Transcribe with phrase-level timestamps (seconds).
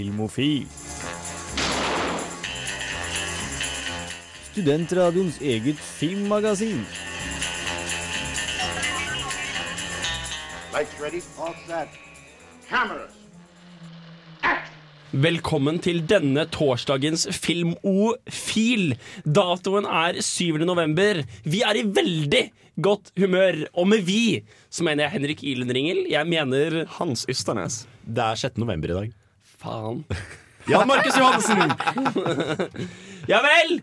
[0.00, 0.64] Filmofil.
[4.50, 6.86] Studentradioens eget filmmagasin.
[10.72, 11.98] Lights ready, all set.
[12.70, 13.12] Cameras.
[15.10, 18.96] Velkommen til denne torsdagens Filmofil.
[19.26, 20.64] Datoen er 7.
[20.64, 21.26] november.
[21.44, 22.44] Vi er i veldig
[22.80, 23.66] godt humør.
[23.76, 24.40] Og med vi
[24.70, 26.06] så mener jeg Henrik Ilenringel.
[26.08, 27.82] Jeg mener Hans Ysternes.
[28.06, 28.62] Det er 6.
[28.64, 29.19] november i dag.
[29.60, 30.04] Faen.
[30.70, 31.72] Jan Markus Johansen!
[33.28, 33.80] Ja vel!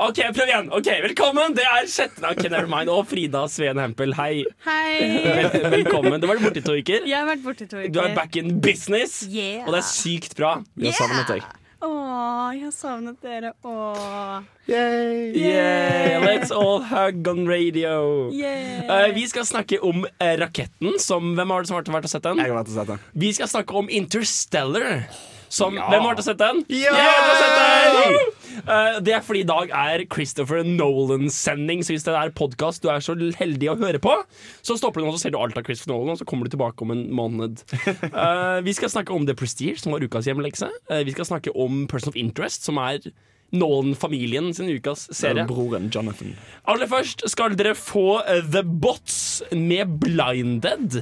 [0.00, 0.68] OK, prøv igjen.
[0.72, 1.52] Ok, Velkommen.
[1.58, 2.88] Det er sjette Ok, never mind.
[2.88, 4.46] Og Frida Sveen Hempel, hei.
[4.64, 5.50] Hei!
[5.74, 6.16] Velkommen.
[6.22, 7.04] Du var borte i to uker.
[7.04, 7.92] Jeg har vært borte i to uker.
[7.92, 9.66] Du er back in business, Yeah.
[9.66, 10.54] og det er sykt bra.
[10.74, 11.44] Vi har savnet deg.
[11.80, 13.52] Åh, jeg har savnet dere.
[13.64, 14.42] Åh.
[14.68, 18.28] Yeah, let's all hug on radio.
[18.36, 18.84] Yeah.
[18.84, 20.98] Uh, vi skal snakke om uh, Raketten.
[21.00, 22.42] Som, hvem har det som har vært og sett den?
[22.42, 23.04] Jeg har vært og sett den.
[23.24, 25.06] Vi skal snakke om Interstellar.
[25.50, 26.62] Som, Hvem har vært og sett den?
[26.78, 26.94] Ja!
[26.94, 28.36] den!
[28.60, 31.82] Eh, det er fordi i dag er Christopher Nolan-sending.
[31.86, 34.14] Så hvis det er podkast du er så heldig å høre på,
[34.62, 36.54] så stopper du nå, så ser du alt av Christopher Nolan, og så kommer du
[36.54, 37.64] tilbake om en måned.
[38.12, 40.70] Uh, vi skal snakke om The Prestige, som var ukas hjemmelekse.
[40.90, 43.02] Uh, vi skal snakke om Person of Interest, som er
[43.50, 45.48] Nolan-familien sin ukas serie.
[45.50, 46.36] Broren Jonathan.
[46.70, 48.20] Aller først skal dere få
[48.54, 51.00] The Bots med Blinded.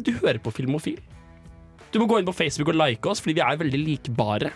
[0.00, 1.02] Du hører på Filmofil.
[1.94, 4.50] Du må gå inn på Facebook og like oss, fordi vi er veldig likbare.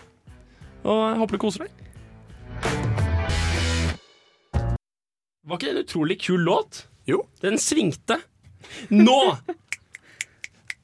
[0.83, 1.85] Og jeg håper du koser deg.
[5.47, 6.81] Var ikke det en utrolig kul låt?
[7.07, 7.21] Jo.
[7.39, 8.19] Den svingte.
[8.91, 9.21] Nå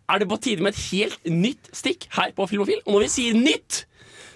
[0.07, 2.79] er det på tide med et helt nytt stikk her på Filmofil.
[2.85, 3.81] Og når vi sier nytt,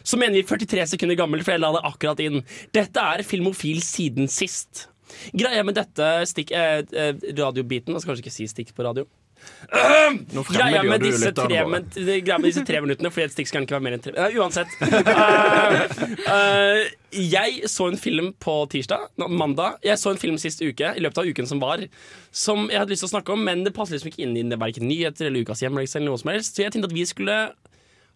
[0.03, 2.43] så mener vi 43 sekunder gammel, for jeg la det akkurat inn.
[2.75, 4.89] Dette er Filmofil siden sist.
[5.31, 6.51] Greia med dette stikk...
[6.51, 9.07] Eh, eh, radiobiten Jeg skal kanskje ikke si stikk på radio.
[9.69, 13.51] Nå Greia med, disse tre, men, det- greia med disse tre minuttene, fordi et stikk
[13.51, 14.71] skal ikke være mer enn tre Nei, Uansett.
[14.81, 16.79] Uh, uh,
[17.13, 19.77] jeg så en film på tirsdag, No, mandag.
[19.85, 21.85] Jeg så en film sist uke, i løpet av uken som var,
[22.31, 24.45] som jeg hadde lyst til å snakke om, men det passer liksom ikke inn i
[24.49, 26.57] det, verken nyheter eller ukas hjemmelekse eller noe som helst.
[26.57, 27.37] Så jeg tenkte at vi skulle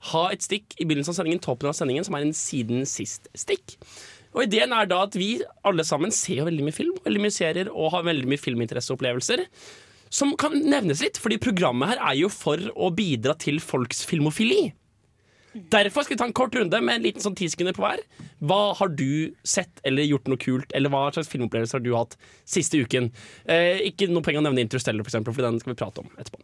[0.09, 3.77] ha et stikk i begynnelsen av sendingen, toppen av sendingen, som er en siden sist-stikk.
[4.33, 7.33] Og ideen er da at vi alle sammen ser jo veldig mye film, veldig mye
[7.33, 9.45] serier og har veldig mye filminteresseopplevelser.
[10.13, 14.71] Som kan nevnes litt, fordi programmet her er jo for å bidra til folks filmofili.
[15.53, 18.01] Derfor skal vi ta en kort runde med en liten sånn ti sekunder på hver.
[18.41, 22.15] Hva har du sett eller gjort noe kult, eller hva slags filmopplevelser har du hatt
[22.49, 23.11] siste uken?
[23.45, 26.09] Eh, ikke noe poeng å nevne Interstellar, for eksempel, for den skal vi prate om
[26.17, 26.41] etterpå.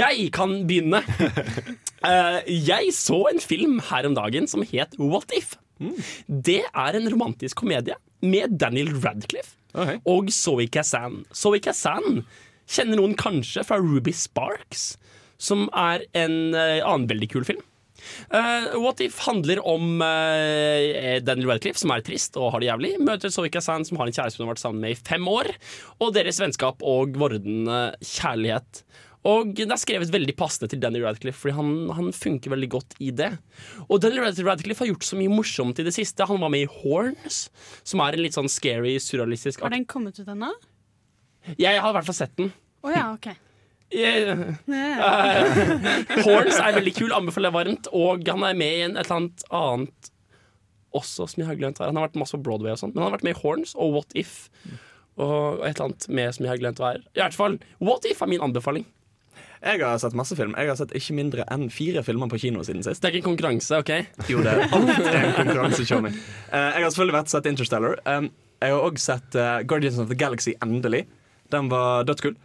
[0.00, 1.04] Jeg kan begynne.
[2.00, 5.50] Eh, jeg så en film her om dagen som het What If.
[6.24, 7.92] Det er en romantisk komedie
[8.24, 9.98] med Daniel Radcliffe okay.
[10.08, 11.26] og Zoe Kazan.
[11.36, 12.22] Zoe Kazan
[12.70, 14.94] kjenner noen kanskje fra Ruby Sparks,
[15.40, 17.64] som er en eh, annen veldig kul film.
[18.32, 22.94] Uh, What If handler om uh, Daniel Radcliffe, som er trist og har det jævlig,
[23.04, 25.52] møter Zoe Sand, som har en kjæreste hun har vært sammen med i fem år,
[26.00, 28.84] og deres vennskap og vordende kjærlighet.
[29.28, 32.96] Og det er skrevet veldig passende til Daniel Radcliffe, fordi han, han funker veldig godt
[33.04, 33.34] i det.
[33.90, 36.24] Og Daniel Radcliffe har gjort så mye morsomt i det siste.
[36.28, 37.42] Han var med i Horns,
[37.84, 40.54] som er en litt sånn scary, surrealistisk Har den kommet ut ennå?
[41.58, 42.52] Jeg har i hvert fall sett den.
[42.84, 43.30] Å ja, OK.
[46.26, 47.90] Horns er veldig kul, anbefaler jeg varmt.
[47.96, 50.10] Og han er med i en, et eller annet annet
[50.96, 51.92] også, som jeg har glemt hva er.
[51.92, 53.74] Han har vært masse på Broadway og sånn, men han har vært med i Horns
[53.76, 54.32] og What If.
[55.20, 57.04] Og et eller annet med som jeg har glemt hva er.
[57.14, 58.86] I hvert fall, What If er min anbefaling.
[59.60, 60.54] Jeg har sett masse film.
[60.56, 63.02] Jeg har sett ikke mindre enn fire filmer på kino siden sist.
[63.02, 63.92] Det er ikke en konkurranse, OK?
[64.30, 66.12] Jo, det er alt er en konkurranse, Tjommi.
[66.48, 67.98] Eh, jeg har selvfølgelig vært sett Interstellar.
[68.08, 68.30] Um,
[68.60, 71.04] jeg har òg sett uh, Guardians of the Galaxy endelig.
[71.50, 72.36] Den var dødskul.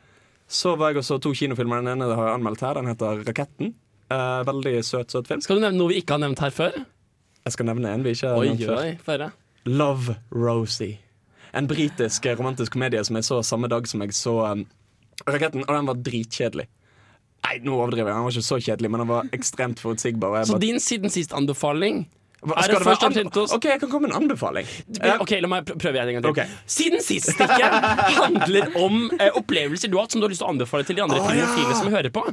[0.48, 1.82] Så var jeg og så to kinofilmer.
[1.82, 2.74] Den ene har jeg anmeldt her.
[2.80, 3.74] Den heter Raketten.
[4.14, 5.42] Eh, veldig søt, søt film.
[5.42, 6.76] Skal du nevne noe vi ikke har nevnt her før?
[7.46, 8.78] Jeg skal nevne en vi ikke har Oi, nevnt før.
[8.84, 9.26] oi, før.
[9.66, 11.00] Love Rosie.
[11.56, 14.66] En britisk eh, romantisk komedie som jeg så samme dag som jeg så um,
[15.26, 16.66] Raketten, og den var dritkjedelig.
[17.46, 18.18] Nei, nå overdriver jeg.
[18.18, 20.44] Den var ikke så kjedelig, men den var ekstremt forutsigbar.
[20.46, 22.04] Så bare- din siden sist-anbefaling
[22.54, 24.68] er det først og an- fremst OK, jeg kan komme med en anbefaling.
[25.02, 26.32] Eh, Ok, La meg prøve en gang til.
[26.32, 26.48] Okay.
[26.70, 27.76] Siden sist stikket
[28.20, 31.00] handler om eh, opplevelser du har hatt som du har lyst til å anbefale til
[31.00, 31.80] de andre oh, filmofile ja.
[31.80, 32.26] som hører på.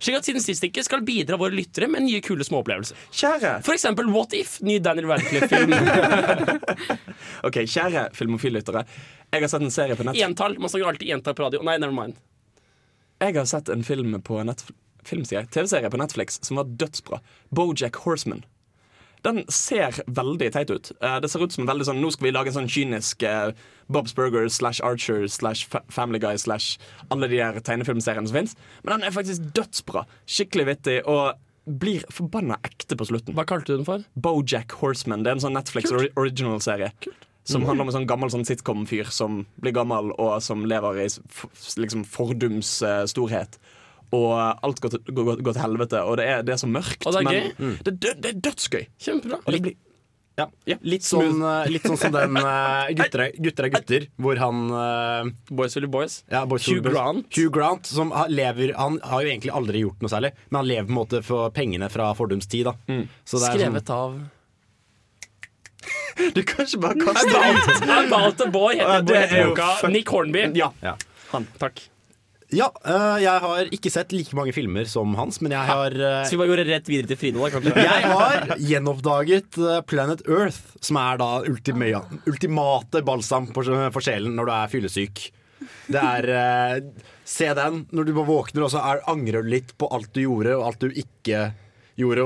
[0.00, 2.98] Slik at Siden sist stikket skal bidra våre lyttere med nye, kule småopplevelser.
[3.14, 5.74] Kjære For eksempel What If, ny Daniel Radcliffe-film.
[7.46, 8.82] Ok, kjære filmofillyttere.
[9.32, 10.18] Jeg har sett en serie på nett.
[10.24, 10.56] Entall.
[10.60, 11.62] Man snakker alltid entall på radio.
[11.66, 12.18] Nei, never mind.
[13.20, 14.64] Jeg har sett en film på nett...
[15.04, 17.20] film, sier jeg, TV-serie på Netflix som var dødsbra.
[17.56, 18.42] Bojack Horseman.
[19.26, 20.92] Den ser veldig teit ut.
[21.00, 23.52] Eh, det ser ut som veldig sånn Nå skal vi lage en sånn kynisk eh,
[23.92, 26.78] Bob's Burger slash Archer slash Family Guy slash
[27.10, 28.56] alle de der tegnefilmseriene som fins.
[28.84, 30.06] Men den er faktisk dødsbra.
[30.24, 31.00] Skikkelig vittig.
[31.10, 31.36] Og
[31.70, 33.36] blir forbanna ekte på slutten.
[33.36, 34.06] Hva kalte du den for?
[34.14, 35.24] Bojack Horseman.
[35.24, 36.92] Det er en sånn Netflix ori original-serie.
[37.50, 41.06] Som handler om en sånn gammel sånn sitcom-fyr som blir gammel, og som lever i
[41.80, 43.58] liksom fordums uh, storhet.
[44.16, 47.04] Og alt går til, går, går til helvete, og det er, det er så mørkt.
[47.06, 47.78] Og det er men mm.
[47.86, 48.82] det, det, det er dødsgøy.
[49.06, 49.40] Kjempebra.
[49.44, 49.78] Og det blir
[50.40, 50.46] Ja.
[50.88, 54.70] Litt, sånn, eh, litt sånn som den uh, gutter, er, 'Gutter er gutter', hvor han
[54.72, 56.14] uh, Boys will be boys.
[56.32, 57.28] ja, Boys Hugh Will Grant.
[57.36, 60.70] Hugh Grant som har, lever Han har jo egentlig aldri gjort noe særlig, men han
[60.70, 62.70] lever på en måte for pengene fra fordums tid.
[62.70, 62.74] Da.
[63.28, 64.16] Så det er sånn, Skrevet av
[66.36, 67.44] Du kan ikke bare kaste
[68.00, 69.70] About a Boy Ja, heter, er boka.
[69.92, 70.48] Nick Hornby.
[70.56, 70.72] Ja.
[70.80, 70.96] ja.
[71.34, 71.84] Han, takk.
[72.56, 76.22] Ja eh, jeg har ikke sett like mange filmer som hans, men jeg har eh,
[76.26, 77.50] Så vi bare går rett videre til Frida?
[77.76, 84.50] Jeg har gjenoppdaget eh, Planet Earth, som er da ultima, ultimate balsam for, sjelen når
[84.50, 85.24] du er fyllesyk.
[85.90, 86.84] Det er
[87.30, 90.24] Se den når du bare våkner og så er, angrer du litt på alt du
[90.24, 91.69] gjorde og alt du ikke gjorde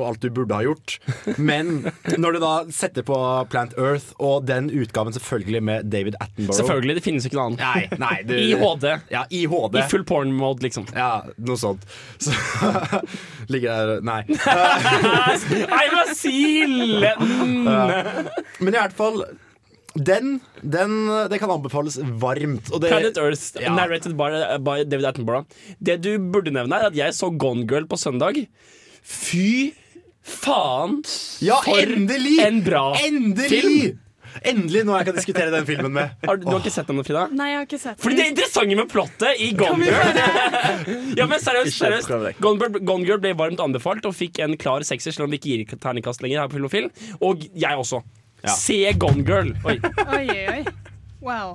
[0.00, 0.96] og alt du burde ha gjort.
[1.38, 3.16] Men når du da setter på
[3.52, 7.64] Planet Earth og den utgaven selvfølgelig med David Attenborough Selvfølgelig, det finnes ikke noe annet.
[7.64, 8.86] Nei, nei, du, I HD.
[9.14, 9.80] Ja, i HD.
[9.80, 10.86] I full porn mode, liksom.
[10.94, 11.84] Ja, noe sånt.
[12.22, 12.34] Så
[13.52, 14.20] ligger der Nei.
[15.74, 16.76] Nei, Vasil!
[18.60, 19.24] Men i hvert fall
[19.94, 20.94] den, den,
[21.30, 22.66] det kan anbefales varmt.
[22.66, 23.70] Det, Planet Earth, Ja.
[23.76, 24.26] narrated by,
[24.58, 25.46] by David Attenborough.
[25.78, 28.40] Det du burde nevne, er at jeg så Gone Girl på søndag.
[29.04, 29.74] Fy
[30.24, 31.02] faen,
[31.44, 32.38] Ja, for endelig!
[32.46, 33.50] en bra Endelig!
[33.50, 34.00] film!
[34.42, 36.14] Endelig noe jeg kan diskutere den filmen med.
[36.26, 37.26] Har du, du har ikke sett den, Frida?
[37.30, 40.16] Nei, jeg har ikke sett den Fordi det er interessante med plottet i Gone Girl
[41.20, 42.40] Ja, men seriøst, seriøst.
[42.42, 45.38] Gone Girl, Gone Girl ble varmt anbefalt og fikk en klar sekser, selv om vi
[45.38, 46.88] ikke gir terningkast lenger her på Filmofil.
[47.22, 48.02] Og jeg også.
[48.56, 49.52] Se Gone Girl.
[49.70, 50.58] Oi, oi, oi.
[51.22, 51.54] Wow.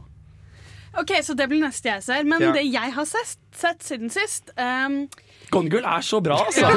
[1.04, 2.24] OK, så det blir neste jeg ser.
[2.32, 2.54] Men Ja.
[2.56, 5.02] det jeg har sett, sett siden sist um,
[5.52, 6.68] Gone Girl er så bra, altså.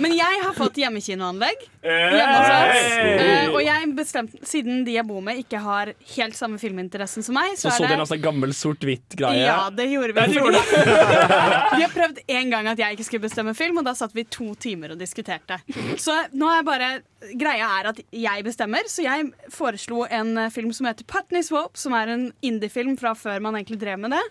[0.00, 1.64] Men jeg har fått hjemmekinoanlegg.
[1.82, 2.90] Hjemme hos oss.
[3.02, 7.34] Eh, og jeg bestemte, siden de jeg bor med, ikke har helt samme filminteressen som
[7.38, 9.42] meg, Så så, så dere er det altså gammel sort-hvitt-greie.
[9.48, 10.20] ja, det gjorde vi.
[10.20, 13.78] Ja, det gjorde fordi- Vi har prøvd en gang at jeg ikke skulle bestemme film,
[13.82, 15.58] og da satt vi to timer og diskuterte.
[15.98, 16.92] Så nå er bare
[17.38, 21.78] Greia er at jeg bestemmer, så jeg foreslo en eh, film som heter Putney's Swope,
[21.78, 24.22] som er en indie-film fra før man egentlig drev med det.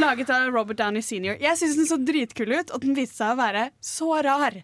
[0.00, 1.38] Laget av Robert Downey senior.
[1.40, 4.58] Jeg syntes den så dritkul ut, og den viste seg å være så rar.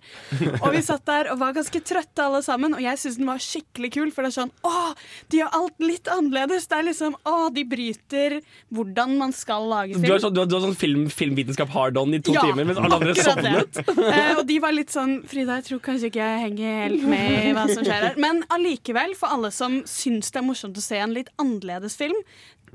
[0.60, 3.42] Og vi satt der og var ganske trøtte alle sammen, og jeg syntes den var
[3.42, 4.12] skikkelig kul.
[4.14, 4.92] For det er sånn Å,
[5.32, 6.68] de gjør alt litt annerledes.
[6.70, 8.38] Det er liksom Å, de bryter
[8.74, 10.06] hvordan man skal lage film.
[10.06, 12.44] Du har sånn, du har, du har sånn film, filmvitenskap hard on i to Ja,
[12.46, 13.82] timer, mens alle andre sovnet.
[14.06, 17.46] Eh, og de var litt sånn Frida, jeg tror kanskje ikke jeg henger helt med
[17.48, 18.18] i hva som skjer her.
[18.22, 22.16] Men allikevel, for alle som syns det er morsomt å se en litt annerledes film,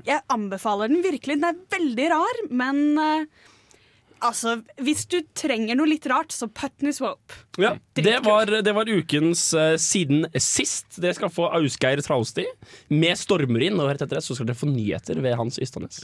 [0.06, 1.38] jeg anbefaler den virkelig.
[1.38, 3.48] Den er veldig rar, men uh,
[4.22, 7.42] altså Hvis du trenger noe litt rart, så Putney Swope.
[7.60, 10.98] Ja, det, var, det var ukens uh, Siden sist.
[11.02, 12.46] Dere skal få Ausgeir Trausti
[12.92, 16.02] med stormer inn, og rett etter det så skal dere få nyheter ved Hans Ystanes.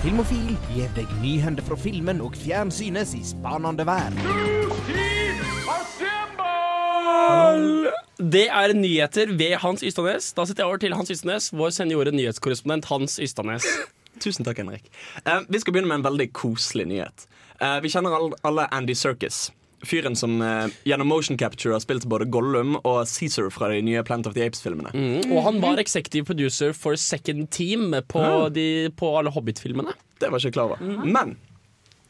[0.00, 5.09] Filmofil gir deg nyhender fra filmen og fjernsynets i spanende verden.
[8.20, 10.32] Det er nyheter ved Hans Ystadnes.
[10.36, 13.64] Da setter jeg over til Hans Ystadnes, vår seniore nyhetskorrespondent Hans Ystadnes.
[14.20, 14.90] Tusen takk, Henrik.
[15.24, 17.24] Uh, vi skal begynne med en veldig koselig nyhet.
[17.62, 19.48] Uh, vi kjenner all, alle Andy Serkis.
[19.88, 24.02] Fyren som uh, gjennom motion capture har spilt både Gollum og Caesar fra de nye
[24.04, 24.92] Planet of the Apes-filmene.
[25.30, 29.96] Og han var executive producer for Second Team på, de, på alle Hobbit-filmene.
[30.20, 31.06] Det var jeg ikke klar over.
[31.08, 31.38] Men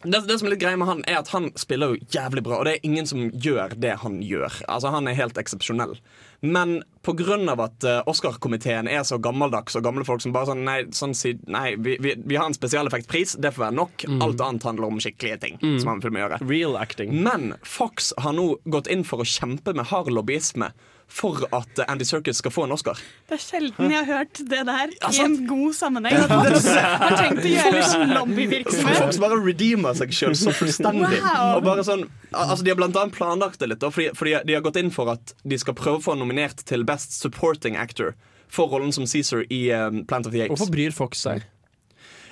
[0.03, 2.61] det, det som er litt greia med han, er at han spiller jo jævlig bra,
[2.61, 4.63] og det er ingen som gjør det han gjør.
[4.65, 5.99] Altså, Han er helt eksepsjonell.
[6.41, 7.37] Men pga.
[7.37, 11.13] at uh, Oscar-komiteen er så gammeldags, og gamle folk som bare sånn Nei, sånn,
[11.53, 14.07] nei vi, vi, vi har en spesialeffektpris, det får være nok.
[14.25, 15.61] Alt annet handler om skikkelige ting.
[15.61, 17.13] Som han vil gjøre Real acting.
[17.21, 20.73] Men Fox har nå gått inn for å kjempe med hard lobbyisme
[21.11, 22.99] for at Andy Serkis skal få en Oscar.
[23.29, 26.17] Det er sjelden jeg har hørt det der i en god sammenheng.
[26.23, 26.69] At Fox
[27.03, 29.01] har tenkt å gjøre litt lobbyvirksomhet.
[29.03, 31.19] Fox bare redeemer seg sjøl så fullstendig.
[31.25, 31.57] Wow.
[31.59, 34.65] Og bare sånn, altså De har blant annet planlagt det litt, fordi, fordi de har
[34.65, 38.15] gått inn for at de skal prøve å få nominert til Best Supporting Actor
[38.51, 40.55] for rollen som Caesar i um, Plant of the Apes.
[40.55, 41.45] Hvorfor bryr Fox seg?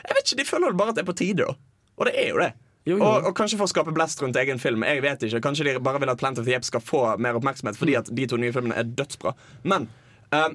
[0.07, 1.59] Jeg vet ikke, De føler bare at det er på tide, da.
[1.99, 2.53] Og det er jo det.
[2.89, 3.05] Jo, jo.
[3.05, 4.85] Og, og kanskje for å skape blest rundt egen film.
[4.87, 7.37] Jeg vet ikke, Kanskje de bare vil at Plant of the Apes skal få mer
[7.37, 9.35] oppmerksomhet fordi at de to nye filmene er dødsbra.
[9.69, 9.89] Men,
[10.33, 10.51] uh,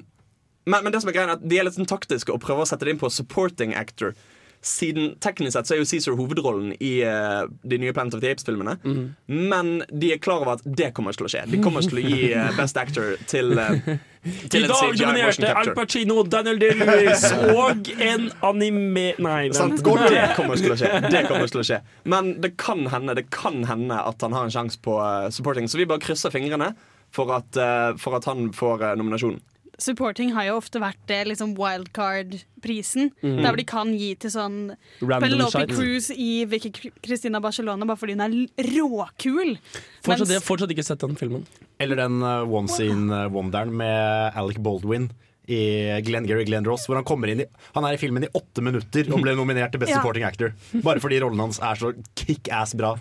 [0.66, 2.64] men, men det som er greia er at de er litt sånn taktiske og prøver
[2.64, 4.16] å sette det inn på supporting actor.
[4.64, 8.30] Siden teknisk sett så er jo Cæsar hovedrollen i uh, de nye Planet of the
[8.32, 8.78] Apes-filmene.
[8.80, 9.02] Mm.
[9.28, 11.42] Men de er klar over at det kommer til å skje.
[11.52, 13.76] De kommer til å gi uh, Best Actor til, uh,
[14.24, 15.74] I dag dominerte Al.
[15.76, 17.26] Pacino, Daniel Day-Lewis
[17.60, 19.06] og en anime...
[19.20, 19.76] Nei, Sant?
[19.84, 20.92] Det kommer til å skje.
[21.12, 21.82] Det kommer til å skje.
[22.16, 24.96] Men det kan hende Det kan hende at han har en sjanse på
[25.28, 26.72] supporting, så vi bare krysser fingrene
[27.14, 27.52] for at,
[28.00, 29.38] for at han får nominasjonen.
[29.82, 33.10] Supporting har jo ofte vært det liksom wildcard-prisen.
[33.22, 34.56] Der hvor de kan gi til sånn
[35.00, 36.70] Penelope Cruise i Vicky
[37.04, 38.36] Christina Barcelona bare fordi hun er
[38.70, 39.56] råkul.
[40.04, 41.46] Fortsatt, jeg Mens- har fortsatt ikke sett den filmen.
[41.82, 45.10] Eller den uh, One Scene uh, Wonderen med Alec Baldwin
[45.50, 45.58] i
[46.06, 48.62] Glenn Gary Glenn Ross, hvor han kommer inn i Han er i filmen i åtte
[48.64, 49.98] minutter og ble nominert til Best Ja.
[50.00, 50.54] Supporting Actor.
[50.86, 52.94] Bare fordi rollen hans er så kick-ass bra.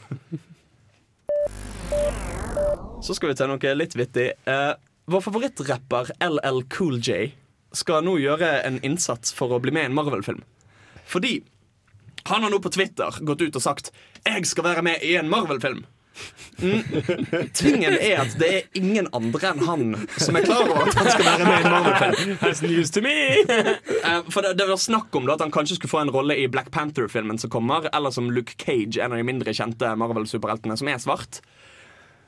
[3.03, 4.29] Så skal vi til noe litt vittig.
[4.47, 4.73] Eh,
[5.05, 7.31] vår favorittrapper LL Cool J
[7.73, 10.43] skal nå gjøre en innsats for å bli med i en Marvel-film.
[11.09, 11.39] Fordi
[12.29, 13.91] han har nå på Twitter gått ut og sagt
[14.23, 15.83] 'Jeg skal være med i en Marvel-film'.
[16.61, 16.83] Mm.
[17.53, 21.09] Tingen er at det er ingen andre enn han som er klar over at han
[21.09, 22.37] skal være med i en Marvel-film.
[22.43, 23.15] That's news to me!
[24.03, 26.35] Eh, For det, det var snakk om da, at han kanskje skulle få en rolle
[26.37, 30.77] i Black Panther-filmen som kommer, eller som Luke Cage, en av de mindre kjente Marvel-superheltene
[30.77, 31.39] som er svart.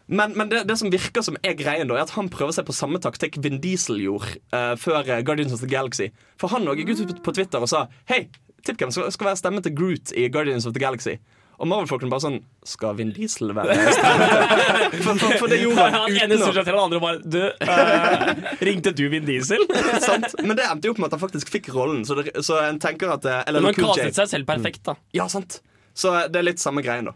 [0.07, 2.67] Men, men det, det som virker som er greien, da er at han prøver seg
[2.67, 6.11] på samme taktikk Vin Diesel gjorde uh, før eh, Guardians of the Galaxy.
[6.41, 8.27] For han òg gikk ut på Twitter og sa Hei,
[8.65, 11.17] tipp hvem skal, skal være stemme til Groot i Guardians of the Galaxy.
[11.55, 13.77] Og Marvel-folkene bare sånn Skal Vin Diesel være
[15.05, 16.99] For, for, for det gjorde han Han ene uten å snur seg til den andre
[16.99, 19.63] og bare Du, uh, ringte du Vin Diesel?
[20.03, 20.35] sant?
[20.43, 22.81] Men det endte jo opp med at han faktisk fikk rollen, så, det, så en
[22.83, 24.99] tenker at Eller Men han kastet seg selv perfekt, da.
[25.15, 25.61] Ja, sant.
[25.95, 27.15] Så det er litt samme greien, da.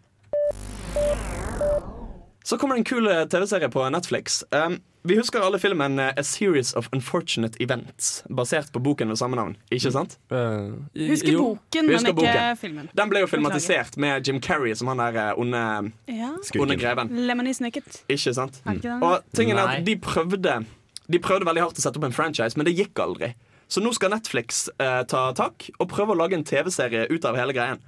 [2.43, 4.43] Så kommer det en kul eh, TV-serie på Netflix.
[4.55, 9.19] Um, vi husker alle filmen eh, A Series of Unfortunate Events, basert på boken med
[9.19, 9.55] samme navn.
[9.71, 10.17] Ikke sant?
[10.29, 11.43] Husker Jo.
[11.53, 12.57] boken, men husker ikke boken.
[12.61, 12.89] filmen.
[12.97, 16.31] Den ble jo filmatisert med Jim Carrey som han der onde, Ja.
[16.59, 17.11] onde greven.
[17.27, 18.03] Lemony Snicket.
[18.09, 18.61] Ikke sant?
[18.65, 19.03] Den?
[19.03, 20.65] Og tingen er at de prøvde
[21.09, 23.31] De prøvde veldig hardt å sette opp en franchise, men det gikk aldri.
[23.67, 27.35] Så nå skal Netflix eh, ta tak og prøve å lage en TV-serie ut av
[27.35, 27.79] hele greien.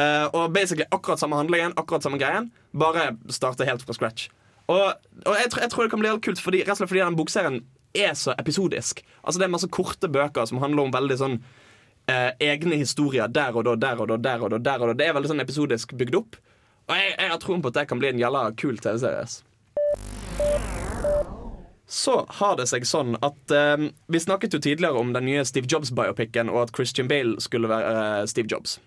[0.00, 4.30] Eh, og basically akkurat samme handlingen, akkurat samme greien, bare starte helt fra scratch.
[4.66, 4.80] Og,
[5.26, 7.18] og jeg, jeg tror det kan bli helt kult, fordi, rett og slett fordi den
[7.18, 7.60] bokserien
[7.94, 9.04] er så episodisk.
[9.22, 11.36] Altså Det er masse korte bøker som handler om veldig sånn
[12.10, 14.58] uh, egne historier der og da, der og da, der og da.
[14.58, 16.38] der og da Det er veldig sånn episodisk bygd opp.
[16.88, 19.28] Og jeg, jeg har troen på at det kan bli en jævla kul TV-serie.
[21.94, 25.70] Så har det seg sånn at uh, Vi snakket jo tidligere om den nye Steve
[25.70, 28.80] Jobs-biopicen, og at Christian Bale skulle være Steve Jobs.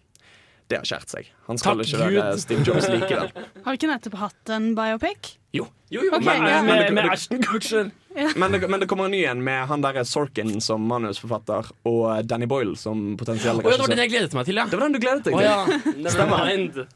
[0.67, 1.27] Det har skjært seg.
[1.47, 3.29] Han skal Takk ikke være Steve Jobs likevel.
[3.63, 5.37] Har vi ikke nettopp hatt en biopic?
[5.55, 6.61] Jo, Jo, jo, Okay, men, ja.
[6.91, 7.91] med det- Ashton Kutcher.
[8.41, 12.27] men, det, men det kommer en ny en med han der Sorkin som manusforfatter og
[12.27, 14.65] Danny Boyle som potensiell Å ja, det var den jeg gledet meg til, ja.
[14.67, 15.45] Det var den du gledet deg til.
[15.47, 16.11] ja.
[16.11, 16.87] Stemmer.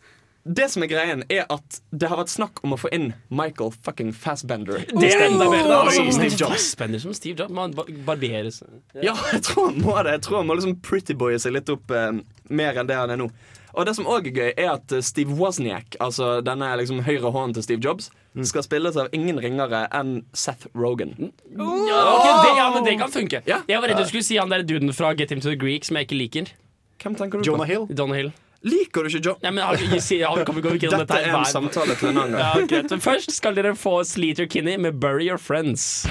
[0.42, 3.70] Det som er greien, er at det har vært snakk om å få inn Michael
[3.86, 4.80] fucking Fassbender.
[4.90, 5.92] Det er enda bedre.
[5.94, 6.56] Som Steve Jobs.
[6.56, 7.54] Fassbender som Steve Jobs.
[7.54, 8.58] Man ba- barberes.
[8.98, 10.16] Ja, jeg tror han må det.
[10.18, 12.10] Jeg tror han må liksom prettyboye seg litt opp eh,
[12.50, 13.30] mer enn det han er nå.
[13.74, 17.32] Og det som òg er gøy, er at eh, Steve Wozniak, altså denne liksom høyre
[17.32, 18.10] hånden til Steve Jobs,
[18.48, 21.13] skal spilles av ingen ringere enn Seth Rogan.
[21.20, 23.42] Ja, ok, det, ja, men det kan funke.
[23.48, 23.62] Ja.
[23.68, 25.86] Jeg var redd du skulle si han der duden fra Get Him to the Greek
[25.88, 26.54] som jeg ikke liker.
[27.01, 27.72] Hvem tenker du Jonah på?
[27.74, 27.88] Hill.
[27.98, 28.32] Jonah Hill.
[28.63, 29.38] Liker du ikke John?
[29.42, 32.18] Ja, men har- vi, ja, vi gjennom Dette dette er en hver- samtale til en
[32.18, 32.70] annen gang.
[32.70, 32.84] Ja.
[32.92, 36.06] Men Først skal dere få Sleater Kinney med 'Bury Your Friends'.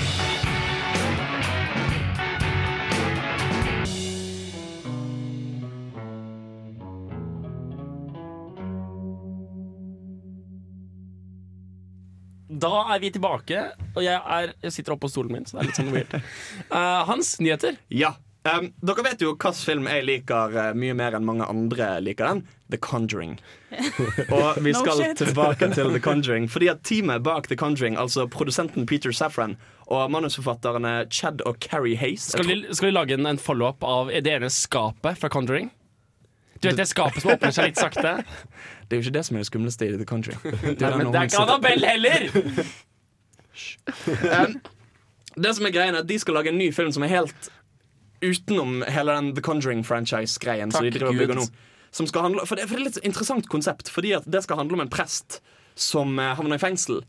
[12.60, 15.62] Da er vi tilbake, og jeg, er, jeg sitter oppe på stolen min, så det
[15.62, 16.18] er litt sånn weird.
[16.68, 17.80] Uh, Hans, nyheter.
[17.92, 18.16] Ja.
[18.40, 22.30] Um, dere vet jo hvilken film jeg liker uh, mye mer enn mange andre liker
[22.30, 22.44] den.
[22.72, 23.34] The Conjuring.
[24.36, 26.48] Og vi skal no tilbake til The Conjuring.
[26.52, 29.58] Fordi at teamet bak The Conjuring, altså produsenten Peter Safran
[29.90, 34.12] og manusforfatterne Chad og Carrie Hayes Skal vi, skal vi lage en, en follow-up av
[34.14, 35.72] det ene skapet fra Conjuring?
[36.60, 38.18] Du vet det skapet som åpner seg litt sakte?
[38.90, 40.34] Det er jo ikke det som er det skumleste i The Country.
[40.42, 42.24] Det Nei, men det er ikke Annabelle heller!
[44.34, 44.56] Um,
[45.38, 47.50] det som er greien er at De skal lage en ny film som er helt
[48.18, 50.74] utenom hele den The Conjuring-franchise-greien.
[50.74, 51.46] som de driver og bygger nå
[51.90, 53.88] som skal handle, for, det, for det er et litt interessant konsept.
[53.90, 55.40] Fordi at Det skal handle om en prest
[55.74, 57.00] som uh, havner i fengsel.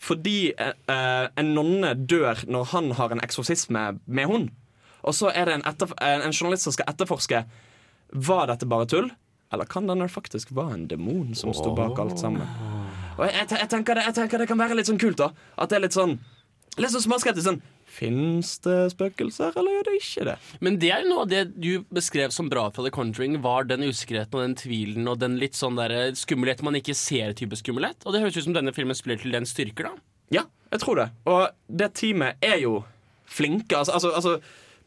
[0.00, 4.46] Fordi eh, en nonne dør når han har en eksorsisme med hun.
[5.04, 7.42] Og så er det en, etterf en, en journalist som skal etterforske
[8.12, 9.10] Var dette bare tull.
[9.50, 12.46] Eller kan denne faktisk være en demon som sto bak alt sammen?
[13.18, 15.32] Og jeg, jeg, tenker det, jeg tenker det kan være litt sånn kult, da.
[15.58, 16.20] At det er litt sånn
[16.78, 17.48] Litt sånn småskeptisk.
[17.48, 17.58] Sånn,
[17.90, 20.34] Fins det spøkelser, eller gjør det ikke det?
[20.62, 23.66] Men det er jo noe av det du beskrev som bra fra The Conjuring, var
[23.66, 27.58] den usikkerheten og den tvilen og den litt sånn der skummelhet man ikke ser type
[27.58, 28.06] skummelhet.
[28.06, 30.06] Og det høres ut som denne filmen spiller til den styrker, da.
[30.38, 31.08] Ja, jeg tror det.
[31.26, 31.42] Og
[31.82, 32.76] det teamet er jo
[33.26, 33.82] flinke.
[33.82, 34.38] Altså, altså, altså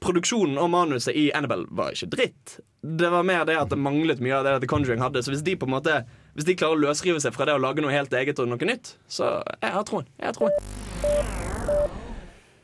[0.03, 2.57] Produksjonen og manuset i Annabelle var ikke dritt.
[2.83, 5.23] Det var mer det at det manglet mye av det The Conjuring hadde.
[5.23, 6.01] Så hvis de på en måte
[6.33, 8.65] Hvis de klarer å løsrive seg fra det å lage noe helt eget og noe
[8.65, 10.07] nytt, så jeg har troen.
[10.17, 10.55] Jeg har troen.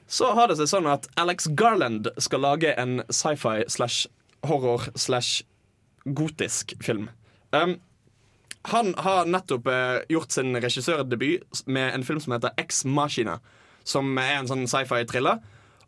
[0.09, 4.07] Så har det seg sånn at Alex Garland skal lage en sci-fi slash
[4.49, 5.43] horror slash
[6.17, 7.11] gotisk film.
[7.53, 7.77] Um,
[8.73, 13.37] han har nettopp uh, gjort sin regissørdebut med en film som heter Ex Machina.
[13.85, 15.45] Som er en sånn sci-fi-thriller.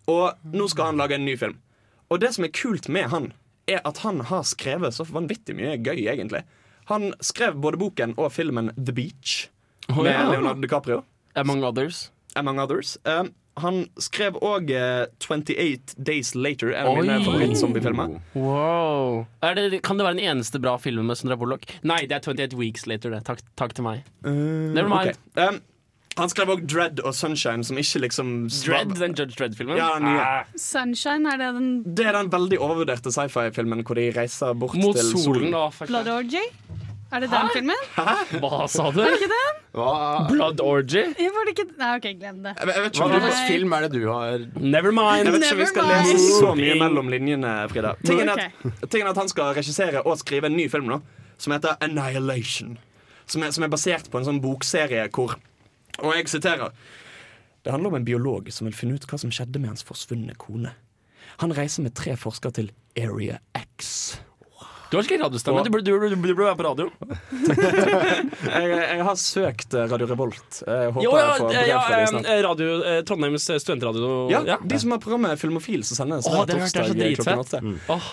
[0.10, 1.60] Og nå skal han lage en ny film.
[2.12, 3.31] Og det som er kult med han,
[3.70, 6.43] er at han har skrevet så vanvittig mye gøy, egentlig.
[6.91, 9.46] Han skrev både boken og filmen The Beach
[9.91, 10.25] oh, med ja.
[10.31, 11.03] Leonardo DiCaprio,
[11.36, 12.10] Among others.
[12.36, 12.98] among others.
[13.05, 14.72] Um, han skrev òg
[15.20, 18.13] 28 Days Later, en av mine favorittzombiefilmer.
[18.34, 19.25] Wow.
[19.43, 21.67] Er det, kan det være den eneste bra filmen med Sandra Bullock?
[21.84, 23.12] Nei, det er 28 Weeks Later.
[23.12, 23.25] Det.
[23.27, 24.08] Takk, takk til meg.
[24.24, 25.20] Never mind.
[25.36, 25.48] Okay.
[25.48, 25.60] Um,
[26.20, 29.77] han skrev òg Dread og Sunshine, som ikke liksom Dread, den Judge Dread-filmen?
[29.80, 30.20] Ja, nye.
[30.20, 34.75] Ah, Sunshine, er det den Det er den veldig overvurderte sci-fi-filmen hvor de reiser bort
[34.75, 35.88] mot til solen, solen.
[35.88, 36.44] Blood Orgy?
[37.12, 37.82] Er det den filmen?
[38.39, 39.01] Hva sa du?
[39.01, 39.58] Var det ikke den?
[39.75, 39.96] Hva,
[40.30, 41.01] Blood Orgy?
[41.20, 42.53] Ja, Var det ikke Nei, OK, glem det.
[42.60, 45.25] Jeg vet- jeg vet ikke hva slags film er det du har Never mind.
[45.27, 46.12] Jeg vet ikke om vi skal mind.
[46.12, 47.96] lese så mye mellom linjene, Frida.
[48.06, 48.72] Tingen er, okay.
[48.72, 51.01] at, tingen er at han skal regissere og skrive en ny film nå,
[51.38, 52.77] som heter Annihilation.
[53.27, 55.36] Som er, som er basert på en sånn bokserie hvor
[56.01, 56.74] Og jeg siterer.
[57.62, 60.34] Det handler om en biolog som vil finne ut hva som skjedde med hans forsvunne
[60.41, 60.74] kone.
[61.43, 64.17] Han reiser med tre forskere til Area X.
[64.91, 65.62] Du har ikke radiostemme.
[65.63, 66.89] Du du, du, du burde være på radio.
[68.51, 70.58] Jeg, jeg har søkt eh, Radio Revolt.
[70.67, 72.27] Jeg håper Jo, ja, jeg får brev ja, fra dem snart.
[72.27, 74.10] eh, radio, eh, Trondheims studentradio.
[74.34, 76.91] Ja, De som har programmet Filmofil, som sendes hver er torsdag
[77.22, 77.62] klokken åtte.
[77.96, 78.10] Åh,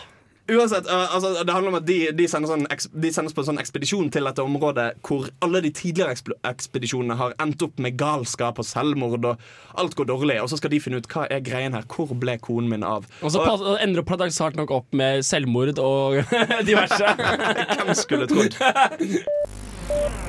[0.48, 3.60] Uansett, uh, altså, det handler om at de, de, sånn, de sendes på en sånn
[3.60, 6.16] ekspedisjon til dette området hvor alle de tidligere
[6.48, 10.38] ekspedisjonene har endt opp med galskap og selvmord, og alt går dårlig.
[10.40, 11.84] Og så skal de finne ut hva er greien her.
[11.88, 13.04] Hvor ble konen min av?
[13.22, 16.22] og så og ender det paradoksalt nok opp med selvmord og
[16.68, 17.14] diverse.
[17.18, 18.56] hvem skulle trodd?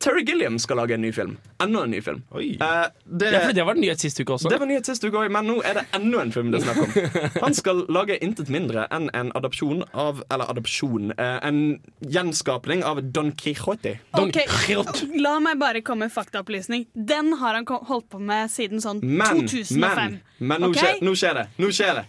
[0.00, 1.34] Terry Gilliam skal lage en ny film.
[1.60, 2.22] Enda en ny film.
[2.32, 2.54] Oi.
[2.56, 4.48] Eh, det, Ja, for det var nyhet sist uke også.
[4.48, 6.64] Det var nyhet sist uke også, men nå er det enda en film det er
[6.70, 7.18] snakk om.
[7.44, 11.12] Han skal lage intet mindre enn en adopsjon av Eller adopsjon.
[11.18, 11.60] eh, en
[12.00, 13.98] gjenskapning av Don Quijote.
[14.16, 14.46] Don okay.
[14.48, 15.10] Quixote.
[15.20, 16.86] La meg bare komme med faktaopplysning.
[16.94, 19.76] Den har han holdt på med siden sånn Men, 2005.
[19.76, 20.96] men, men nå, okay?
[20.96, 21.46] skjer, nå skjer det.
[21.60, 22.06] Nå skjer det.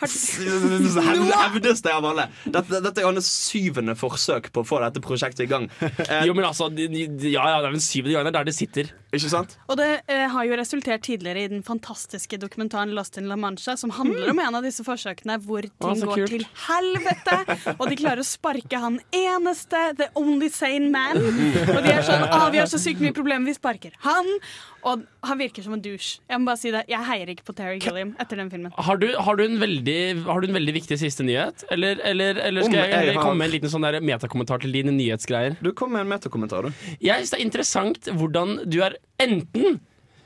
[0.00, 2.26] Hevdes det av alle.
[2.44, 5.68] Dette, dette er hans syvende forsøk på å få dette prosjektet i gang.
[6.12, 8.54] Eh, Jo, men altså, de, de, ja, ja, det er den syvende gangen der det
[8.56, 8.88] sitter.
[9.14, 9.54] ikke sant?
[9.70, 13.76] Og det eh, har jo resultert tidligere i den fantastiske dokumentaren Lost in La Mancha,
[13.78, 16.34] som handler om en av disse forsøkene hvor ting så går kult.
[16.34, 17.38] til helvete,
[17.76, 21.20] og de klarer å sparke han eneste, the only sane man.
[21.76, 24.32] Og de er sånn ah, 'Vi har så sykt mye problemer, vi sparker han'.
[24.82, 26.18] Og han virker som en douche.
[26.28, 28.72] Jeg må bare si det, jeg heier ikke på Terry Gilliam etter den filmen.
[28.74, 31.62] Har du, har du, en, veldig, har du en veldig viktig siste nyhet?
[31.70, 34.90] Eller, eller, eller skal jeg, jeg har- komme med en liten sånn metakommentar til dine
[34.96, 35.54] nyhetsgreier?
[35.62, 36.82] Du kom med en metakommentar, du.
[36.98, 39.78] Jeg synes det er interessant hvordan du er Enten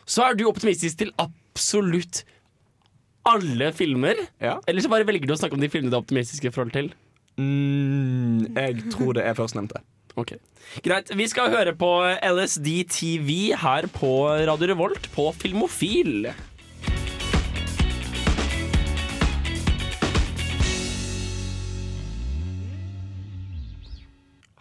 [0.08, 2.22] så er du optimistisk til absolutt
[3.26, 4.60] alle filmer, Ja.
[4.66, 6.72] eller så bare velger du å snakke om de filmene du er optimistiske i forhold
[6.72, 6.92] til.
[7.36, 9.82] Mm, jeg tror det er førstnevnte.
[10.16, 10.33] Ok,
[10.85, 11.11] Greit.
[11.16, 11.90] Vi skal høre på
[12.24, 14.12] LSD TV her på
[14.48, 16.31] Radio Revolt på Filmofil.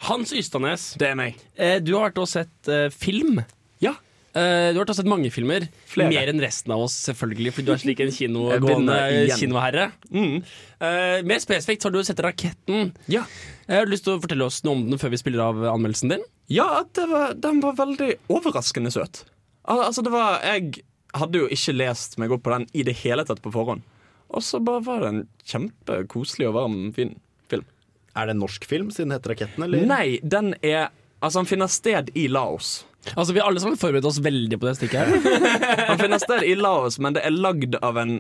[0.06, 1.36] Hans Ystadnes, Det er meg.
[1.58, 3.40] eh, du har vært og sett eh, film.
[4.36, 5.64] Eh, du har sett mange filmer.
[5.88, 6.12] Flere.
[6.12, 8.98] Mer enn resten av oss, selvfølgelig, fordi du er slik en kinogående
[9.40, 9.86] kinoherre.
[10.12, 10.42] Mm.
[10.76, 12.92] Uh, mer spesifikt så har du sett Raketten.
[13.12, 13.24] Ja.
[13.70, 16.12] Jeg har lyst til å fortelle oss noe om den før vi spiller av anmeldelsen
[16.12, 16.26] din.
[16.52, 16.68] Ja,
[16.98, 19.24] det var, den var veldig overraskende søt.
[19.72, 20.84] Al altså, det var Jeg
[21.16, 23.88] hadde jo ikke lest meg opp på den i det hele tatt på forhånd.
[24.36, 27.16] Og så bare var det en kjempekoselig og varm, fin
[27.48, 27.64] film.
[28.20, 29.64] Er det en norsk film, siden det heter Raketten?
[29.64, 29.88] Eller?
[29.88, 30.90] Nei, den er
[31.24, 32.84] Altså, han finner sted i Laos.
[33.14, 35.06] Altså Vi har alle sammen forberedt oss veldig på det stikket.
[35.06, 38.18] her Han finner sted i Laos, men det er lagd av en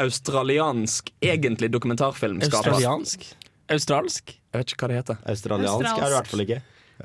[0.00, 2.70] australiansk, egentlig dokumentarfilmskaper.
[2.70, 3.26] Australiansk?
[3.70, 4.36] Australsk?
[4.52, 5.18] Jeg vet ikke hva det heter.
[5.28, 6.60] Australiansk er det i hvert fall ikke.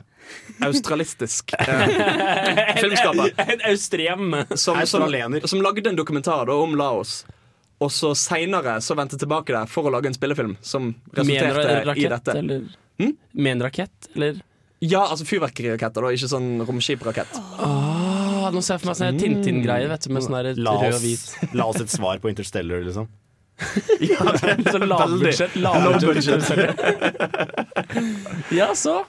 [0.65, 3.33] Australistisk eh, filmskaper.
[3.45, 4.35] En austrem.
[4.49, 5.47] Som, som, Australiener.
[5.47, 7.25] som lagde en dokumentar da, om Laos.
[7.83, 11.81] Og så seinere vendte tilbake der for å lage en spillefilm som Med en resulterte
[11.81, 12.37] i rakett, dette.
[12.39, 12.67] eller?
[13.01, 13.15] Hm?
[13.35, 14.39] Med en rakett, eller?
[14.85, 17.37] Ja, altså fyrverkeriraketter, da, ikke sånn romskiprakett.
[17.63, 20.99] Ah, nå ser jeg for meg sånn Tintin-greie, vet du, med sånn der rød og
[21.01, 21.25] hvit.
[21.57, 23.09] la oss et svar på Interstellar, liksom.
[24.71, 25.55] Så lavbudsjett.
[25.55, 26.49] Lavbudsjett.
[28.53, 29.05] Ja, så.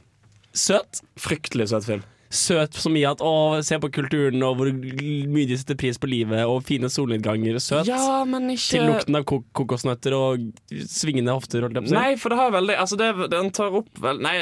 [0.56, 1.02] Søt.
[1.20, 2.04] Fryktelig søt film.
[2.32, 6.08] Søt som i at å, se på kulturen og hvor mye de setter pris på
[6.10, 7.58] livet, og fine solnedganger.
[7.62, 7.90] Søt.
[7.90, 10.48] Ja, men ikke Til lukten av kok kokosnøtter og
[10.90, 11.68] svingende hofter.
[11.86, 14.40] Nei, for det har veldig Altså, det, den tar opp vel Nei,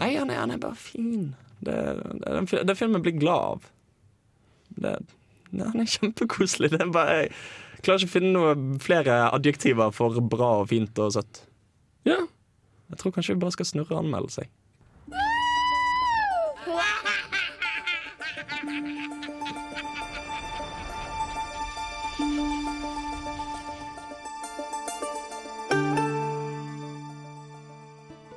[0.00, 1.34] nei han, er, han er bare fin.
[1.64, 3.66] Det, det, den, fi- filmen blir glad av.
[4.74, 4.94] Det,
[5.54, 6.72] nei, han er kjempekoselig.
[6.74, 10.98] Det er bare Jeg klarer ikke å finne noe flere adjektiver for bra og fint
[11.04, 11.42] og søtt.
[12.08, 12.18] Ja.
[12.90, 14.46] Jeg tror kanskje vi bare skal snurre anmeldelse.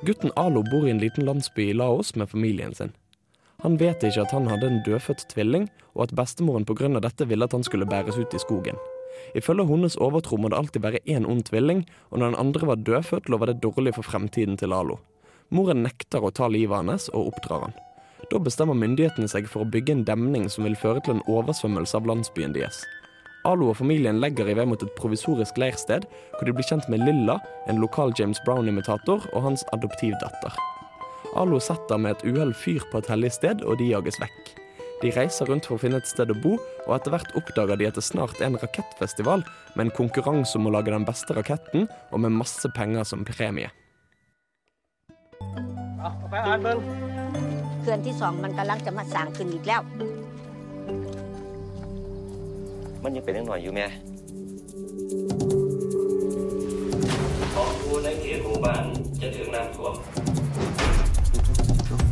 [0.08, 2.94] Gutten Alo bor i en liten landsby i Laos med familien sin.
[3.60, 6.88] Han vet ikke at han hadde en dødfødt tvilling, og at bestemoren pga.
[7.04, 8.80] dette ville at han skulle bæres ut i skogen.
[9.34, 12.76] Ifølge hennes overtro må det alltid være én ond tvilling, og når den andre var
[12.76, 14.96] dødfødt, lover det dårlig for fremtiden til Alo.
[15.50, 17.76] Moren nekter å ta livet hans og oppdrar han.
[18.30, 21.96] Da bestemmer myndighetene seg for å bygge en demning som vil føre til en oversvømmelse
[21.96, 22.80] av landsbyen deres.
[23.43, 26.05] Alo og familien legger i vei mot et provisorisk leirsted,
[26.37, 30.55] hvor de blir kjent med Lilla, en lokal James Brown-imitator, og hans adoptivdatter.
[31.35, 34.53] Alo setter med et uhell fyr på et hellig sted, og de jages vekk.
[35.03, 36.55] De reiser rundt for å finne et sted å bo,
[36.87, 39.43] og etter hvert oppdager de at det snart er en rakettfestival
[39.75, 43.71] med en konkurranse om å lage den beste raketten, og med masse penger som premie.
[47.83, 49.81] เขื่อนที่สองมันกำลังจะมาสร้างขึ้นอีกแล้ว
[53.03, 53.85] มันยังเป็นยังหน่อยอยู่แม่
[57.53, 58.85] ขอพูดในเขตหมู่บ้าน
[59.21, 59.93] จะถึงน้ำท่วม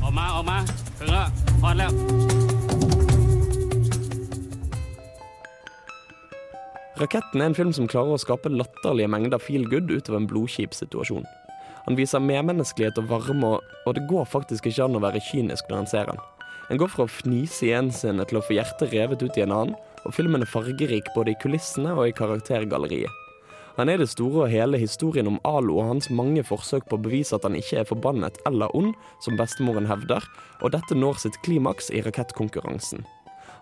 [0.04, 0.58] ออกมา ออกมา
[0.98, 1.28] ถึงแล้ว
[1.62, 1.92] พอดแล้ว
[7.02, 10.28] Raketten er en film som klarer å skape latterlige mengder feel good ut av en
[10.30, 11.24] blodkjip situasjon.
[11.88, 15.72] Han viser medmenneskelighet og varme, og, og det går faktisk ikke an å være kynisk
[15.72, 16.22] når en ser den.
[16.70, 19.46] En går fra å fnise i en scene til å få hjertet revet ut i
[19.48, 19.74] en annen,
[20.07, 23.23] og filmen er fargerik både i kulissene og i karaktergalleriet.
[23.77, 27.03] Han er det store og hele historien om Alo og hans mange forsøk på å
[27.05, 30.25] bevise at han ikke er forbannet eller ond, som bestemoren hevder,
[30.65, 33.05] og dette når sitt klimaks i rakettkonkurransen.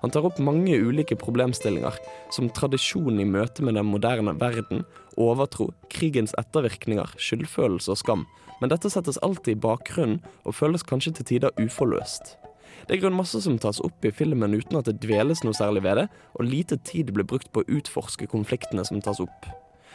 [0.05, 1.99] Han tar opp mange ulike problemstillinger,
[2.31, 4.85] som tradisjon i møte med den moderne verden,
[5.19, 8.27] overtro, krigens ettervirkninger, skyldfølelse og skam,
[8.61, 12.37] men dette settes alltid i bakgrunnen og føles kanskje til tider uforløst.
[12.85, 15.85] Det er grunn masse som tas opp i filmen uten at det dveles noe særlig
[15.87, 19.49] ved det, og lite tid blir brukt på å utforske konfliktene som tas opp.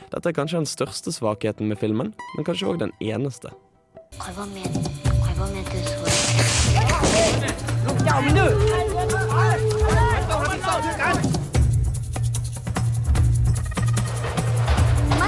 [0.09, 3.53] Dette er kanskje den største svakheten med filmen, men kanskje òg den eneste.
[4.17, 4.35] Mas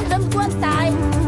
[0.10, 1.21] vamos plantar, hein?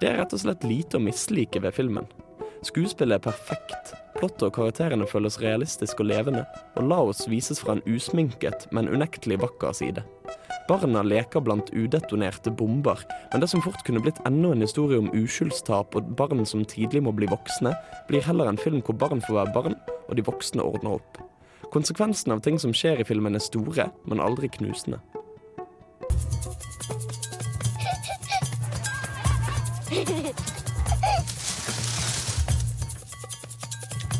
[0.00, 2.06] Det er rett og slett lite å mislike ved filmen.
[2.64, 6.46] Skuespillet er perfekt, plottet og karakterene føles realistisk og levende,
[6.80, 10.04] og Laos vises fra en usminket, men unektelig vakker side.
[10.68, 15.12] Barna leker blant udetonerte bomber, men det som fort kunne blitt enda en historie om
[15.12, 17.74] uskyldstap og barn som tidlig må bli voksne,
[18.08, 19.76] blir heller en film hvor barn får være barn,
[20.08, 21.20] og de voksne ordner opp.
[21.76, 25.02] Konsekvensene av ting som skjer i filmen er store, men aldri knusende.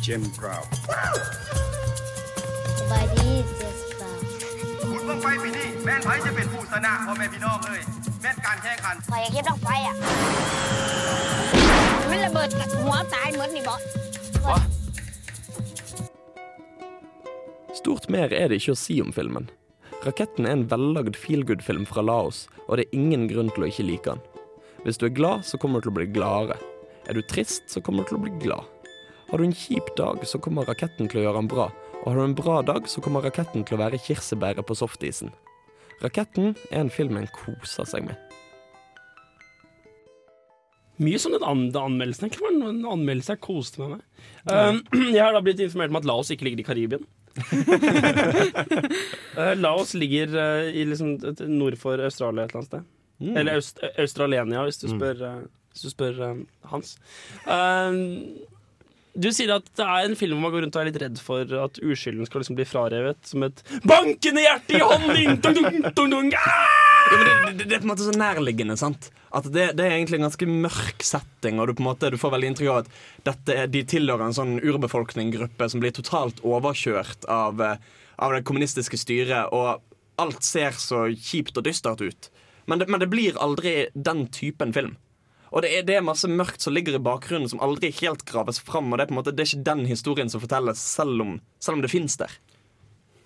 [0.04, 0.66] Jim Brown
[2.78, 4.10] สบายดีเจสปา
[4.90, 7.82] บุญบังไฟปีนี้แม่นไผจะเป็นผู้ชนะพ่อแม่พี่น้องเอ้ย
[8.22, 9.94] แม่นการแข่งขัน คอยเก็บดอกไฟอ่ะ
[12.10, 13.76] มันระเบิดกับหัวตายเหมือนนี่บอ
[17.78, 19.44] Stort mer er det ikke å si om filmen.
[20.06, 23.86] Raketten er en vellagd feelgood-film fra Laos, og det er ingen grunn til å ikke
[23.86, 24.20] like den.
[24.81, 26.55] Hvis du er glad, så kommer du til å bli gladere.
[27.05, 28.65] Er du trist, så kommer du til å bli glad.
[29.29, 31.67] Har du en kjip dag, så kommer raketten til å gjøre den bra.
[32.01, 35.29] Og har du en bra dag, så kommer raketten til å være kirsebæret på softisen.
[36.01, 38.17] Raketten er en film en koser seg med.
[41.01, 42.31] Mye sånn en andre anmeldelse.
[42.33, 44.07] Det var en anmeldelse jeg koste meg med.
[44.49, 44.81] Um,
[45.15, 47.05] jeg har da blitt informert om at Laos ikke ligger i Karibien.
[49.37, 51.19] Uh, Laos ligger uh, i liksom
[51.53, 52.89] nord for Australia et eller annet sted.
[53.21, 53.35] Mm.
[53.37, 56.39] Eller Aust Australenia, hvis du spør, uh, hvis du spør uh,
[56.71, 56.95] Hans.
[57.45, 58.41] Um,
[59.11, 61.17] du sier at det er en film hvor man går rundt og er litt redd
[61.21, 65.41] for at uskylden skal liksom bli frarevet som et bankende hjerte i hånden din!
[65.43, 66.31] dun, dun, dun, dung.
[66.39, 66.91] Ah!
[67.11, 68.77] Ja, men det, det, det er på en måte så nærliggende.
[68.79, 69.09] sant?
[69.35, 72.19] At det, det er egentlig en ganske mørk setting, og du på en måte du
[72.19, 72.91] får veldig inntrykk av at
[73.27, 77.79] dette, de tilhører en sånn urbefolkninggruppe som blir totalt overkjørt av, eh,
[78.21, 79.81] av det kommunistiske styret, og
[80.21, 82.31] alt ser så kjipt og dystert ut.
[82.71, 84.95] Men det, men det blir aldri den typen film.
[85.51, 88.61] Og det er, det er masse mørkt som ligger i bakgrunnen, som aldri helt graves
[88.63, 88.87] fram.
[88.91, 91.33] Og det er på en måte, det er ikke den historien som fortelles, selv om,
[91.59, 92.37] selv om det fins der.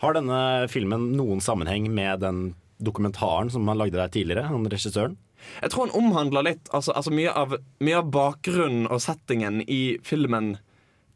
[0.01, 0.39] Har denne
[0.73, 2.41] filmen noen sammenheng med den
[2.83, 5.15] dokumentaren som han lagde der tidligere, han regissøren?
[5.61, 7.53] Jeg tror han omhandler litt altså, altså mye, av,
[7.83, 10.55] mye av bakgrunnen og settingen i filmen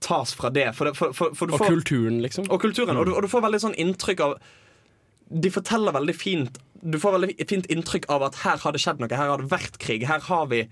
[0.06, 0.70] tas fra det.
[0.78, 2.48] For det for, for, for du Og får, kulturen, liksom.
[2.54, 2.98] og kulturen.
[3.02, 4.38] Og, du, og du får veldig sånn inntrykk av
[5.30, 9.02] De forteller veldig fint Du får veldig fint inntrykk av at her har det skjedd
[9.02, 9.12] noe.
[9.12, 10.08] Her har det vært krig.
[10.08, 10.66] Her har vi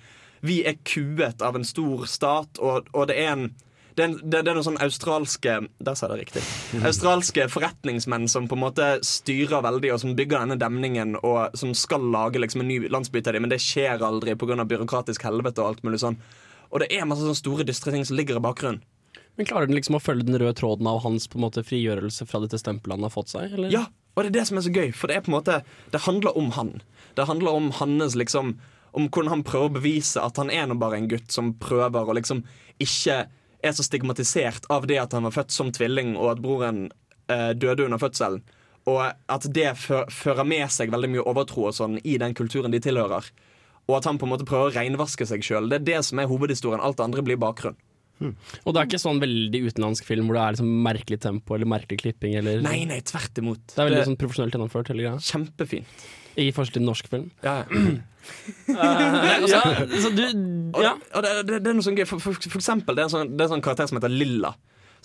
[0.45, 3.47] Vi er kuet av en stor stat, og, og det er en
[3.97, 6.41] det er, det, det er noen sånn australske Der sa jeg det riktig.
[6.87, 11.73] Australske forretningsmenn som på en måte styrer veldig, og som bygger denne demningen, og som
[11.73, 14.61] skal lage liksom en ny landsby til dem, men det skjer aldri pga.
[14.69, 16.19] byråkratisk helvete og alt mulig sånn.
[16.69, 18.83] Og det er masse sånne store, dystre ting som ligger i bakgrunnen.
[19.37, 22.25] Men Klarer den liksom å følge den røde tråden av hans på en måte frigjørelse
[22.29, 23.53] fra dette stempelet han har fått seg?
[23.53, 23.73] Eller?
[23.73, 23.83] Ja,
[24.17, 25.61] og det er det som er så gøy, for det er på en måte
[25.93, 26.81] Det handler om han.
[27.13, 28.55] Det handler om hans liksom
[28.97, 32.09] Om hvordan han prøver å bevise at han er nå bare en gutt som prøver
[32.09, 32.41] å liksom
[32.81, 33.27] ikke
[33.65, 36.79] er så stigmatisert av det at han var født som tvilling, og at broren
[37.29, 38.43] eh, døde under fødselen.
[38.87, 42.81] Og at det fører med seg veldig mye overtro og sånn i den kulturen de
[42.81, 43.27] tilhører.
[43.87, 45.69] Og at han på en måte prøver å reinvaske seg sjøl.
[45.69, 46.81] Det er det som er hovedhistorien.
[46.81, 47.77] Alt det andre blir bakgrunn.
[48.21, 51.69] Og det er ikke sånn veldig utenlandsk film hvor det er liksom merkelig tempo eller
[51.69, 52.35] merkelig klipping?
[52.39, 52.61] Eller...
[52.65, 53.61] Nei, nei, tvert imot.
[53.73, 54.89] Det er veldig Det- sånn profesjonelt gjennomført.
[54.93, 55.19] Hele greia.
[55.21, 56.07] Kjempefint.
[56.37, 57.29] I forhold til norsk film.
[57.45, 57.65] Ja, ja.
[58.67, 59.59] ja,
[60.01, 60.23] så du,
[60.83, 60.93] ja.
[61.15, 62.05] og det, det, det er noe sånn gøy.
[62.09, 64.13] For, for, for eksempel, det er, en sånn, det er en sånn karakter som heter
[64.13, 64.51] Lilla.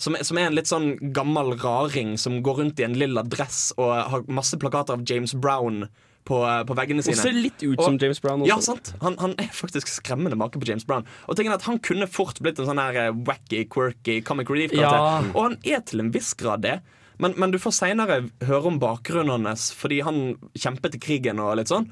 [0.01, 3.69] Som, som er en litt sånn gammel raring som går rundt i en lilla dress
[3.77, 5.85] og har masse plakater av James Brown
[6.27, 8.49] på, på veggene Og ser litt ut som James Brown også.
[8.49, 8.93] Ja, sant?
[9.03, 11.07] Han, han er faktisk skremmende make på James Brown.
[11.27, 14.99] Og tingen at Han kunne fort blitt en sånn her eh, wacky, quirky comic relief-karakter.
[14.99, 15.33] Ja.
[15.33, 16.79] Og han er til en viss grad det.
[17.21, 20.23] Men, men du får seinere høre om bakgrunnen hans fordi han
[20.57, 21.89] kjempet i krigen og litt sånn.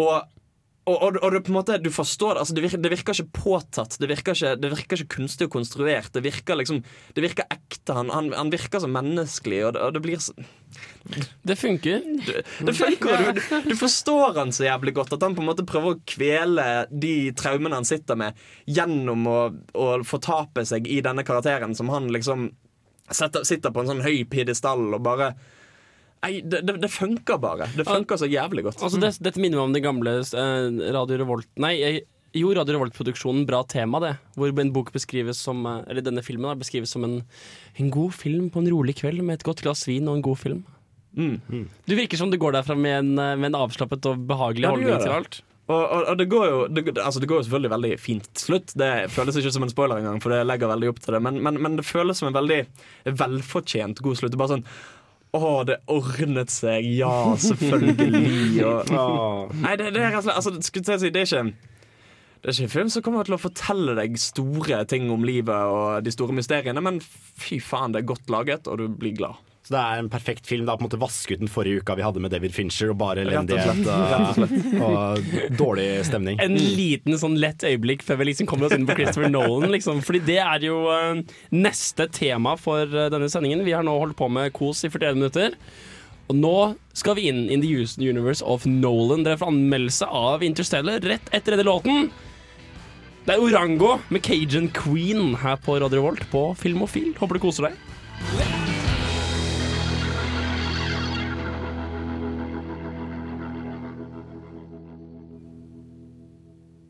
[0.00, 0.14] Og,
[0.82, 2.40] og, og, og det, på en måte, du forstår.
[2.40, 3.94] Altså, det, virker, det virker ikke påtatt.
[4.02, 6.10] Det virker ikke, det virker ikke kunstig og konstruert.
[6.14, 6.80] Det virker liksom
[7.14, 7.94] Det virker ekte.
[7.94, 10.34] Han, han, han virker som menneskelig, og det, og det blir så
[11.46, 12.02] Det funker.
[12.66, 15.14] det funker, du, du, du forstår han så jævlig godt.
[15.14, 19.40] At han på en måte prøver å kvele de traumene han sitter med, gjennom å,
[19.78, 22.50] å fortape seg i denne karakteren som han liksom
[23.12, 25.34] setter, sitter på en sånn høy pidestall og bare
[26.22, 27.66] Nei, det, det, det funker bare.
[27.74, 28.82] Det funker så jævlig godt.
[28.82, 32.04] Altså, det, dette minner meg om den gamle eh, Radio Revolt Nei, jeg,
[32.38, 34.12] jo, Radio Revolt-produksjonen Bra tema, det.
[34.38, 37.18] Hvor en bok beskrives som eh, Eller denne filmen da, beskrives som en,
[37.74, 40.38] en god film på en rolig kveld med et godt glass vin og en god
[40.40, 40.62] film.
[41.18, 41.66] Mm.
[41.84, 44.76] Du virker som du går derfra med en, eh, med en avslappet og behagelig Ja,
[44.76, 45.42] holdning til alt.
[45.70, 48.48] Og, og, og det, går jo, det, altså det går jo selvfølgelig veldig fint til
[48.48, 48.72] slutt.
[48.78, 51.22] Det føles ikke som en spoiler engang, for det legger veldig opp til det.
[51.26, 52.64] Men, men, men det føles som en veldig
[53.20, 54.34] velfortjent god slutt.
[54.34, 54.66] Det er bare sånn
[55.32, 56.84] Å, det ordnet seg.
[56.98, 58.64] Ja, selvfølgelig.
[58.68, 61.70] Og, nei, det, det er rett og slett altså, skulle jeg si, det er ikke
[62.42, 65.70] det er ikke en film som kommer til å fortelle deg store ting om livet
[65.70, 69.38] og de store mysteriene, men fy faen, det er godt laget, og du blir glad.
[69.62, 70.64] Så det er en perfekt film.
[70.66, 72.90] Det er på en måte vaske ut den forrige uka vi hadde med David Fincher,
[72.90, 76.40] og bare Rett og elendighet og, og dårlig stemning.
[76.42, 79.70] En liten sånn lett øyeblikk før vi liksom kommer oss inn på Christopher Nolan.
[79.70, 80.02] Liksom.
[80.02, 81.22] Fordi det er jo eh,
[81.54, 83.62] neste tema for eh, denne sendingen.
[83.66, 85.56] Vi har nå holdt på med kos i 41 minutter.
[86.32, 86.56] Og nå
[86.96, 87.70] skal vi inn in the
[88.02, 89.22] universe of Nolan.
[89.22, 92.10] Dere får anmeldelse av Interstellar rett etter denne låten.
[93.22, 97.12] Det er Orango med Cajun Queen her på Radio Volt på Filmofil.
[97.20, 98.90] Håper du koser deg.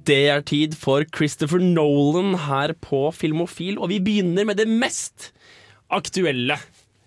[0.02, 5.30] Det er tid for Christopher Nolan her på Filmofil, og vi begynner med det mest
[5.92, 6.56] aktuelle.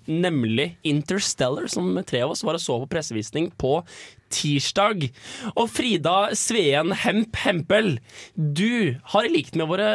[0.05, 3.79] Nemlig Interstellar, som tre av oss var og så på pressevisning på
[4.31, 5.07] tirsdag.
[5.55, 7.97] Og Frida Sveen Hemp Hempel,
[8.35, 9.89] du har i likhet med våre,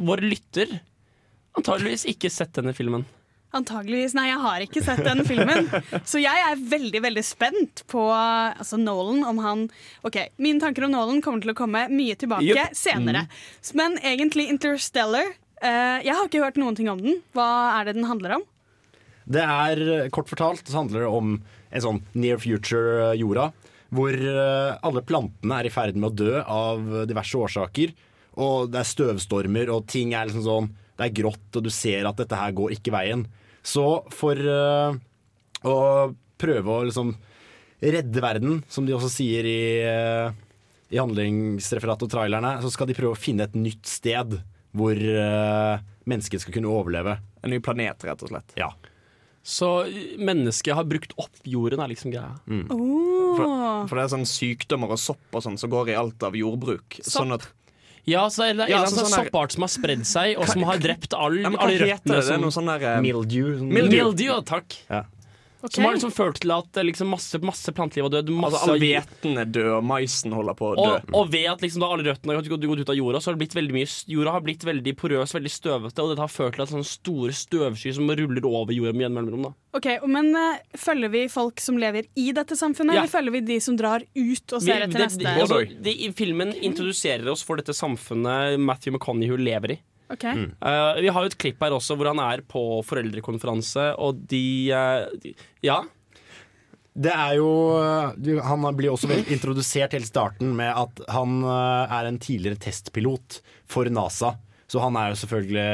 [0.00, 0.80] våre lytter
[1.58, 3.04] antageligvis ikke sett denne filmen.
[3.56, 4.12] Antageligvis.
[4.14, 5.66] Nei, jeg har ikke sett den filmen.
[6.06, 9.24] Så jeg er veldig veldig spent på altså Nolan.
[9.26, 9.64] Om han
[10.06, 12.76] Ok, Mine tanker om Nolan kommer til å komme mye tilbake Yep.
[12.78, 13.24] senere.
[13.74, 15.32] Men egentlig Interstellar
[15.62, 17.18] eh, Jeg har ikke hørt noen ting om den.
[17.34, 17.48] Hva
[17.80, 18.46] er det den handler om?
[19.30, 19.82] Det er,
[20.14, 21.34] kort fortalt, så handler det om
[21.70, 23.50] en sånn near future-jorda.
[23.94, 27.92] Hvor eh, alle plantene er i ferd med å dø av diverse årsaker.
[28.40, 32.06] Og det er støvstormer, og ting er liksom sånn Det er grått, og du ser
[32.06, 33.26] at dette her går ikke veien.
[33.62, 35.00] Så for eh,
[35.68, 35.78] å
[36.40, 37.14] prøve å liksom
[37.80, 40.32] redde verden, som de også sier i, eh,
[40.92, 44.40] i handlingsreferatet og trailerne, så skal de prøve å finne et nytt sted
[44.76, 47.16] hvor uh, mennesket skal kunne overleve.
[47.42, 48.52] En ny planet, rett og slett.
[48.60, 48.68] Ja.
[49.42, 49.68] Så
[50.20, 52.36] mennesket har brukt opp jorden, er liksom greia.
[52.46, 52.68] Mm.
[52.70, 53.86] Oh.
[53.88, 57.00] for det er sånn sykdommer og sopp og sånn som går i alt av jordbruk.
[57.06, 57.48] Sånn at,
[58.06, 60.04] Ja, så er det en Ja, eller annen så sånn sånn soppart som har spredd
[60.08, 62.26] seg, og som har drept all, ja, men hva alle heter røttene det?
[62.26, 63.58] Det er noe sånn der um, Mildew.
[63.58, 64.42] sånn- Mildew, mildew.
[64.44, 64.76] takk.
[64.90, 65.02] Ja.
[65.62, 65.74] Ok.
[65.76, 68.30] Som har liksom ført til at eh, liksom masse, masse planteliv har dødd.
[68.32, 70.86] Masse Altså All hveten er død, og maisen holder på å dø.
[70.96, 73.30] og, og ved at liksom da alle røttene har gått gått ut av jorda, så
[73.30, 76.32] har det blitt veldig mye Jorda har blitt veldig porøs, veldig støvete, og dette har
[76.32, 79.50] ført til at sånne store støvskyer som ruller over jorda med mellomrom.
[79.50, 79.52] da.
[79.76, 83.04] Ok, Men uh, følger vi folk som lever i dette samfunnet, Ja.
[83.04, 85.22] eller følger vi de som drar ut og ser etter det- neste?
[85.22, 89.78] det- altså, de, Filmen introduserer oss for dette samfunnet Matthew McConaughey lever i.
[90.10, 90.26] Ok.
[90.26, 94.44] Uh, vi har jo et klipp her også hvor han er på foreldrekonferanse, og de,
[94.74, 95.34] uh, de
[95.66, 95.82] Ja.
[97.00, 97.78] Det er jo
[98.42, 103.38] Han blir også introdusert helt i starten med at han eh, er en tidligere testpilot
[103.70, 104.34] for NASA.
[104.66, 105.68] Så han er jo selvfølgelig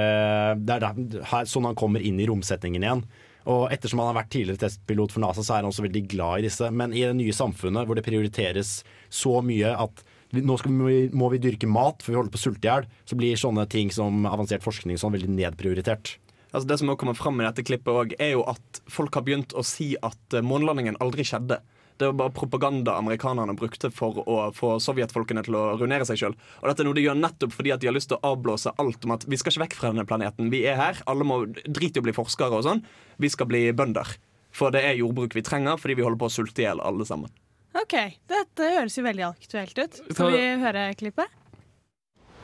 [0.60, 3.02] Det er der, her, sånn han kommer inn i romsetningen igjen.
[3.48, 6.42] Og ettersom han har vært tidligere testpilot for NASA, så er han også veldig glad
[6.42, 6.68] i disse.
[6.68, 10.04] Men i det nye samfunnet hvor det prioriteres så mye at
[10.44, 13.18] nå vi, må vi dyrke mat for vi holder på å sulte i hjel, så
[13.18, 16.16] blir sånne ting som avansert forskning sånn veldig nedprioritert.
[16.52, 19.24] Altså Det som også kommer fram i dette klippet, også, er jo at folk har
[19.26, 21.60] begynt å si at eh, månelandingen aldri skjedde.
[21.96, 26.36] Det var bare propaganda amerikanerne brukte for å få sovjetfolkene til å ruinere seg sjøl.
[26.60, 28.72] Og dette er noe de gjør nettopp fordi at de har lyst til å avblåse
[28.76, 30.52] alt om at vi skal ikke vekk fra denne planeten.
[30.52, 31.00] Vi er her.
[31.08, 32.84] Alle må drite i å bli forskere og sånn.
[33.16, 34.12] Vi skal bli bønder.
[34.56, 37.08] For det er jordbruk vi trenger fordi vi holder på å sulte i hjel alle
[37.08, 37.32] sammen.
[37.76, 37.94] Ok,
[38.30, 39.98] Dette høres jo veldig aktuelt ut.
[40.10, 41.28] Skal vi høre klippet?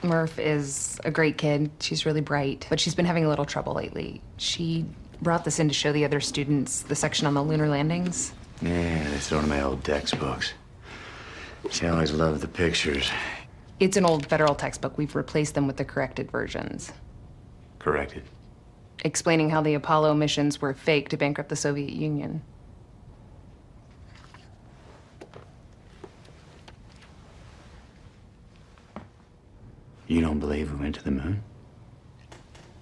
[0.03, 1.71] Murph is a great kid.
[1.81, 4.21] She's really bright, but she's been having a little trouble lately.
[4.37, 4.85] She
[5.23, 8.33] brought this in to show the other students the section on the lunar landings.
[8.61, 10.53] Yeah, they one of my old textbooks.
[11.71, 13.11] She always loved the pictures.
[13.81, 14.99] It's an old federal textbook.
[14.99, 16.93] We've replaced them with the corrected versions,
[17.79, 18.23] Corrected.
[19.05, 22.43] explaining how the Apollo missions were fake to bankrupt the Soviet Union.
[30.13, 31.43] You don't believe we went to the moon?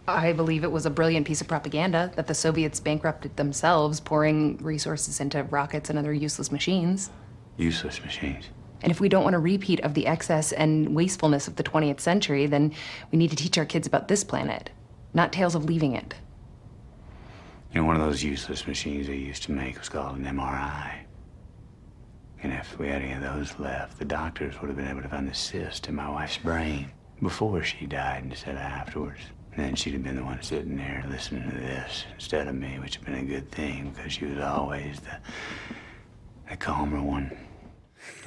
[0.09, 4.57] I believe it was a brilliant piece of propaganda that the Soviets bankrupted themselves, pouring
[4.57, 7.09] resources into rockets and other useless machines.
[7.57, 8.47] Useless machines.
[8.83, 12.01] And if we don't want a repeat of the excess and wastefulness of the 20th
[12.01, 12.75] century, then
[13.13, 14.71] we need to teach our kids about this planet,
[15.15, 16.17] not tales of leaving it.
[17.73, 21.05] You know, one of those useless machines they used to make was called an MRI.
[22.43, 25.09] And if we had any of those left, the doctors would have been able to
[25.09, 26.91] find the cyst in my wife's brain
[27.23, 29.21] before she died instead of afterwards.
[29.55, 32.79] And then she'd have been the one sitting there listening to this instead of me,
[32.81, 35.17] which had been a good thing because she was always the,
[36.51, 37.31] the calmer one.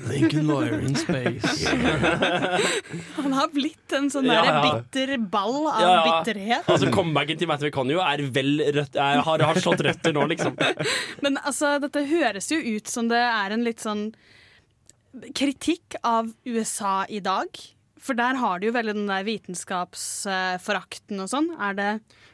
[0.08, 1.66] Lincoln Lawyer in space.
[3.18, 4.60] Han har blitt en sånn Ja, ja.
[4.68, 6.04] bitter ball av Ja, ja.
[6.22, 6.70] bitterhet.
[6.70, 10.54] Altså Comebacken til Matthew McConaughey er vel rødt, er, har, har slått røtter nå, liksom.
[11.26, 14.12] Men altså, dette høres jo ut som det er en litt sånn
[15.38, 17.50] kritikk av USA i dag.
[18.04, 21.50] For der har du jo veldig den der vitenskapsforakten og sånn.
[21.56, 21.90] Er det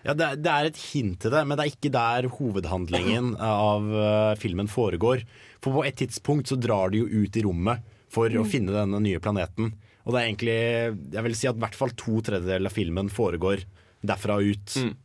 [0.05, 3.33] Ja, det, er- det er et hint til det, men det er ikke der hovedhandlingen
[3.37, 5.25] av eh, filmen foregår.
[5.61, 8.49] For på et tidspunkt så drar de jo ut i rommet for å Mm.
[8.49, 9.73] finne denne nye planeten.
[10.05, 13.09] Og det er egentlig Jeg vil si at i hvert fall to tredjedeler av filmen
[13.09, 13.65] foregår
[14.03, 14.95] derfra og ut.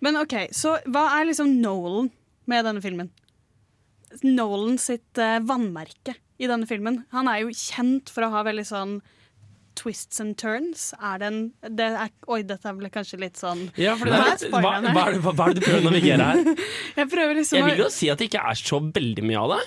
[0.00, 2.10] Men OK, så hva er liksom Nolan
[2.46, 3.10] med denne filmen?
[4.22, 7.04] Nolan sitt eh, vannmerke i denne filmen.
[7.12, 9.00] Han er jo kjent for å ha veldig sånn
[9.80, 10.90] twists and turns.
[11.00, 14.46] Er den det er, Oi, dette ble kanskje litt sånn Ja, det er Hva litt,
[14.52, 16.64] hva, hva, er det, hva er det du prøver å navigere her?
[17.00, 19.54] Jeg prøver liksom Jeg vil jo si at det ikke er så veldig mye av
[19.56, 19.60] det.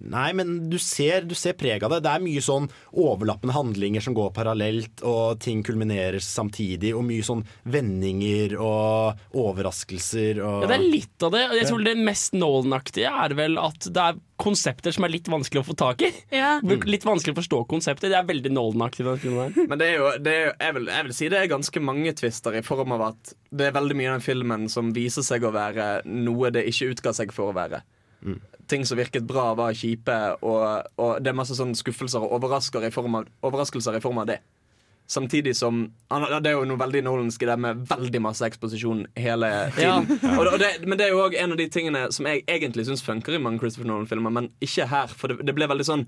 [0.00, 1.98] Nei, men du ser, du ser preg av det.
[2.06, 7.26] Det er mye sånn overlappende handlinger som går parallelt, og ting kulminerer samtidig, og mye
[7.26, 11.42] sånn vendinger og overraskelser og Ja, det er litt av det.
[11.58, 15.60] Jeg tror det mest Nolan-aktige er vel at det er konsepter som er litt vanskelig
[15.60, 16.08] å få tak i.
[16.32, 16.54] Ja.
[16.94, 18.08] Litt vanskelig å forstå konsepter.
[18.08, 19.04] Det er veldig Nolan-aktig.
[19.68, 21.82] Men det er jo, det er, jo- jeg, vil, jeg vil si det er ganske
[21.84, 25.26] mange twister i form av at det er veldig mye av den filmen som viser
[25.26, 27.82] seg å være noe det ikke utga seg for å være.
[28.70, 32.46] Ting som virket bra, var kjipe, og, og det er masse sånn skuffelser og
[32.86, 34.38] i form av, overraskelser i form av det.
[35.10, 35.80] Samtidig som
[36.10, 40.06] han, Det er jo noe veldig Nolansk i det med veldig masse eksposisjon hele tiden.
[40.38, 42.44] Og, det- og det, men det er jo òg en av de tingene som jeg
[42.46, 45.10] egentlig syns funker i mange Christopher Nolan-filmer, men ikke her.
[45.10, 46.06] For det, det ble veldig sånn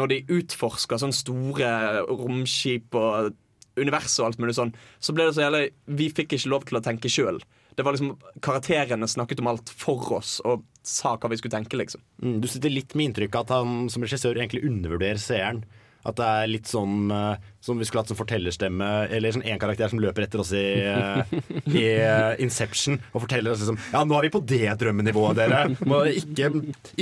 [0.00, 1.68] Når de utforsker sånn store
[2.08, 3.34] romskip og
[3.78, 5.62] univers og alt mulig sånn, så ble det så jævlig
[6.00, 7.38] Vi fikk ikke lov til å tenke sjøl.
[7.76, 11.78] Det var liksom Karakterene snakket om alt for oss og sa hva vi skulle tenke,
[11.80, 12.02] liksom.
[12.22, 15.62] Mm, du sitter litt med inntrykk av at han som regissør egentlig undervurderer seeren.
[16.06, 19.60] At det er litt sånn uh, som vi skulle hatt som fortellerstemme, eller sånn en
[19.60, 21.26] karakter som løper etter oss i, uh,
[21.66, 25.64] i uh, Inception og forteller oss liksom Ja, nå er vi på det drømmenivået, dere.
[25.90, 26.52] Må ikke,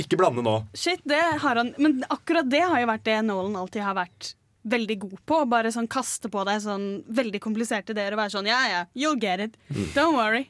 [0.01, 0.57] ikke blande nå.
[0.75, 4.33] Shit, det har han Men akkurat det har jo vært det Nolan alltid har vært
[4.67, 5.39] veldig god på.
[5.47, 9.19] Bare sånn kaste på deg sånn veldig kompliserte ideer og være sånn ja ja, you'll
[9.21, 9.55] get it.
[9.95, 10.47] Don't worry.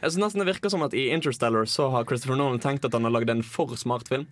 [0.00, 2.94] Jeg synes nesten Det virker som at i Interstellar så har Christopher Nolan tenkt at
[2.96, 4.26] han har lagd en for smart film.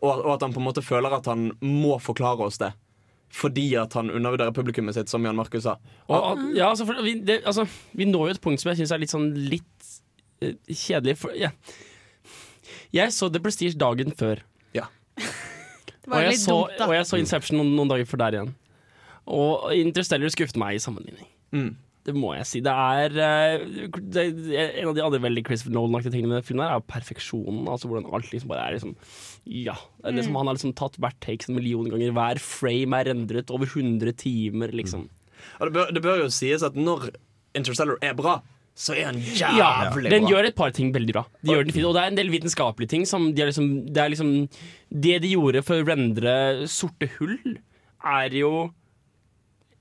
[0.00, 2.70] Og, og at han på en måte føler at han må forklare oss det.
[3.30, 5.76] Fordi at han undervurderer publikummet sitt, som Jan Markus sa.
[6.08, 8.94] Og, ja, altså, for vi, det, altså, vi når jo et punkt som jeg syns
[8.96, 9.90] er litt sånn litt
[10.42, 11.14] uh, kjedelig.
[11.20, 11.54] For, yeah.
[12.96, 14.42] Jeg så The Prestige dagen før.
[14.74, 14.88] Ja.
[15.20, 16.88] Det Og var jeg, litt så, dumt, da.
[16.88, 18.52] og jeg så Inception noen, noen dager før der igjen.
[19.30, 21.28] Og Interstellar skuffet meg i sammenligning.
[21.54, 21.70] Mm.
[22.10, 22.60] Det må jeg si.
[22.66, 26.76] Det er, det er En av de andre veldig Christopher Nolan-aktige tingene med filmen her
[26.80, 27.64] er perfeksjonen.
[27.70, 28.94] Altså Hvordan alt liksom bare er liksom
[29.46, 29.74] Ja.
[30.02, 30.38] Det er liksom, Mm.
[30.42, 32.12] Han har liksom tatt hvert take en million ganger.
[32.16, 35.08] Hver frame er rendret over 100 timer, liksom.
[35.60, 37.10] Og det bør, det bør jo sies at når
[37.56, 38.40] Interstellar er bra,
[38.76, 40.02] så er han jævlig Ja, bra.
[40.12, 41.24] den gjør et par ting veldig bra.
[41.42, 43.66] De gjør den fint, og det er en del vitenskapelige ting som de er liksom,
[43.92, 44.30] det, er liksom,
[44.92, 46.34] det de gjorde for å rendre
[46.70, 47.58] sorte hull,
[48.06, 48.52] er jo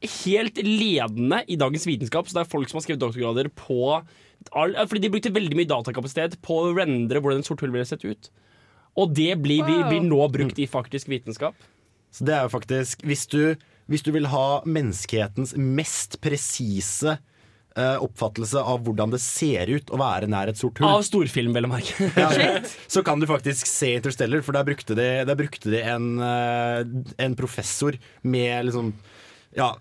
[0.02, 2.28] helt ledende i dagens vitenskap.
[2.28, 3.80] Så det er folk som har skrevet doktorgrader på
[4.56, 7.88] all, Fordi de brukte veldig mye datakapasitet på å rendre hvordan et sort hull ville
[7.88, 8.30] sett ut.
[9.00, 9.90] Og det blir, wow.
[9.92, 11.58] blir nå brukt i faktisk vitenskap.
[12.12, 13.54] Så det er jo faktisk Hvis du,
[13.92, 17.20] hvis du vil ha menneskehetens mest presise
[17.78, 21.54] eh, oppfattelse av hvordan det ser ut å være nær et sort hull Av storfilm,
[21.54, 22.10] vel å merke.
[22.18, 26.12] Ja, så kan du faktisk se Interstellar, for der brukte de, der brukte de en,
[26.26, 26.82] eh,
[27.22, 28.94] en professor med liksom
[29.58, 29.72] Ja,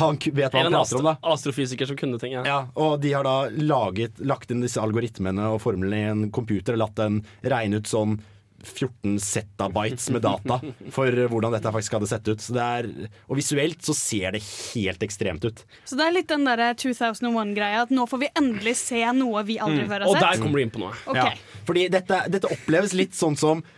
[0.00, 1.12] han vet hva han prater om, da.
[1.18, 2.32] astro, astrofysiker som kunne ting.
[2.38, 2.42] Ja.
[2.48, 6.78] Ja, og de har da laget, lagt inn disse algoritmene og formlene i en computer
[6.78, 8.18] og latt den regne ut sånn
[8.58, 10.56] 14 zettabytes med data
[10.96, 12.40] for hvordan dette faktisk hadde sett ut.
[12.42, 12.88] Så det er,
[13.30, 14.40] og visuelt så ser det
[14.74, 15.62] helt ekstremt ut.
[15.86, 19.60] Så det er litt den derre 2001-greia at nå får vi endelig se noe vi
[19.62, 19.90] aldri Mm.
[19.92, 20.94] før har sett Og der kommer du inn på noe.
[21.06, 21.36] Okay.
[21.38, 23.77] Ja, fordi dette, dette oppleves litt sånn som eh,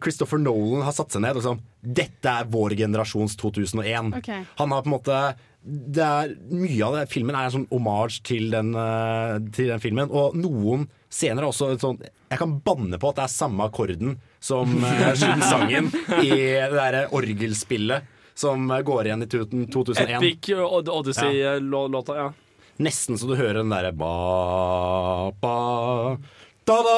[0.00, 4.14] Christopher Nolan har satt seg ned og sånn Dette er vår generasjons 2001.
[4.18, 4.46] Okay.
[4.58, 5.18] Han har på en måte
[5.68, 9.82] det er, Mye av det, filmen er en sånn homage til den, eh, til den
[9.82, 10.10] filmen.
[10.10, 14.18] Og noen scener er også sånn Jeg kan banne på at det er samme akkorden
[14.40, 15.14] som uh,
[15.52, 15.88] sangen
[16.20, 20.12] i det derre orgelspillet som eh, går igjen i 2001.
[20.18, 22.28] Epic Odyssey-låta, ja.
[22.78, 25.54] Nesten så du hører den derre ba, ba,
[26.68, 26.94] da-da,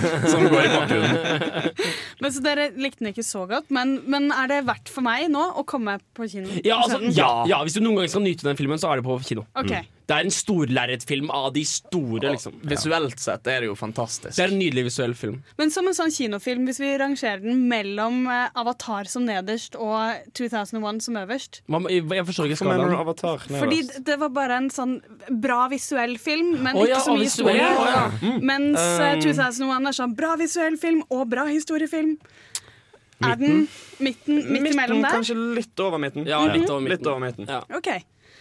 [0.32, 1.70] som går i bakgrunnen.
[2.22, 5.26] Men så Dere likte den ikke så godt, men, men er det verdt for meg
[5.32, 6.48] nå å komme på kino?
[6.64, 9.06] Ja, altså, ja, ja, hvis du noen gang skal nyte den filmen, så er det
[9.06, 9.44] på kino.
[9.58, 9.74] Ok.
[10.04, 12.58] Det er en storlerretfilm av de store, liksom.
[12.68, 14.34] Visuelt sett er det jo fantastisk.
[14.36, 15.38] Det er en nydelig visuell film.
[15.56, 20.20] Men som en sånn kinofilm, hvis vi rangerer den mellom eh, Avatar som nederst og
[20.36, 23.00] 2001 som øverst Man, jeg forstår ikke Hva mener du skalaen.
[23.00, 23.46] Avatar?
[23.48, 24.94] Fordi det- var bare en sånn
[25.40, 27.64] bra visuell film, men Å, ikke så mye historie.
[27.64, 28.04] Oh, ja.
[28.20, 28.40] Mm.
[28.42, 29.20] Mens eh, Um.
[29.24, 32.18] 2001 er sånn bra visuell film og bra historiefilm.
[33.24, 33.68] Er den
[34.02, 35.14] midten, midt imellom der?
[35.16, 36.26] Kanskje litt over midten.
[36.28, 36.98] Ja, litt over midten.
[36.98, 37.46] Litt over midten.
[37.48, 37.62] Ja.
[37.78, 37.88] Ok,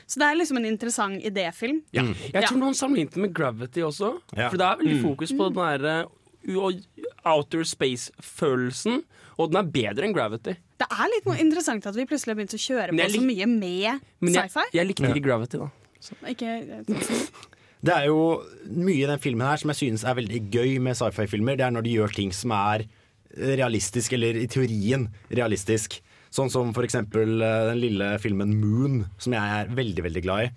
[0.08, 1.82] Så det er liksom en interessant idéfilm.
[1.96, 2.04] Ja.
[2.34, 4.14] Jeg tror noen sammenlignet den med Gravity også.
[4.38, 4.50] Ja.
[4.50, 5.04] For det er veldig Mm.
[5.08, 6.06] fokus på den derre
[6.48, 6.84] u-
[7.26, 9.04] outer space-følelsen.
[9.40, 10.54] Og den er bedre enn Gravity.
[10.78, 13.48] Det er litt noe interessant at vi plutselig har begynt å kjøre på så mye
[13.48, 14.02] med
[14.36, 14.66] sci-fi.
[14.74, 15.70] jeg likte ikke Gravity, da.
[16.30, 16.52] Ikke
[17.84, 20.96] Det er jo mye i den filmen her som jeg synes er veldig gøy med
[20.96, 21.58] sci-fi-filmer.
[21.58, 22.86] Det er når de gjør ting som er
[23.34, 26.00] realistisk, eller i teorien realistisk.
[26.34, 30.54] Sånn som eksempel eh, den lille filmen Moon, som jeg er veldig, veldig glad i.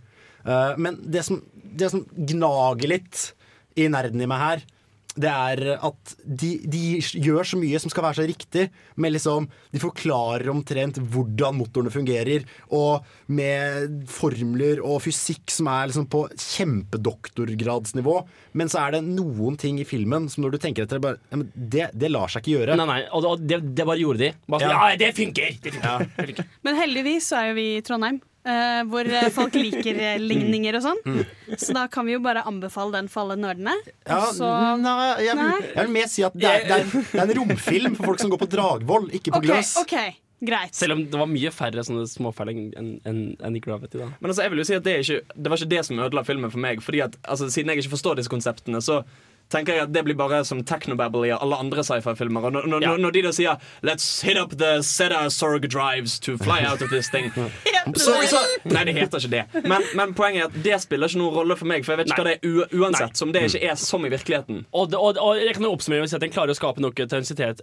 [0.47, 3.27] Eh, Men det som, det som gnager litt
[3.77, 4.64] i nerden i meg her,
[5.16, 8.66] det er at de, de gjør så mye som skal være så riktig.
[9.00, 15.88] men liksom, de forklarer omtrent hvordan motorene fungerer, og med formler og fysikk som er
[15.90, 16.26] liksom på
[17.06, 18.16] kjempedoktorgradsnivå.
[18.56, 21.40] Men så er det noen ting i filmen som når du tenker etter, bare, ja,
[21.40, 22.76] men det, det lar seg ikke gjøre.
[22.80, 24.32] Nei, nei, og det, det, det bare gjorde de.
[24.46, 24.88] Bare sånn, Ja.
[24.92, 25.00] ja.
[25.00, 25.58] det funker!
[25.62, 26.40] Det funker.
[26.40, 26.48] Ja.
[26.66, 30.78] Men heldigvis så er jo vi i Trondheim, eh, hvor eh, folk liker eh, ligninger
[30.78, 31.01] og sånn.
[31.55, 33.74] Så da kan vi jo bare anbefale den for alle nerdene.
[34.07, 34.94] Ja, så nei,
[35.26, 35.72] jeg, vil, Nei.
[35.72, 38.12] jeg vil mer si at det er, det, er en, det er en romfilm for
[38.12, 39.74] folk som går på Dragvoll, ikke på okay, Gløs.
[39.82, 40.16] Okay.
[40.47, 40.74] greit.
[40.76, 44.01] Selv om det var mye færre sånne småfeil enn en, en i Gravity.
[44.03, 45.86] da Men altså, jeg vil jo si at det, er ikke, det var ikke det
[45.88, 46.84] som ødela filmen for meg.
[46.84, 49.03] Fordi at, altså, Siden jeg ikke forstår disse konseptene, så
[49.53, 52.49] tenker jeg at det blir bare som technobabble i alle andre sci-fi-filmer.
[52.49, 52.97] Og når, når, Ja.
[52.97, 56.90] når de da sier 'Let's hit up the Zeta Sorg drives to fly out of
[56.90, 57.30] this thing',
[57.94, 59.64] så, så Nei, det heter ikke det.
[59.64, 62.11] Men, men poenget er at det spiller ikke noen rolle for meg, for jeg vet
[62.11, 63.16] ikke hva det er u uansett.
[63.16, 64.64] Som det ikke er som i virkeligheten.
[64.72, 66.59] Og, det, og, og jeg kan jo oppsummere med å si at den klarer å
[66.59, 67.62] skape noe autentisitet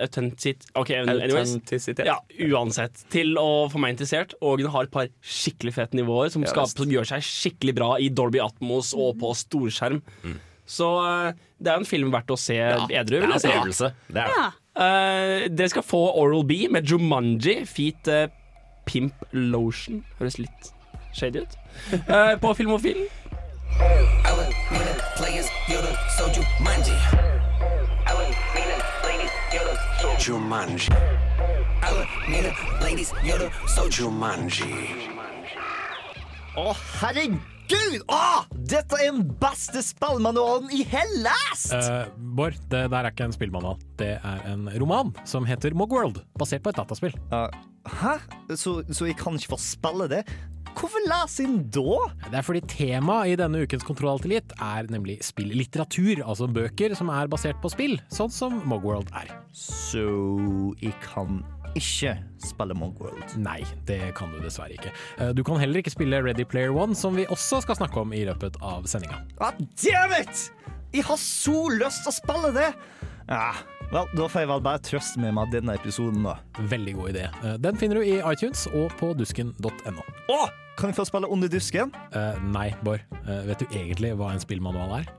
[0.76, 2.06] okay, Autentisitet.
[2.08, 2.18] Ja,
[2.54, 3.04] uansett.
[3.14, 4.34] Til å få meg interessert.
[4.42, 7.76] Og den har et par skikkelig fete nivåer som, Ja, skaper, som gjør seg skikkelig
[7.76, 10.02] bra i Dolby Atmos og på storskjerm.
[10.66, 13.20] Så eh, det er en film verdt å se edru.
[13.38, 13.50] si.
[13.50, 13.92] opplevelse.
[14.08, 14.38] Det er det.
[14.42, 14.52] Ja.
[14.74, 18.26] Uh, dere skal få Oral B med Jumanji feat uh,
[18.90, 20.02] Pimp Lotion.
[20.18, 20.72] Høres litt
[21.14, 21.60] shady ut.
[22.10, 23.04] Uh, på Filmofil.
[33.94, 34.64] Jumanji.
[34.64, 35.10] film
[36.58, 36.70] Å,
[37.02, 37.53] herregud!
[37.72, 41.72] Å, dette er den beste spillmanualen i hellest!
[41.72, 43.78] Uh, Bård, det der er ikke en spillmanual.
[44.00, 47.16] Det er en roman som heter Mogworld, basert på et dataspill.
[47.32, 48.18] hæ?
[48.60, 50.24] Så, så jeg kan ikke få spille det?
[50.74, 51.98] Hvorfor leser inn da?
[52.26, 57.12] Det er fordi temaet i denne ukens Kontroll til er nemlig spillitteratur, altså bøker som
[57.14, 59.30] er basert på spill, sånn som Mogworld er.
[59.54, 60.08] Så
[60.82, 61.44] jeg kan
[61.80, 62.14] ikke
[62.44, 63.36] spille Mogworld?
[63.42, 64.92] Nei, det kan du dessverre ikke.
[65.20, 68.14] Eh, Du kan heller ikke spille Ready Player One, som vi også skal snakke om
[68.14, 69.22] i løpet av sendinga.
[69.40, 70.50] Ah, damn it!
[70.94, 72.72] Jeg har så lyst til å spille det!
[73.30, 73.54] Ja,
[73.94, 76.36] vel, da får jeg vel bare trøste meg med denne episoden, da.
[76.60, 77.28] Veldig god idé.
[77.44, 80.04] Eh, Den finner du i iTunes og på dusken.no.
[80.30, 80.40] Å,
[80.78, 81.92] kan jeg få spille Under dusken?
[82.16, 83.02] Uh, nei, Bård.
[83.24, 85.12] Uh, vet du egentlig hva en spillmanual er?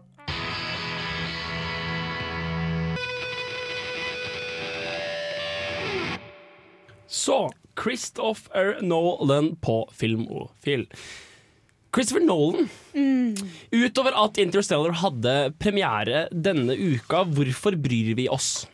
[7.14, 7.52] Så
[7.82, 10.88] Christopher Nolan på Filmofil.
[11.94, 12.68] Christopher Nolan.
[13.70, 18.66] Utover at Interstellar hadde premiere denne uka, hvorfor bryr vi oss?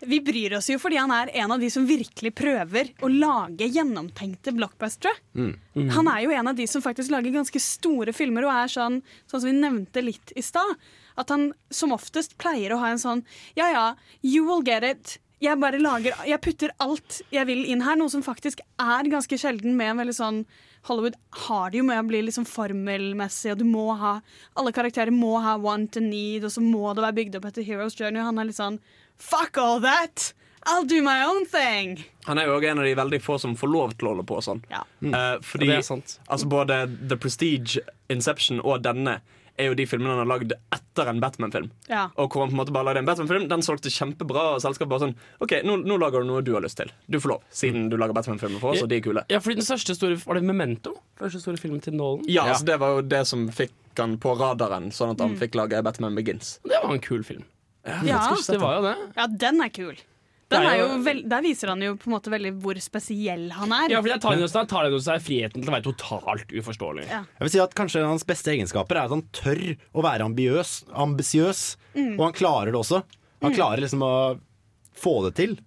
[0.00, 3.68] Vi bryr oss jo fordi han er en av de som virkelig prøver å lage
[3.68, 5.12] gjennomtenkte blockbustere.
[5.92, 8.98] Han er jo en av de som faktisk lager ganske store filmer og er sånn,
[9.28, 10.72] sånn som vi nevnte litt i stad.
[11.16, 13.24] At han som oftest pleier å ha en sånn
[13.58, 13.86] Ja ja,
[14.22, 15.18] you will get it.
[15.42, 19.38] Jeg bare lager Jeg putter alt jeg vil inn her, noe som faktisk er ganske
[19.38, 20.44] sjelden med en veldig sånn
[20.88, 21.14] Hollywood
[21.46, 24.16] har det jo med å bli liksom formelmessig, og du må ha
[24.58, 27.66] Alle karakterer må ha want and need, og så må det være bygd opp etter
[27.66, 28.80] Heroes Journey, og han er litt sånn
[29.22, 30.32] Fuck all that!
[30.66, 32.04] I'll do my own thing!
[32.26, 34.24] Han er jo også en av de veldig få som får lov til å holde
[34.26, 34.60] på sånn.
[34.70, 36.16] Eh, fordi Ja, det er sant.
[36.30, 36.76] altså både
[37.10, 39.16] The Prestige, Inception og denne
[39.58, 40.54] er jo de filmene han har lagd
[40.92, 41.70] etter en Batman-film.
[41.88, 42.10] Ja.
[42.20, 44.88] Og hvor han på en måte bare lagde en Batman-film Den solgte kjempebra, og selskapet
[44.92, 46.92] bare sånn OK, nå, nå lager du noe du har lyst til.
[47.08, 49.24] Du får lov, siden du lager Batman-filmer for oss, og de er kule.
[49.32, 50.94] Ja, fordi den største store Var det Memento?
[51.18, 52.24] Første store filmen til Nolan?
[52.28, 55.38] Ja, altså Det var jo det som fikk han på radaren, sånn at han Mm.
[55.40, 56.58] fikk lage Batman Begins.
[56.64, 57.44] Det var en kul film.
[58.04, 58.96] Ja, det var jo det.
[59.16, 59.96] Ja, den er kul.
[60.52, 63.72] Den jo jo- vel, der viser han jo på en måte veldig hvor spesiell han
[63.72, 63.88] er.
[63.90, 64.36] Ja, for der tar
[64.84, 67.08] han hos seg friheten til å være totalt uforståelig.
[67.08, 67.24] Ja.
[67.24, 70.22] Jeg vil si at kanskje Hans beste egenskaper er at han tør å være
[70.94, 72.18] ambisiøs, Mm.
[72.18, 73.02] og han klarer det også.
[73.42, 73.56] Han Mm.
[73.56, 74.40] klarer liksom å
[74.94, 75.58] få det til.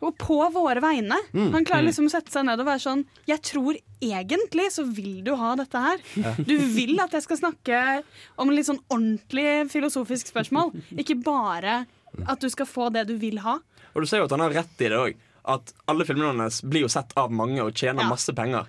[0.00, 1.16] Og på våre vegne.
[1.34, 1.50] Mm.
[1.52, 1.86] Han klarer Mm.
[1.88, 5.56] liksom å sette seg ned og være sånn Jeg tror egentlig så vil du ha
[5.56, 5.98] dette her.
[6.14, 6.34] Ja.
[6.38, 8.04] Du vil at jeg skal snakke
[8.38, 10.70] om litt sånn ordentlig filosofisk spørsmål.
[10.96, 11.86] Ikke bare
[12.26, 13.58] at du skal få det du vil ha.
[13.94, 15.24] Og du ser jo at han har rett i det òg.
[15.48, 18.68] At alle filmene hans blir jo sett av mange og tjener masse penger.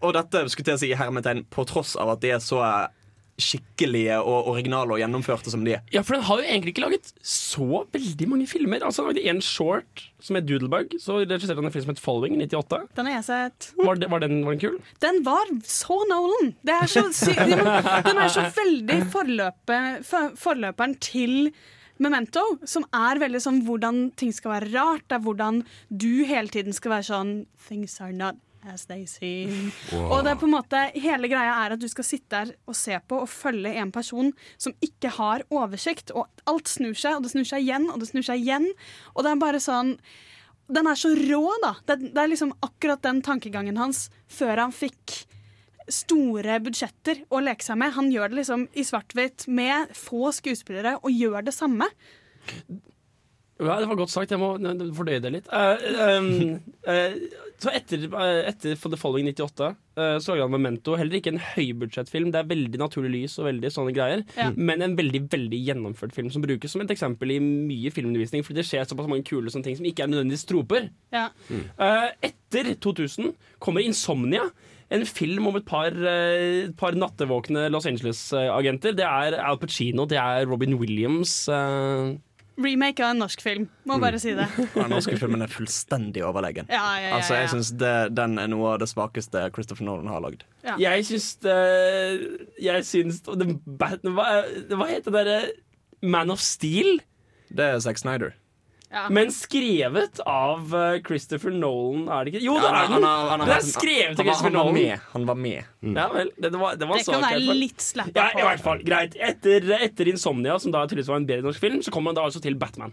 [0.00, 2.62] Og dette skulle jeg si hermetegn på tross av at de er så
[3.40, 5.82] skikkelige og originale og gjennomførte som de er.
[5.94, 8.84] Ja, for den har jo egentlig ikke laget så veldig mange filmer.
[8.84, 10.96] Altså, Han lagde en short som het Doodlebug.
[11.00, 12.82] Så regisserte han en film som het Following i 98.
[12.98, 13.70] Den har jeg sett.
[13.80, 14.78] Var, det, var, den, var den kul?
[15.00, 16.54] Den var så Nolan!
[16.62, 17.06] Det er så
[18.10, 21.52] den er så veldig forløpe, for, forløperen til
[22.00, 25.04] Memento, som er veldig sånn hvordan ting skal være rart.
[25.08, 27.34] Det er hvordan du hele tiden skal være sånn
[27.68, 29.70] Things are not as they seem.
[29.92, 30.06] Wow.
[30.14, 32.76] Og det er på en måte Hele greia er at du skal sitte der og
[32.76, 37.24] se på og følge en person som ikke har oversikt, og alt snur seg, og
[37.24, 38.68] det snur seg igjen, og det snur seg igjen.
[39.14, 39.96] Og det er bare sånn
[40.70, 41.74] Den er så rå, da.
[41.88, 45.24] Det, det er liksom akkurat den tankegangen hans før han fikk
[45.94, 47.94] store budsjetter å leke seg med.
[47.96, 51.88] Han gjør det liksom i svart-hvitt med få skuespillere, og gjør det samme.
[53.60, 54.32] Ja, det var godt sagt.
[54.32, 54.54] Jeg må
[54.96, 55.50] fordøye det litt.
[55.52, 55.76] Uh,
[56.16, 56.54] um,
[56.88, 60.94] uh, så etter, eh, etter For The Following 98 eh, så lagde han Memento.
[60.96, 62.30] Heller ikke en høybudsjettfilm.
[62.32, 64.22] Det er veldig naturlig lys og veldig sånne greier.
[64.38, 64.48] Ja.
[64.56, 68.46] Men en veldig veldig gjennomført film som brukes som et eksempel i mye filmundervisning.
[68.46, 70.88] Fordi det skjer såpass mange kule sånne ting som ikke er nødvendigvis troper.
[71.12, 71.26] Ja.
[71.52, 74.48] Eh, etter 2000 kommer Insomnia
[74.90, 78.96] en film om et par, eh, et par nattevåkne Los Angeles-agenter.
[78.98, 81.48] Det er Al Pacino, det er Robin Williams.
[81.48, 82.16] eh.
[82.60, 84.00] Remake av en norsk film, må Mm.
[84.02, 84.46] bare si det.
[84.74, 86.66] Den norske filmen er fullstendig overlegen.
[86.68, 89.84] Ja, ja, ja, Altså, jeg synes syns det- den er noe av det svakeste Christopher
[89.86, 90.42] Nolan har lagd.
[90.64, 90.76] Ja.
[90.76, 95.50] Jeg syns det Jeg syns det, hva, hva heter det derre
[96.02, 96.98] Man of Steel?
[97.50, 98.34] Det er Zack Snyder.
[99.14, 102.42] Men skrevet av eh, Christopher Nolan, er det ikke?
[102.42, 103.04] Jo, det er den!
[103.06, 104.74] han- han- Det er skrevet av Christopher Nolan.
[104.74, 105.04] med.
[105.12, 105.62] Han var med.
[105.94, 106.32] Ja vel.
[106.36, 108.40] Det, det var, det var Det så kan være litt slappa Ja, på.
[108.42, 111.78] i hvert fall, greit Etter, etter Insomnia, som da tydeligvis var en bedre norsk film,
[111.86, 112.92] så kommer han da altså til Batman.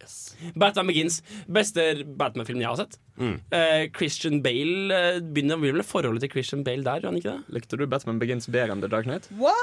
[0.00, 0.34] Yes.
[0.58, 1.20] Batman Begins.
[1.46, 1.84] Beste
[2.18, 2.96] Batman-film jeg har sett.
[3.22, 7.34] Eh, Christian Bale uh, begynner blir vel forholdet til Christian Bale der, gjør han ikke
[7.36, 7.54] det?
[7.54, 9.28] Likte du Batman Begins bedre enn The Dark Knight?
[9.38, 9.58] What?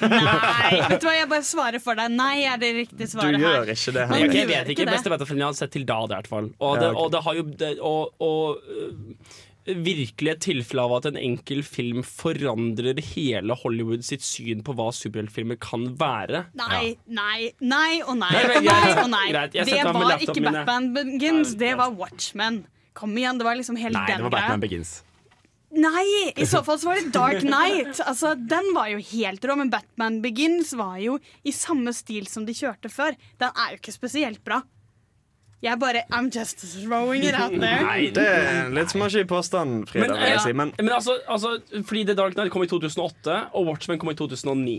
[0.00, 2.12] Nei, vet du hva, jeg bare svarer for deg.
[2.14, 3.38] Nei er det riktige svaret her.
[3.38, 4.20] Du gjør ikke det, her.
[4.24, 4.90] Jeg, jeg vet ikke.
[4.90, 6.52] Beste jeg har sett til da, i hvert fall.
[6.58, 8.94] Og det, og det har jo det, og, og øh,
[9.64, 14.90] virkelig et tilfelle av at en enkel film forandrer hele Hollywood sitt syn på hva
[14.92, 16.44] superheltfilmer kan være.
[16.58, 18.34] Nei, nei, nei og nei.
[18.34, 19.26] Nei, nei og nei.
[19.32, 20.44] Greit, Det var ikke.
[20.44, 22.64] Batman Begins, det var Watchmen.
[22.94, 24.68] Kom igjen, det var liksom hele Nei, den det var Batman greia.
[24.68, 24.98] Begins.
[25.74, 27.98] Nei, i så fall så var det Dark Knight.
[28.04, 32.46] Altså, Den var jo helt rå, men Batman Begins var jo i samme stil som
[32.46, 33.18] de kjørte før.
[33.42, 34.62] Den er jo ikke spesielt bra.
[35.64, 37.84] Jeg bare I'm just throwing it out there.
[37.86, 40.10] Nei, det er litt smashy påstand, Frida.
[40.10, 42.68] Men, vil jeg ja, si, men men altså, altså, fordi The Dark Knight kom i
[42.68, 44.76] 2008, og Watchmen kom i 2009.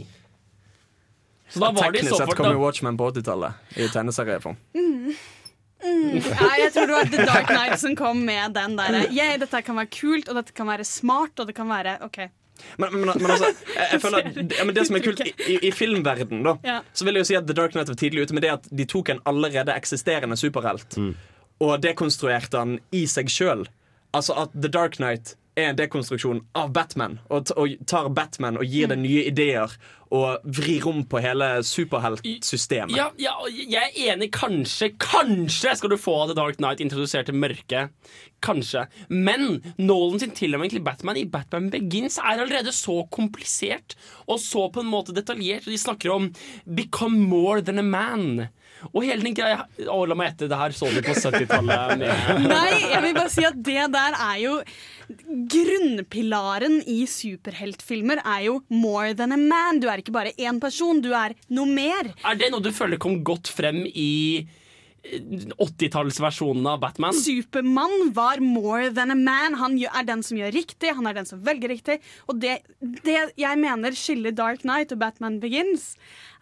[1.49, 4.61] Så da var det i teknisk så sett kom jo Watchmen på 80-tallet i tegneserieform.
[4.77, 5.15] Mm.
[5.85, 6.15] Mm.
[6.41, 9.61] Ja, jeg tror det var The Dark Knight som kom med den derre yeah, Dette
[9.65, 12.17] kan være kult, og dette kan være smart, og det kan være OK.
[12.79, 15.21] Men, men, men altså, jeg, jeg føler at det, ja, men det som er kult
[15.25, 16.77] i, i, i filmverden da, Ja.
[16.95, 18.69] så vil jeg jo si at The Dark Knight var tidlig ute med det at
[18.71, 20.97] de tok en allerede eksisterende superhelt
[21.63, 23.65] og dekonstruerte han i seg sjøl.
[24.15, 28.67] Altså at The Dark Knight er en dekonstruksjon av Batman, og, og tar Batman og
[28.67, 29.75] gir det nye ideer
[30.13, 32.93] og vrir om på hele superheltsystemet.
[32.95, 34.29] ja, ja, jeg er enig.
[34.35, 37.95] Kanskje, kanskje skal du få The Dark Knight introdusert til mørket.
[38.45, 38.85] Kanskje.
[39.09, 43.97] Men Nolan sin tilnærming til Batman i Batman Begins er allerede så komplisert
[44.27, 45.65] og så på en måte detaljert.
[45.65, 46.31] De snakker om
[46.67, 48.47] 'become more than a man'.
[48.91, 52.03] Og hele den greia Å, la meg gjette, det her så du på 70-tallet.
[52.51, 54.57] Nei, jeg vil bare si at det der er jo
[55.55, 59.79] Grunnpilaren i superheltfilmer er jo more than a man.
[59.81, 62.13] Du er ikke bare én person, du er noe mer.
[62.25, 64.09] Er det noe du føler kom godt frem i
[65.05, 67.13] eh, 80-tallsversjonen av Batman?
[67.17, 69.59] Supermann var more than a man.
[69.61, 71.99] Han er den som gjør riktig, han er den som velger riktig.
[72.25, 72.59] Og det,
[73.05, 75.93] det jeg mener skiller Dark Knight og Batman Begins,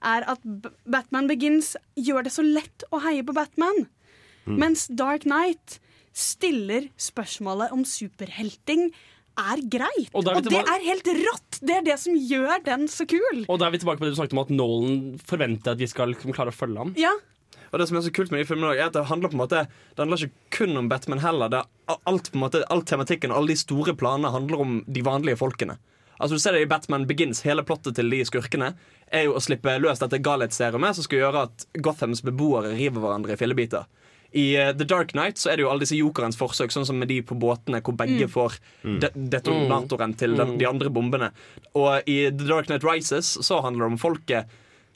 [0.04, 0.43] er at
[0.89, 3.86] Batman Begins gjør det så lett å heie på Batman.
[4.45, 4.60] Mm.
[4.60, 5.80] Mens Dark Knight
[6.14, 8.91] stiller spørsmålet om superhelting
[9.39, 10.12] er greit.
[10.14, 11.60] Og Og, det er helt rått!
[11.64, 13.45] Det er det som gjør den så kul.
[13.47, 15.89] Og da er vi tilbake på det du snakket om at Nolan forventer at vi
[15.89, 16.93] skal klare å følge ham.
[16.99, 17.14] Ja,
[17.74, 19.41] Og det som er så kult med de filmene er at det handler på en
[19.41, 21.49] måte Det handler ikke kun om Batman heller.
[21.49, 24.76] Det er alt, på en måte, alt tematikken og alle de store planene handler om
[24.86, 25.80] de vanlige folkene.
[26.24, 28.69] Altså du ser det i Batman Begins Hele plottet til de skurkene
[29.13, 33.36] er jo å slippe løs dette galhetsserumet som skal gjøre at Gothams beboere river hverandre
[33.36, 33.84] i fillebiter.
[34.34, 36.97] I uh, The Dark Knight så er det jo alle disse jokerens forsøk, sånn som
[36.97, 38.32] med de på båtene hvor begge Mm.
[38.34, 38.55] får
[39.03, 40.57] de detonatoren til den, Mm.
[40.57, 41.30] de andre bombene.
[41.76, 44.47] Og i The Dark Knight Rises så handler det om folket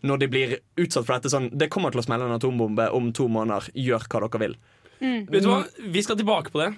[0.04, 3.12] når de blir utsatt for dette sånn Det kommer til å smelle en atombombe om
[3.14, 3.70] to måneder.
[3.76, 4.56] Gjør hva dere vil.
[5.30, 5.64] Vet du hva?
[5.92, 6.74] Vi skal tilbake på det.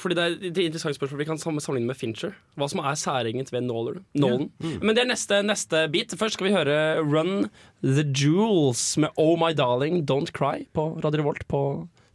[0.00, 2.32] Fordi det er et interessant spørsmål Vi kan sammenligne med Fincher.
[2.56, 4.04] Hva som er særegent ved Nolan.
[4.14, 4.50] Nolan.
[4.80, 6.14] Men det er neste, neste bit.
[6.18, 7.50] Først skal vi høre Run
[7.84, 11.62] The Jewels med Oh My Darling Don't Cry på Radio Revolt på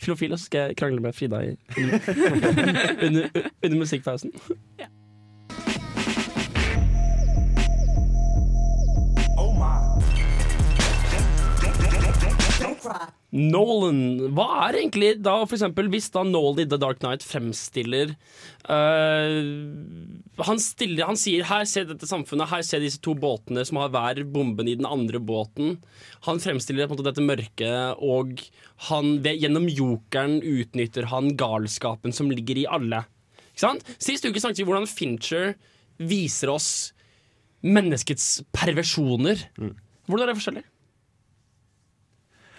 [0.02, 0.38] Filofil.
[0.38, 2.00] Så skal jeg krangle med Frida i, under,
[3.06, 4.32] under, under musikkpausen.
[13.36, 18.14] Nolan, hva er egentlig da for eksempel hvis da Nolan i The Dark Knight fremstiller
[18.72, 19.40] uh,
[20.48, 23.92] han, stiller, han sier her ser dette samfunnet, her ser disse to båtene som har
[23.92, 25.78] hver bomben i den andre båten.
[26.30, 28.40] Han fremstiller på en måte dette mørket, og
[28.88, 33.04] han, ved, gjennom jokeren utnytter han galskapen som ligger i alle.
[33.56, 35.58] Sist uke snakket vi hvordan Fincher
[36.00, 36.70] viser oss
[37.66, 39.44] menneskets perversjoner.
[40.08, 40.66] Hvordan er det forskjellig?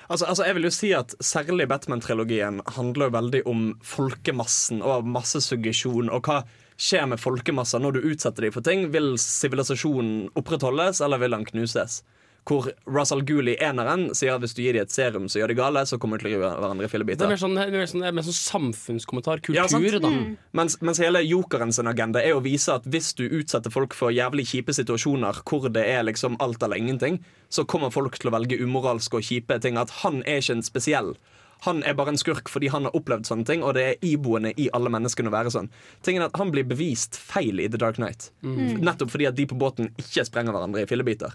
[0.07, 5.07] Altså, altså jeg vil jo si at Særlig Batman-trilogien handler jo veldig om folkemassen og
[5.11, 6.11] massesuggesjon.
[6.14, 6.42] Og hva
[6.78, 8.86] skjer med folkemasser når du utsetter dem for ting?
[8.94, 12.02] Vil sivilisasjonen opprettholdes, eller vil den knuses?
[12.47, 15.57] Hvor Russell Gooley, eneren, sier at hvis du gir dem et serum, så gjør de
[15.59, 17.28] gale, så kommer de til å rive hverandre i Det er fillebiter.
[17.32, 19.40] mer sånn, mer sånn, mer sånn samfunnskommentar.
[19.42, 19.82] Kultur, Ja, sant?
[20.01, 20.11] da.
[20.55, 24.11] Mens, mens hele Jokeren sin agenda er å vise at hvis du utsetter folk for
[24.14, 27.18] jævlig kjipe situasjoner hvor det er liksom alt eller ingenting,
[27.51, 29.76] så kommer folk til å velge umoralske og kjipe ting.
[29.76, 31.16] At han er ikke en spesiell.
[31.64, 34.53] Han er bare en skurk fordi han har opplevd sånne ting, og det er iboende
[34.61, 35.70] i alle menneskene å være sånn.
[36.05, 38.30] Tingen er at Han blir bevist feil i The Dark Knight.
[38.44, 38.78] Mm.
[38.84, 41.32] Nettopp fordi at de på båten ikke sprenger hverandre i fillebiter.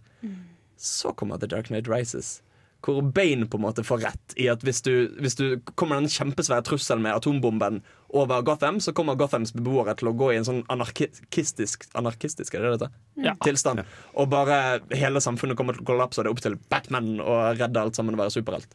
[0.81, 2.39] Så kommer The Dark Knight Rises.
[2.81, 6.09] Hvor Bane på en måte får rett i at hvis du, hvis du kommer den
[6.09, 10.47] kjempesvære trussel med atombomben over Gotham, så kommer Gothams beboere til å gå i en
[10.47, 12.89] sånn anarkistisk Anarkistisk, er det dette?
[13.21, 13.35] Ja.
[13.45, 13.85] Tilstand.
[14.17, 17.37] Og bare hele samfunnet kommer til å kollapse, og det er opp til Batman å
[17.53, 18.73] redde alt sammen og være superhelt.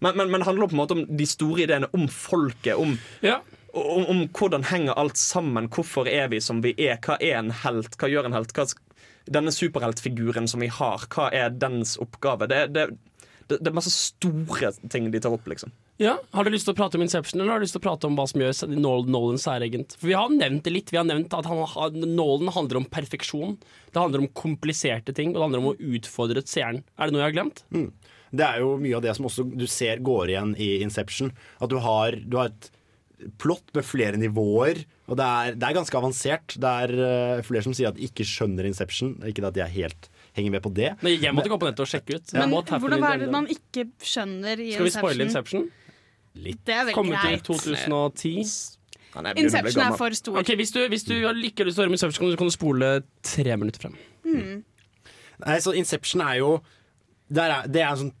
[0.00, 2.96] Men, men, men det handler på en måte om de store ideene, om folket, om,
[3.72, 5.70] om, om hvordan henger alt sammen.
[5.72, 6.98] Hvorfor er vi som vi er?
[7.04, 7.94] Hva er en helt?
[8.00, 8.52] Hva gjør en helt?
[8.56, 8.66] Hva,
[9.30, 12.48] denne superheltfiguren som vi har, hva er dens oppgave?
[12.50, 12.88] Det, det,
[13.48, 15.72] det, det er masse store ting de tar opp, liksom.
[16.02, 17.84] Ja, Har du lyst til å prate om Inception, eller har du lyst til å
[17.84, 19.94] prate om hva som gjør Nolan, særegent?
[20.00, 20.90] For Vi har nevnt det litt.
[20.90, 21.62] Vi har nevnt at han,
[22.16, 23.54] Nolan handler om perfeksjon.
[23.92, 26.82] Det handler om kompliserte ting, og det handler om å utfordre seeren.
[26.98, 27.62] Er det noe jeg har glemt?
[27.70, 27.92] Mm.
[28.34, 31.30] Det er jo mye av det som også du ser går igjen i Inception.
[31.62, 32.72] At du har, du har et
[33.40, 36.56] plott med flere nivåer, og det er, det er ganske avansert.
[36.60, 36.92] Det er
[37.38, 39.14] uh, flere som sier at de ikke skjønner Inception.
[39.28, 40.90] Ikke at jeg helt henger med på det.
[41.04, 42.34] Nei, jeg måtte gå på nettet og sjekke ut.
[42.36, 45.68] Men hvordan er det man ikke skjønner i Skal vi spoile Inception?
[46.34, 47.44] Det er veldig Kommet ut i greit.
[47.46, 48.34] 2010.
[49.38, 50.40] Inception er for stor.
[50.40, 52.36] Ok, Hvis du, hvis du har lykkelig lyst til å høre om Inception, kan du-
[52.40, 52.88] kan du spole
[53.22, 53.94] tre minutter frem.
[54.26, 54.64] Mm.
[55.46, 56.62] Nei, så Inception er jo
[57.32, 58.12] Det er, Det er en sånn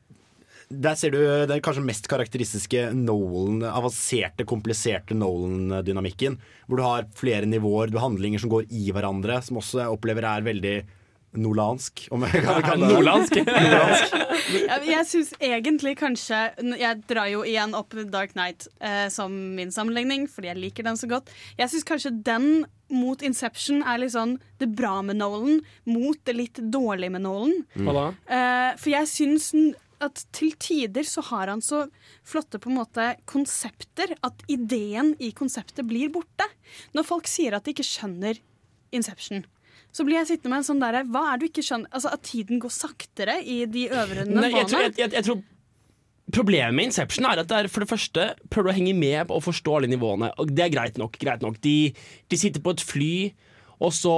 [0.68, 6.38] der ser du den kanskje mest karakteristiske Nolan, avanserte, kompliserte Nolan-dynamikken.
[6.68, 9.96] Hvor du har flere nivåer, du har handlinger som går i hverandre, som også jeg
[9.96, 10.76] opplever er veldig
[11.34, 12.06] nolansk.
[12.14, 13.38] Om jeg kan kalle det Nordlandsk?
[13.48, 14.16] Nordlandsk.
[14.84, 16.38] Jeg syns egentlig kanskje
[16.78, 20.98] Jeg drar jo igjen opp Dark Knight eh, som min sammenligning, fordi jeg liker den
[21.00, 21.32] så godt.
[21.58, 22.48] Jeg syns kanskje den
[22.94, 27.56] mot Inception er litt sånn det bra med Nolan mot det litt dårlige med Nolan.
[27.74, 27.88] Mm.
[27.90, 29.50] Eh, for jeg syns
[30.02, 31.84] at til tider så har han så
[32.26, 36.48] flotte på en måte konsepter at ideen i konseptet blir borte.
[36.96, 38.40] Når folk sier at de ikke skjønner
[38.94, 39.42] Inception,
[39.94, 41.90] så blir jeg sittende med en sånn derre Hva er du ikke skjønner?
[41.94, 44.92] Altså At tiden går saktere i de øvre nivåene.
[44.98, 45.42] jeg tror
[46.34, 49.28] Problemet med Inception er at det er for det første prøver du å henge med
[49.28, 50.30] på å forstå alle nivåene.
[50.40, 51.18] Og det er greit nok.
[51.20, 51.92] greit nok De,
[52.32, 53.14] de sitter på et fly,
[53.78, 54.16] og så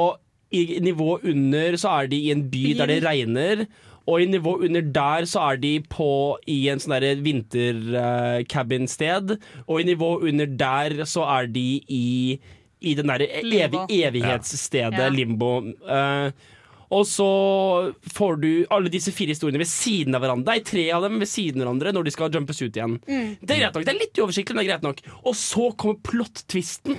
[0.54, 3.64] i nivået under så er de i en by der det regner.
[4.06, 6.06] Og i nivå under der så er de på
[6.46, 9.32] i en sånn derre vintercabinsted.
[9.66, 12.38] Og i nivå under der så er de i,
[12.86, 15.08] i den derre evig, evighetsstedet Ja.
[15.10, 15.56] limbo.
[15.82, 16.30] Uh,
[16.94, 17.26] og så
[18.14, 20.46] får du alle disse fire historiene ved siden av hverandre.
[20.46, 22.94] Det er tre av dem ved siden av hverandre når de skal jumpes ut igjen.
[23.08, 23.32] Mm.
[23.42, 25.00] Det er greit nok, det er litt uoversiktlig, men det er greit nok.
[25.26, 26.94] Og så kommer plot-twisten,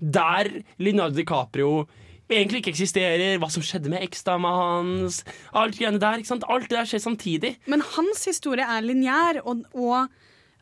[0.00, 0.48] der
[0.80, 1.86] Leonardo DiCaprio
[2.30, 5.22] egentlig ikke eksisterer, hva som skjedde med eksdama hans,
[5.56, 6.20] alt greiene der.
[6.20, 6.48] ikke sant?
[6.48, 7.54] Alt det der skjer samtidig.
[7.70, 10.08] Men hans historie er lineær, og, og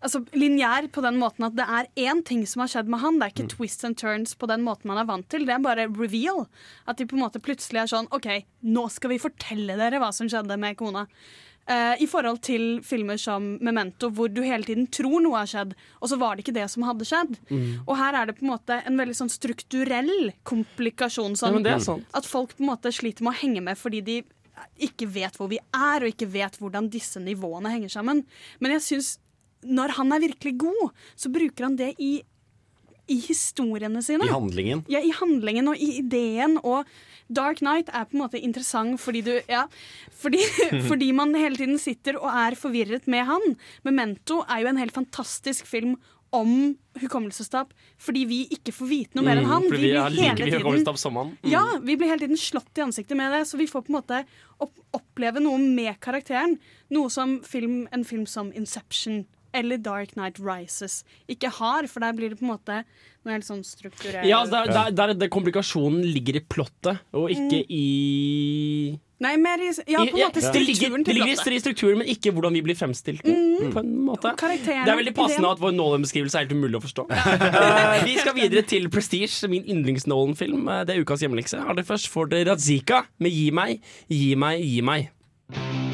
[0.01, 3.19] altså, lineær på den måten at det er én ting som har skjedd med han.
[3.19, 5.47] Det er ikke twists and turns på den måten man er vant til.
[5.49, 6.47] Det er bare reveal.
[6.89, 8.31] At de på en måte plutselig er sånn OK,
[8.69, 11.07] nå skal vi fortelle dere hva som skjedde med kona.
[11.69, 15.75] Eh, I forhold til filmer som Memento, hvor du hele tiden tror noe har skjedd,
[16.01, 17.35] og så var det ikke det som hadde skjedd.
[17.51, 17.67] Mm.
[17.85, 21.37] Og her er det på en måte en veldig sånn strukturell komplikasjon.
[21.37, 22.09] Ja, Sånn, sant.
[22.17, 24.17] At folk på en måte sliter med å henge med fordi de
[24.89, 28.25] ikke vet hvor vi er, og ikke vet hvordan disse nivåene henger sammen.
[28.65, 29.13] Men jeg syns
[29.69, 32.15] når han er virkelig god, så bruker han det i,
[33.11, 34.25] i historiene sine.
[34.25, 34.85] I handlingen.
[34.89, 36.57] Ja, i handlingen og i ideen.
[36.63, 36.89] Og
[37.31, 39.67] Dark Knight er på en måte interessant fordi du Ja,
[40.13, 40.41] fordi,
[40.89, 43.57] fordi man hele tiden sitter og er forvirret med han.
[43.85, 45.97] Memento er jo en helt fantastisk film
[46.33, 49.63] om hukommelsestap fordi vi ikke får vite noe mer enn Mm, han.
[49.71, 51.31] fordi vi blir hele tiden- som han.
[51.43, 51.51] Mm.
[51.51, 54.01] Ja, vi blir hele tiden slått i ansiktet med det, så vi får på en
[54.03, 54.25] måte
[54.93, 56.59] oppleve noe med karakteren.
[56.91, 59.27] Noe som film, en film som Inception
[59.57, 62.83] eller Dark Knight Rises ikke har, for der blir det på en måte
[63.25, 64.27] noe helt sånn strukturert.
[64.29, 69.73] Ja, der, der, der, der komplikasjonen ligger i plottet, og ikke i Nei, mer i
[69.91, 72.61] Ja, på en måte det ligger, strukturen det ligger i strukturen, men ikke hvordan vi
[72.69, 73.25] blir fremstilt.
[73.27, 73.73] Mm.
[73.75, 74.31] På en måte.
[74.39, 77.09] Det er veldig passende at vår Nolan-beskrivelse er helt umulig å forstå.
[77.59, 80.63] Eh, vi skal videre til Prestige, min yndlings-Nolan-film.
[80.71, 81.59] Eh, Det er ukas hjemmelekse.
[81.67, 85.88] Aller først får dere Razika med Gi meg, gi meg, gi meg.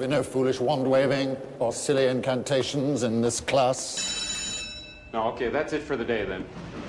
[0.00, 3.98] Be no foolish wand waving or silly incantations in this class.
[5.12, 6.44] No, okay, that's it for the day then.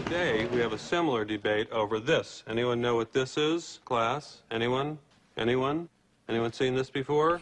[0.06, 2.44] Today, we have a similar debate over this.
[2.48, 4.44] Anyone know what this is, class?
[4.50, 4.98] Anyone?
[5.38, 5.90] Anyone?
[6.30, 7.42] Anyone seen this before?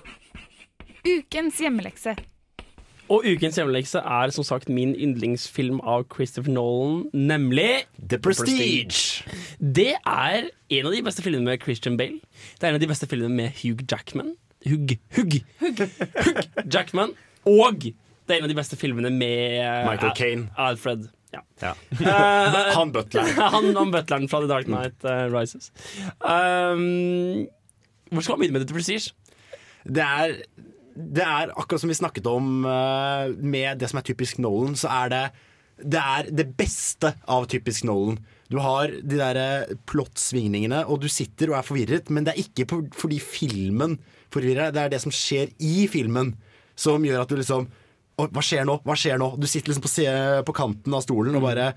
[1.06, 2.16] Ukens hjemmelekse.
[3.10, 9.24] Og ukens hjemmelekse er som sagt min yndlingsfilm av Christopher Nolan, nemlig The Prestige.
[9.60, 12.22] Det er en av de beste filmene med Christian Bale.
[12.58, 14.36] Det er en av de beste filmene med Hugh Jackman.
[14.66, 15.40] Hugh, Hugg.
[15.62, 15.86] Hugg.
[16.72, 17.14] Jackman.
[17.48, 20.50] Og det er en av de beste filmene med eh, Michael Al- Caine.
[20.60, 21.08] Alfred.
[21.34, 21.44] Ja.
[21.62, 21.74] Ja.
[21.96, 23.40] Eh, Han butleren.
[23.56, 25.72] han, han butleren fra The Dark Knight uh, Rises.
[26.20, 27.48] Um,
[28.10, 29.14] hvor skal man begynne med dette Prestige?
[29.86, 30.36] Det er,
[30.96, 34.92] det er akkurat som vi snakket om uh, med det som er typisk Nolan, så
[35.04, 35.24] er det
[35.80, 38.18] det er det beste av typisk Nolan.
[38.52, 42.42] Du har de der eh, plottsvingningene, og du sitter og er forvirret, men det er
[42.42, 43.96] ikke på, fordi filmen
[44.34, 46.34] forvirrer deg, det er det som skjer i filmen
[46.80, 47.70] som gjør at du liksom
[48.20, 48.74] «Å, Hva skjer nå?
[48.84, 49.30] Hva skjer nå?
[49.40, 51.70] Du sitter liksom på, se- på kanten av stolen og bare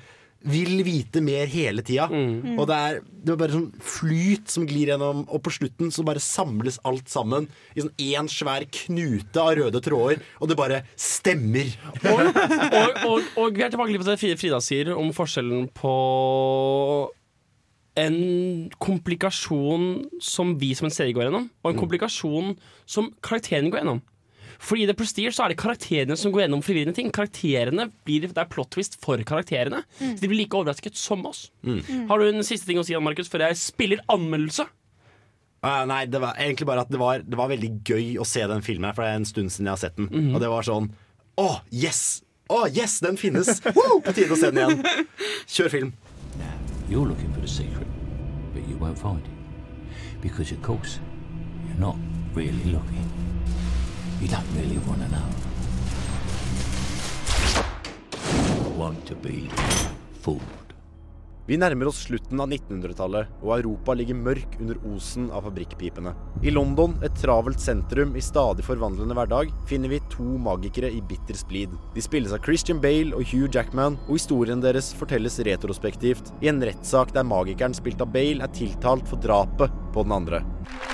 [0.42, 2.09] vil vite mer hele tida.
[2.11, 2.57] Mm.
[2.59, 6.03] Og det er, det er bare sånn flyt som glir gjennom, og på slutten så
[6.03, 7.46] bare samles alt sammen
[7.76, 11.70] i sånn én svær knute av røde tråder, og det bare stemmer.
[12.11, 15.68] og, og, og, og vi er tilbake litt på det Frida- Frida sier om forskjellen
[15.78, 15.94] på
[17.99, 22.55] en komplikasjon som vi som en serie går gjennom, og en komplikasjon
[22.88, 24.03] som karakterene går gjennom.
[24.62, 27.11] Fordi i The Prestige så er det karakterene som går gjennom forvirrende ting.
[27.14, 29.82] Karakterene blir, Det er plot twist for karakterene.
[29.99, 30.14] Mm.
[30.14, 31.51] Så de blir like overrasket som oss.
[31.66, 32.07] Mm.
[32.09, 34.68] Har du en siste ting å si, Markus, før jeg spiller anmeldelse?
[35.62, 38.43] Uh, nei, det var egentlig bare at det var, det var veldig gøy å se
[38.51, 40.09] den filmen, her, for det er en stund siden jeg har sett den.
[40.11, 40.34] Mhm.
[40.34, 40.93] Og det var sånn
[41.38, 42.22] Å, yes!
[42.53, 43.61] Å, yes, den finnes!
[44.05, 45.07] På tide å se den igjen.
[45.49, 45.93] Kjør film.
[46.89, 47.87] You're looking for the secret,
[48.53, 50.20] but you won't find it.
[50.20, 50.99] Because, of course,
[51.66, 51.97] you're not
[52.35, 53.09] really looking.
[54.20, 55.24] You don't really want to know.
[58.76, 59.49] Want to be
[60.20, 60.61] fooled.
[61.47, 66.12] Vi nærmer oss slutten av 1900-tallet, og Europa ligger mørk under osen av fabrikkpipene.
[66.47, 71.34] I London, et travelt sentrum i stadig forvandlende hverdag, finner vi to magikere i bitter
[71.34, 71.74] splid.
[71.97, 76.62] De spilles av Christian Bale og Hugh Jackman, og historien deres fortelles retrospektivt i en
[76.62, 80.45] rettssak der magikeren spilt av Bale er tiltalt for drapet på den andre.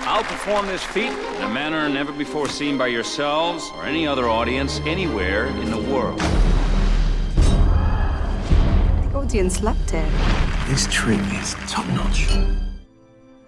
[0.09, 4.31] I'll perform this feat in a manner never before seen by yourselves or any other
[4.31, 6.25] audience anywhere in the world.
[9.19, 10.13] Loved it.
[10.69, 12.39] This trip is top notch.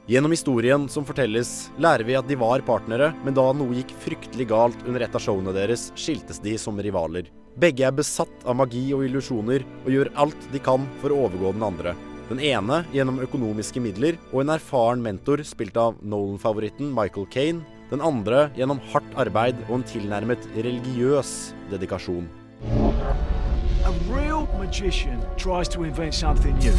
[0.06, 4.48] Gjennom historien som fortelles, lærer vi at de var partnere, men da noe gikk fryktelig
[4.50, 7.30] galt under et av showene deres, skiltes de som rivaler.
[7.54, 11.54] Begge er besatt av magi og illusjoner, og gjør alt de kan for å overgå
[11.54, 11.94] den andre.
[12.32, 17.62] Den ene gjennom økonomiske midler og en erfaren mentor spilt av Nolan-favoritten Michael Kane.
[17.94, 21.36] Den andre gjennom hardt arbeid og en tilnærmet religiøs
[21.70, 22.26] dedikasjon.
[24.60, 26.72] Magician tries to invent something new.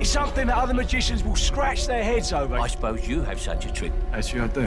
[0.00, 2.58] It's something that other magicians will scratch their heads over.
[2.58, 3.92] I suppose you have such a trick.
[4.12, 4.66] As you do.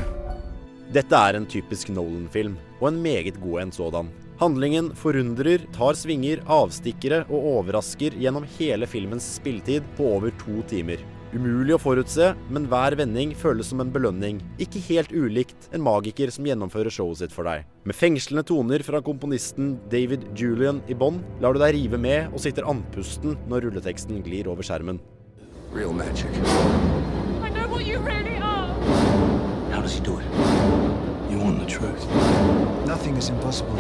[0.94, 4.10] Dette er en typisk Nolan-film, og en meget god en sådan.
[4.40, 11.04] Handlingen forundrer, tar svinger, avstikkere og overrasker gjennom hele filmens spilletid på over to timer.
[11.32, 14.42] Umulig å forutse, men hver vending føles som en belønning.
[14.60, 17.64] Ikke helt ulikt en magiker som gjennomfører showet sitt for deg.
[17.88, 22.44] Med fengslende toner fra komponisten David Julian i bånn, lar du deg rive med og
[22.44, 25.00] sitter andpusten når rulleteksten glir over skjermen.
[25.72, 26.28] Real magic.
[27.42, 28.68] I know what you really are.
[29.72, 30.28] How does he do it?
[31.32, 32.12] You want the truth?
[32.86, 33.80] Nothing is impossible.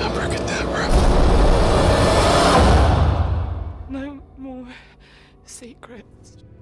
[0.00, 1.29] Abracadabra.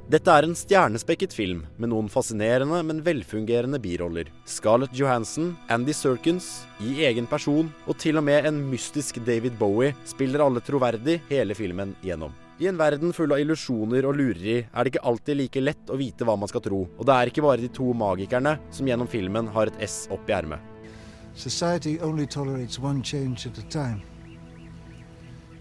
[0.09, 4.30] Dette er en stjernespekket film med noen fascinerende, men velfungerende biroller.
[4.49, 6.49] Scarlett Johansson, Andy Serkins,
[6.80, 11.55] i egen person, og til og med en mystisk David Bowie spiller alle troverdig hele
[11.55, 12.32] filmen gjennom.
[12.59, 15.99] I en verden full av illusjoner og lureri er det ikke alltid like lett å
[16.01, 19.11] vite hva man skal tro, og det er ikke bare de to magikerne som gjennom
[19.12, 20.59] filmen har et S opp i ermet.
[21.38, 24.03] Society only tolerates one change at a time.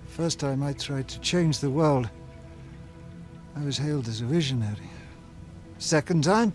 [0.07, 2.09] First time I tried to change the world,
[3.57, 4.89] I was hailed as a visionary.
[5.79, 6.53] Second time,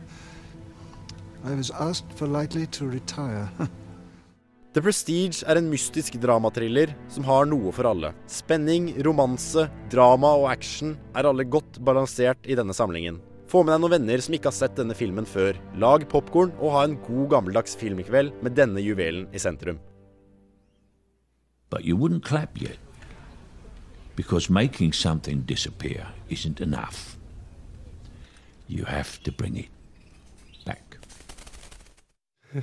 [1.44, 3.48] I was asked politely to retire.
[4.72, 8.14] The Prestige er en mystisk dramatriller som har noe for alle.
[8.24, 13.18] Spenning, romanse, drama og action er alle godt balansert i denne samlingen.
[13.52, 15.58] Få med deg noen venner som ikke har sett denne filmen før.
[15.76, 19.82] Lag popkorn og ha en god gammeldags filmkveld med denne juvelen i sentrum.
[21.68, 22.80] But you wouldn't clap yet.
[24.16, 27.16] Because making something disappear isn't enough.
[28.68, 29.68] You have to bring it
[30.66, 30.98] back.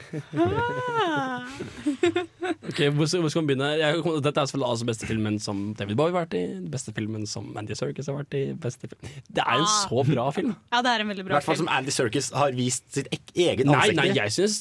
[2.70, 3.68] Ok, hvor, skal- hvor skal man begynne?
[3.80, 6.44] Jeg, dette er selvfølgelig altså beste filmen som David Bowie har vært i.
[6.72, 8.44] Beste filmen som Andy Serkis har vært i.
[8.54, 8.88] Beste.
[8.88, 9.74] Det er en Ah.
[9.90, 10.54] så bra film.
[10.74, 13.10] Ja, det er en veldig bra I hvert fall som Andy Serkis har vist sitt
[13.12, 14.60] ek eget ansikt nei, nei, jeg syns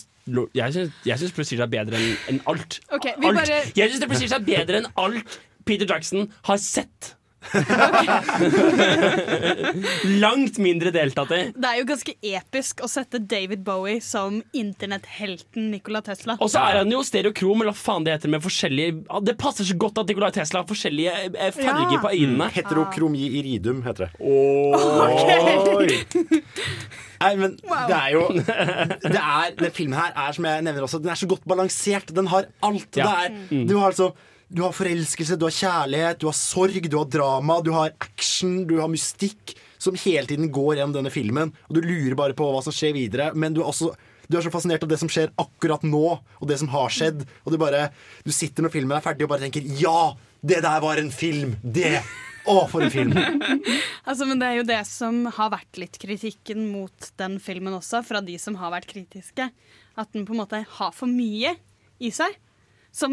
[0.55, 0.74] jeg
[1.18, 2.80] syns, Prestige er bedre enn en alt.
[2.93, 3.39] Ok, vi alt.
[3.39, 7.14] bare- Jeg syns Prestige er bedre enn alt Peter Jackson har sett.
[10.18, 11.38] Langt mindre deltatt i.
[11.54, 16.34] Det er jo ganske episk å sette David Bowie som internetthelten Nikola Tesla.
[16.42, 19.68] Og så er han jo stereokrom, eller hva faen det heter, med forskjellige Det passer
[19.68, 22.00] så godt at Nikola Tesla har forskjellige eh, farger Ja.
[22.02, 22.50] på øynene.
[22.58, 24.10] Heterokromi iridum heter det.
[24.18, 25.88] Ok.
[27.22, 31.00] Nei, men det er jo det er, Den filmen her er som jeg nevner også
[31.02, 32.12] Den er så godt balansert.
[32.14, 32.90] Den har alt.
[32.98, 33.04] Ja.
[33.04, 33.64] Det er, Mm.
[33.70, 34.12] du har altså
[34.49, 38.62] Du har forelskelse, du har kjærlighet, du har sorg, du har drama, du har action,
[38.68, 41.53] du har mystikk som hele tiden går gjennom denne filmen.
[41.68, 43.92] Og du lurer bare på hva som skjer videre, men du er også
[44.28, 47.22] du er så fascinert av det som skjer akkurat nå, og det som har skjedd.
[47.46, 47.86] Og du bare
[48.26, 50.16] Du sitter når filmen er ferdig og bare tenker Ja!
[50.44, 51.57] Det der var en film!
[51.62, 52.03] Det!
[52.49, 53.16] Å, for en film!
[54.09, 58.01] Altså, men det er jo det som har vært litt kritikken mot den filmen også,
[58.09, 59.51] fra de som har vært kritiske.
[60.01, 61.53] At den på en måte har for mye
[62.01, 62.38] i seg.
[62.99, 63.12] Som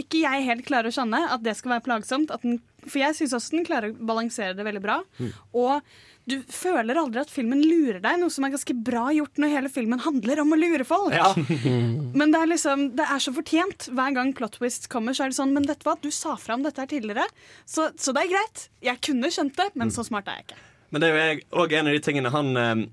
[0.00, 2.30] ikke jeg helt klarer å skjønne at det skal være plagsomt.
[2.32, 5.02] At den, for jeg syns også den klarer å balansere det veldig bra.
[5.20, 5.32] Mm.
[5.60, 5.90] Og
[6.28, 9.70] du føler aldri at filmen lurer deg, noe som er ganske bra gjort når hele
[9.72, 11.14] filmen handler om å lure folk.
[12.20, 13.88] Men det er liksom, det er så fortjent.
[13.96, 16.34] Hver gang plot Twist kommer, så er det sånn Men vet du hva, du sa
[16.40, 17.24] fram dette her tidligere,
[17.64, 18.66] så, så det er greit.
[18.84, 20.60] Jeg kunne skjønt det, men så smart er jeg ikke.
[20.92, 22.84] Men det er jo jeg- også en av de tingene han eh,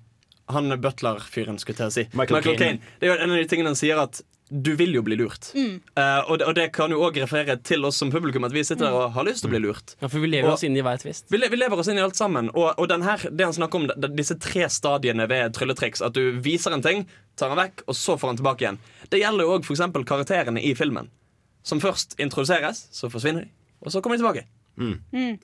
[0.56, 2.08] Han butler-fyren, skulle jeg til å si.
[2.16, 2.80] Michael Caine.
[3.00, 4.20] Det er jo en av de tingene han sier at
[4.50, 5.48] du vil jo bli lurt.
[5.58, 5.80] Mm.
[5.98, 8.62] Uh, og, det, og det kan jo òg referere til oss som publikum, at vi
[8.64, 9.96] sitter der og har lyst til å bli lurt.
[10.04, 11.26] Ja, for vi lever Og- oss inn i hver tvist.
[11.34, 12.52] Vi, vi lever oss inn i alt sammen.
[12.54, 16.38] Og, og den her, det han snakker om, disse tre stadiene ved trylletriks, at du
[16.46, 17.08] viser en ting,
[17.42, 18.78] tar den vekk, og så får han tilbake igjen.
[19.10, 19.82] Det gjelder jo òg f.eks.
[20.06, 21.10] karakterene i filmen.
[21.66, 24.46] Som først introduseres, så forsvinner de, og så kommer de tilbake.
[24.78, 25.40] Mm.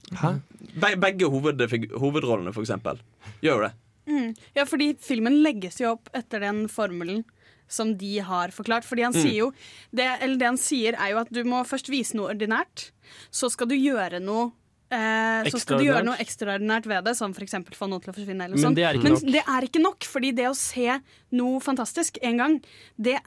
[0.78, 2.99] Be begge hovedfig- hovedrollene, for eksempel,
[3.41, 3.74] gjør jo det.
[4.12, 4.32] Mm.
[4.58, 7.24] Ja, fordi filmen legges jo opp etter den formelen
[7.72, 8.84] som de har forklart.
[8.86, 9.22] Fordi han Mm.
[9.24, 9.52] sier jo
[9.96, 12.92] det, Eller det han sier, er jo at du må først vise noe ordinært.
[13.32, 14.52] Så skal du gjøre noe
[14.94, 17.54] Eh, så skal du gjøre noe ekstraordinært ved det, som f.eks.
[17.80, 18.44] få noe til å forsvinne.
[18.44, 18.76] Eller Men sånn.
[18.76, 19.22] det er ikke Men nok.
[19.32, 21.00] det er ikke nok, fordi det å se
[21.32, 22.62] noe fantastisk en gang,
[23.00, 23.22] det,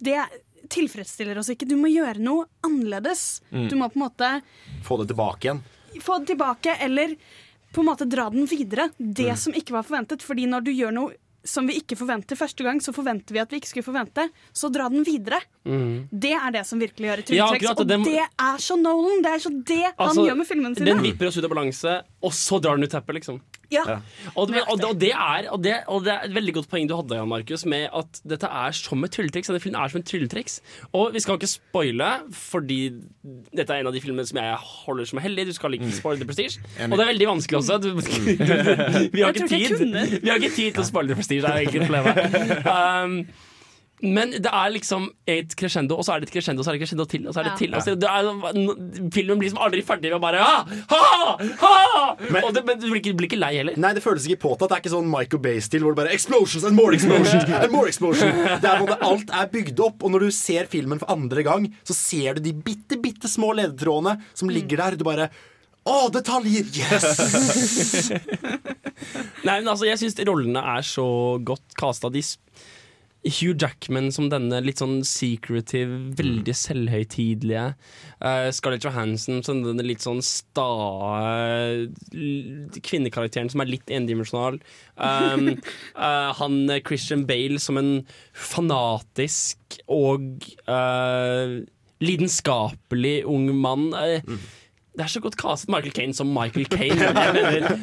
[0.00, 0.20] det
[0.70, 1.66] tilfredsstiller oss ikke.
[1.66, 3.40] Du må gjøre noe annerledes.
[3.52, 3.68] Mm.
[3.68, 4.30] Du må på en måte
[4.86, 5.62] Få det tilbake igjen.
[5.98, 7.16] få det tilbake, eller
[7.72, 8.90] på en måte dra den videre.
[8.98, 9.36] Det Mm.
[9.36, 10.22] som ikke var forventet.
[10.22, 11.14] Fordi når du gjør noe
[11.44, 14.28] som vi ikke forventer første gang, så forventer vi at vi ikke skulle forvente.
[14.54, 15.40] Så dra den videre.
[15.66, 16.08] Mm.
[16.10, 17.70] Det er det som virkelig gjør et Ja, trylletriks.
[17.70, 19.22] akkurat, og det- det er så Nolan.
[19.22, 20.86] Det er så det Altså, han gjør med filmene sine.
[20.86, 23.40] Den vipper oss ut av balanse, og så drar den ut teppet, liksom.
[23.72, 23.98] Ja.
[24.34, 26.88] Og, det, og, og, det er, og, det, og det er et veldig godt poeng
[26.90, 29.50] du hadde, Jan Markus, med at dette er som et trylletriks.
[29.50, 30.58] Denne filmen er som et trylletriks.
[30.92, 32.80] Og vi skal ikke spoile, fordi
[33.56, 35.46] dette er en av de filmene som jeg holder som hellig.
[35.48, 36.60] Du skal ikke spoile The Prestige.
[36.88, 37.78] Og det er veldig vanskelig også.
[37.82, 37.90] Du,
[39.16, 40.20] vi, har ikke tid.
[40.20, 41.46] vi har ikke tid til å spoile The Prestige.
[41.46, 42.60] Det er egentlig problemet.
[42.82, 43.26] Um,
[44.02, 46.74] men det er liksom et crescendo, og så er det et crescendo, og så er
[46.76, 47.58] det et crescendo til, og så er det Ja.
[47.60, 47.74] til.
[47.78, 48.30] Og så, det er,
[49.14, 52.16] filmen blir liksom aldri ferdig med å bare ha, ha, ha!
[52.30, 53.76] Men- og det, men du blir ikke, blir ikke lei heller.
[53.78, 54.68] Nei, det føles ikke påtatt.
[54.72, 57.86] Det er ikke sånn Michael Bay-stil hvor det bare Explosions and more explosions and more
[57.88, 58.34] explosions.
[58.64, 61.70] Det er både Alt er bygd opp, og når du ser filmen for andre gang,
[61.86, 64.96] så ser du de bitte, bitte små ledetrådene som ligger der.
[64.98, 65.30] Du bare
[65.82, 66.62] Å, detaljer!
[66.78, 68.10] Yes!
[69.46, 71.06] Nei, men altså, jeg syns rollene er så
[71.42, 72.10] godt casta.
[72.14, 72.22] De
[73.22, 77.66] Hugh Jackman som denne litt sånn secretive, veldig selvhøytidelige.
[78.18, 80.66] Uh, Scarlett Johansson som denne litt sånn sta
[82.12, 84.58] kvinnekarakteren som er litt endimensjonal.
[84.96, 85.52] Um,
[85.94, 87.92] uh, han eh, Christian Bale som en
[88.34, 91.62] fanatisk og uh,
[92.02, 93.92] lidenskapelig ung mann.
[93.94, 94.26] Eh,
[94.92, 97.06] Det er så godt castet Michael Caine som Michael Caine.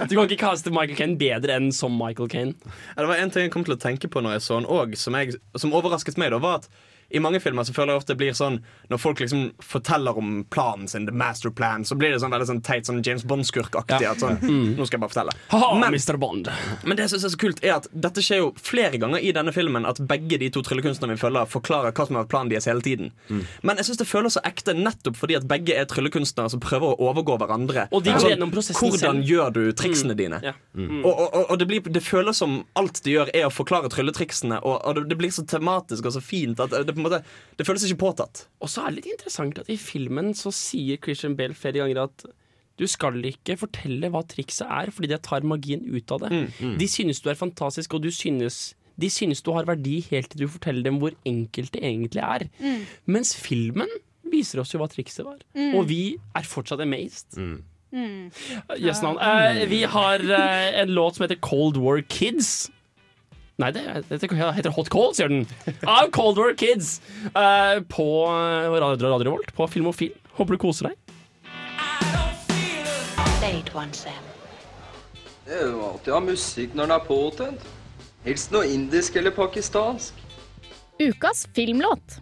[0.10, 2.54] Du kan ikke caste Michael Caine bedre enn som Michael Caine.
[2.94, 4.70] Ja, det var en ting jeg kom til å tenke på når jeg så den
[4.70, 5.18] òg, som,
[5.58, 6.30] som overrasket meg.
[6.36, 6.70] da, var at
[7.12, 10.44] i mange filmer så føler jeg ofte det blir sånn Når folk liksom forteller om
[10.50, 14.02] planen sin, the master plan, så blir det sånn veldig sånn teit sånn James Bond-skurkaktig.
[14.02, 14.14] Ja.
[14.16, 14.76] Sånn, Mm.
[14.78, 15.34] nå skal jeg bare fortelle.
[15.50, 16.18] Ha-ha, Men- Mr.
[16.18, 16.50] Bond.
[16.84, 19.32] Men det jeg synes er så kult er at dette skjer jo flere ganger i
[19.32, 22.50] denne filmen at begge de to tryllekunstnerne vi følger, forklarer hva som har vært planen
[22.50, 23.12] deres hele tiden.
[23.64, 26.96] Men jeg synes det føles så ekte nettopp fordi at begge er tryllekunstnere som prøver
[26.96, 27.88] å overgå hverandre.
[27.92, 29.28] Og de går Altså, gjennom prosessen Hvordan selv.
[29.28, 30.18] gjør du triksene Mm.
[30.18, 30.40] dine?
[30.44, 30.54] Ja.
[30.76, 31.06] Mm.
[31.06, 34.60] Og, og, og det, blir, det føles som alt de gjør, er å forklare trylletriksene,
[34.64, 37.38] og, og det, det blir så tematisk og så fint at det, på en måte,
[37.58, 38.44] det føles ikke påtatt.
[38.60, 42.04] Og så er det litt interessant at i filmen så sier Christian Bale flere ganger
[42.06, 42.28] at
[42.80, 46.30] du skal ikke fortelle hva trikset er, fordi det tar magien ut av det.
[46.32, 46.76] Mm, mm.
[46.80, 50.42] De synes du er fantastisk, og du synes De synes du har verdi helt til
[50.42, 52.50] du forteller dem hvor enkelt det egentlig er.
[52.60, 52.82] Mm.
[53.08, 53.88] Mens filmen
[54.28, 55.40] viser oss jo hva trikset var.
[55.56, 55.78] Mm.
[55.80, 56.02] Og vi
[56.36, 57.38] er fortsatt amazed.
[57.40, 57.62] Mm.
[58.76, 59.16] Jøss navn.
[59.18, 62.68] uh, vi har uh, en låt som heter Cold War Kids.
[63.60, 64.20] Nei, det, det
[64.56, 65.42] heter Hot Cold, sier den.
[65.84, 67.02] Av Cold War Kids.
[67.36, 70.14] Uh, på eh, Radio, Radio Revolt, på Filmofil.
[70.38, 70.96] Håper du koser deg.
[75.44, 77.68] Det er jo alltid å ha musikk når den er påtent.
[78.24, 80.16] Helst noe indisk eller pakistansk.
[81.00, 82.20] Ukas filmlåt.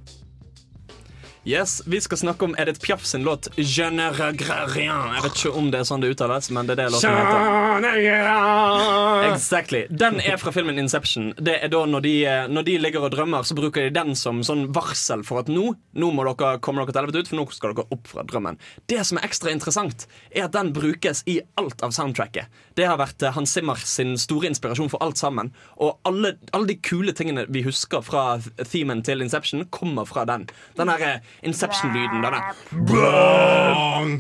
[1.48, 5.14] Yes, Vi skal snakke om Edith Piaf sin låt 'Je ne regret rien'.
[5.14, 7.40] Jeg vet ikke om det er sånn det uttales, men det er det låten heter.
[9.34, 9.88] Exactly.
[9.90, 11.34] Den er fra filmen Inception.
[11.38, 14.16] Det er da når de, eh, når de ligger og drømmer, så bruker de den
[14.16, 17.38] som sånn varsel for at nå, nå må dere komme dere til helvete ut, for
[17.38, 18.58] nå skal dere opp fra drømmen.
[18.88, 22.46] Det som er ekstra interessant, er at den brukes i alt av soundtracket.
[22.76, 25.54] Det har vært eh, Hans Zimmer sin store inspirasjon for alt sammen.
[25.78, 30.50] Og alle, alle de kule tingene vi husker fra themen til Inception, kommer fra den.
[30.76, 32.22] Den her eh, Inception-lyden.
[32.26, 32.42] denne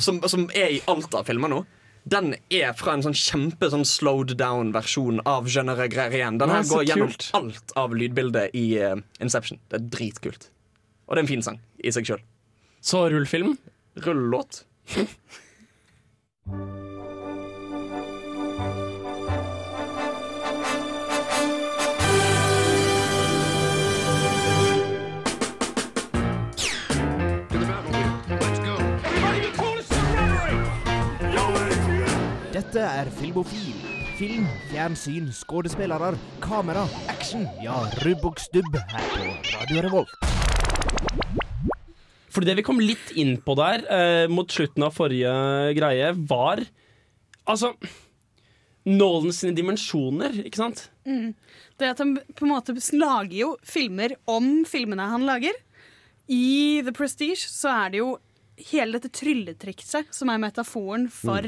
[0.03, 1.63] som, som er i alt av filmer nå.
[2.07, 5.73] Den er fra en sånn kjempe sånn slowed down-versjon av Je ne
[6.13, 6.37] rien.
[6.39, 7.29] Den her går gjennom kult.
[7.35, 9.59] alt av lydbildet i uh, Inception.
[9.67, 10.43] Det er dritkult.
[11.07, 12.21] Og det er en fin sang i seg sjøl.
[12.79, 13.57] Så rullfilm?
[14.05, 14.63] Rullelåt.
[32.57, 33.75] Dette er Filmofil.
[34.17, 37.43] Film, fjernsyn, skuespillere, kamera, action.
[37.61, 40.15] Ja, rubb og stubb her på Radio Revolt.
[42.33, 45.35] Fordi det vi kom litt inn på der eh, mot slutten av forrige
[45.77, 46.63] greie, var
[47.45, 47.75] Altså
[48.89, 50.87] Nolan sine dimensjoner, ikke sant?
[51.05, 51.35] Mm.
[51.77, 55.53] Det at han på en måte lager jo filmer om filmene han lager.
[56.25, 58.15] I The Prestige så er det jo
[58.71, 61.45] hele dette trylletrikset som er metaforen for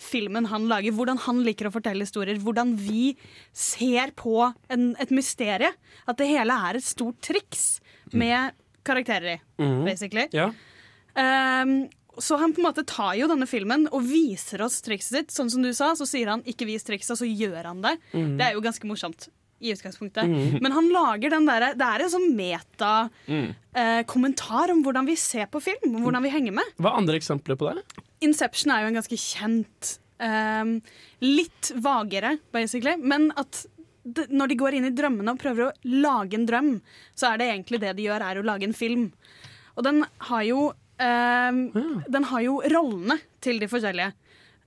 [0.00, 0.94] filmen han lager.
[0.96, 2.38] Hvordan han liker å fortelle historier.
[2.42, 3.14] Hvordan vi
[3.52, 5.72] ser på en, et mysterie.
[6.10, 7.78] At det hele er et stort triks
[8.14, 9.84] med karakterer i, mm.
[9.86, 10.26] basically.
[10.36, 10.50] Ja.
[11.16, 11.86] Um,
[12.18, 15.32] så han på en måte tar jo denne filmen og viser oss trikset sitt.
[15.34, 17.96] Sånn som du sa, så sier han 'ikke vis trikset', og så gjør han det.
[18.12, 18.36] Mm.
[18.38, 19.28] Det er jo ganske morsomt
[19.64, 20.28] i utgangspunktet.
[20.28, 20.58] Mm.
[20.62, 22.92] Men han lager den derre Det er en sånn meta
[23.26, 23.54] Mm.
[23.74, 26.64] eh, kommentar om hvordan vi ser på film, om hvordan vi henger med.
[26.78, 27.82] Hva er andre eksempler på det?
[28.24, 30.76] Inception er jo en ganske kjent ehm,
[31.24, 32.96] Litt vagere, basically.
[33.00, 33.64] Men at
[34.04, 36.70] når de går inn i drømmene og prøver å lage en drøm,
[37.16, 39.06] så er det egentlig det de gjør, er å lage en film.
[39.76, 40.66] Og den har jo
[41.00, 41.72] ehm,
[42.08, 44.12] Den har jo rollene til de forskjellige.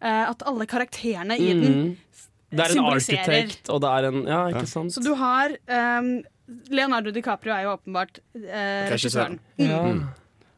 [0.01, 1.97] Eh, at alle karakterene i den Mhm.
[2.51, 4.93] Det er en arkitekt, og det er en Ja, ikke sant?
[4.95, 5.51] Så du har
[5.99, 6.23] um,
[6.71, 9.39] Leonardo DiCaprio er jo åpenbart uh, regissøren.
[9.59, 9.81] Ja.
[9.83, 10.05] Mm.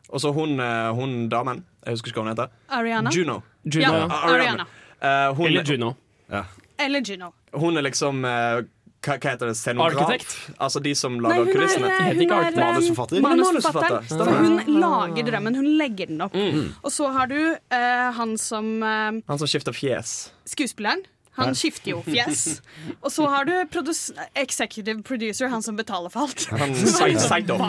[0.10, 1.64] Og så hun, eh, hun damen.
[1.86, 2.54] Jeg husker ikke hva hun heter.
[2.74, 3.12] Ariana?
[3.14, 3.42] Juno.
[3.64, 4.22] Juno, Ja, ja.
[4.34, 4.66] Ariana.
[4.98, 5.94] Uh, hun, Eller Juno.
[6.32, 6.44] Ja.
[6.80, 7.30] Eller Juno.
[7.54, 8.64] Hun er liksom uh,
[9.00, 9.56] hva, hva heter det?
[9.56, 10.10] Scenograf?
[10.10, 10.34] Arkitekt?
[10.60, 11.92] Altså de som Nei, lager er, kulissene?
[11.94, 13.22] eh, hun er, manusforfatter.
[13.24, 13.24] Manusforfatter.
[13.24, 14.10] Manusforfatteren.
[14.10, 14.66] Stemmer.
[14.66, 16.36] Hun lager drømmen, hun legger den opp.
[16.36, 16.66] Mm.
[16.84, 20.18] Og så har du uh, han som uh, Han som skifter fjes.
[20.50, 21.06] Skuespilleren.
[21.38, 22.62] Han skifter jo fjes.
[23.04, 26.48] Og så har du produs executive producer, han som betaler for alt.
[26.52, 27.60] Han side, side.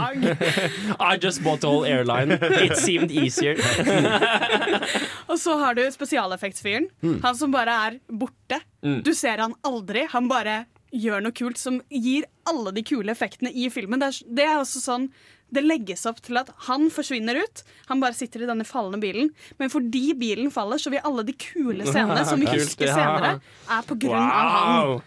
[1.13, 2.33] I just bought all airline.
[2.65, 3.61] It seemed easier.
[5.29, 6.91] Og så har du spesialeffektsfyren.
[7.03, 7.21] Mm.
[7.23, 8.61] Han som bare er borte.
[8.83, 9.03] Mm.
[9.07, 10.07] Du ser han aldri.
[10.11, 14.01] Han bare gjør noe kult som gir alle de kule effektene i filmen.
[14.03, 15.11] Det er, det er også sånn
[15.53, 17.63] det legges opp til at han forsvinner ut.
[17.89, 19.31] Han bare sitter i denne fallende bilen.
[19.59, 23.83] Men fordi bilen faller, så vil alle de kule scenene som vi husker senere, er
[23.89, 25.01] på grunn av han.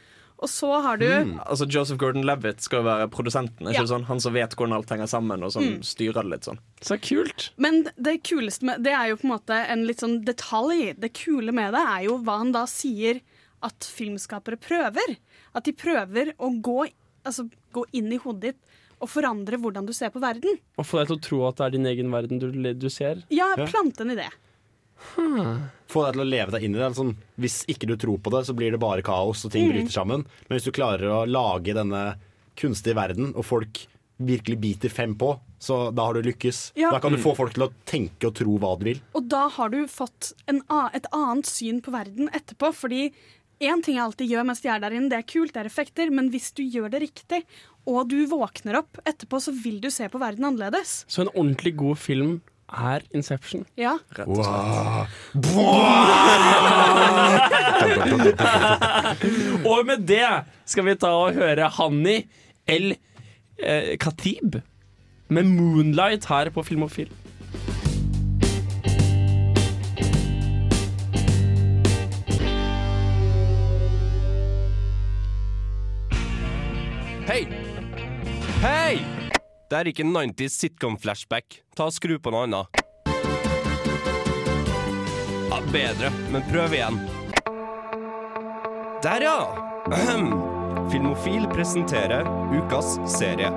[0.43, 1.37] Og så har du Mm.
[1.47, 3.67] Altså Joseph Gordon-Levitt skal jo være produsenten.
[3.69, 3.87] Ikke Ja.
[3.87, 4.03] sånn?
[4.09, 5.79] Han som vet hvordan alt henger sammen, og som Mm.
[5.87, 6.59] styrer det litt sånn.
[6.81, 7.51] Så kult.
[7.55, 10.99] Men det kuleste med Det er jo på en måte en litt sånn detalj.
[10.99, 13.21] Det kule med det er jo hva han da sier
[13.61, 15.15] at filmskapere prøver.
[15.55, 16.89] At de prøver å gå,
[17.25, 18.57] altså, gå inn i hodet ditt
[19.01, 20.59] og forandre hvordan du ser på verden.
[20.77, 23.23] Og få deg til å tro at det er din egen verden du, du ser.
[23.33, 24.29] Ja, plante en idé.
[25.93, 26.91] Få deg til å leve deg inn i det.
[26.97, 29.73] Sånn, hvis ikke du tror på det, så blir det bare kaos og ting Mm.
[29.73, 30.25] bryter sammen.
[30.47, 32.15] Men hvis du klarer å lage denne
[32.55, 33.85] kunstige verden, og folk
[34.21, 36.71] virkelig biter fem på, så da har du lykkes.
[36.77, 36.91] Ja.
[36.91, 37.23] Da kan du Mm.
[37.23, 39.01] få folk til å tenke og tro hva du vil.
[39.15, 40.61] Og da har du fått en,
[40.93, 42.73] et annet syn på verden etterpå.
[42.73, 43.11] Fordi
[43.61, 45.69] én ting jeg alltid gjør mens de er der inne, det er kult, det er
[45.69, 47.43] effekter, men hvis du gjør det riktig,
[47.89, 51.03] og du våkner opp etterpå, så vil du se på verden annerledes.
[51.11, 52.41] Så en ordentlig god film
[52.73, 53.65] er Inception.
[53.77, 53.97] Ja.
[54.17, 55.09] Rett og slett.
[59.69, 60.25] og med det
[60.65, 62.17] skal vi ta og høre Hanni
[62.69, 62.95] El
[63.59, 64.61] eh, Khatib
[65.33, 67.11] med 'Moonlight' her på Filmofil.
[78.63, 79.01] Hei!
[79.67, 81.57] Det er ikke 90s sitcom-flashback.
[81.75, 82.79] Ta og Skru på noe annet.
[85.49, 87.01] Ja, bedre, men prøv igjen.
[89.03, 89.35] Der, ja!
[89.91, 90.31] Ahem.
[90.87, 92.23] Filmofil presenterer
[92.55, 93.51] ukas serie.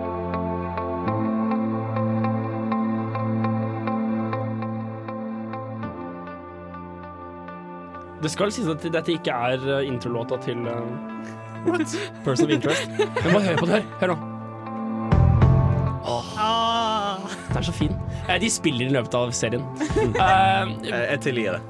[8.26, 10.82] Det skal sies at dette ikke er eh, introlåta til uh,
[12.24, 12.96] Person of Interest.
[12.96, 13.92] Men bare hør på det her.
[14.02, 14.24] Hør nå.
[17.56, 17.94] Den er så fin.
[18.28, 19.64] Eh, De spiller i løpet av serien.
[20.26, 20.66] Eh,
[21.14, 21.62] Jeg tilgir det.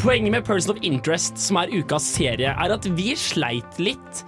[0.00, 4.24] Poenget med Person of Interest, som er ukas serie, er at vi sleit litt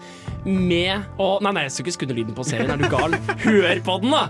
[0.47, 2.71] med å Nei, nei, jeg skal ikke skru lyden på serien.
[2.71, 3.17] Er du gal?
[3.47, 4.25] Hør på den, da!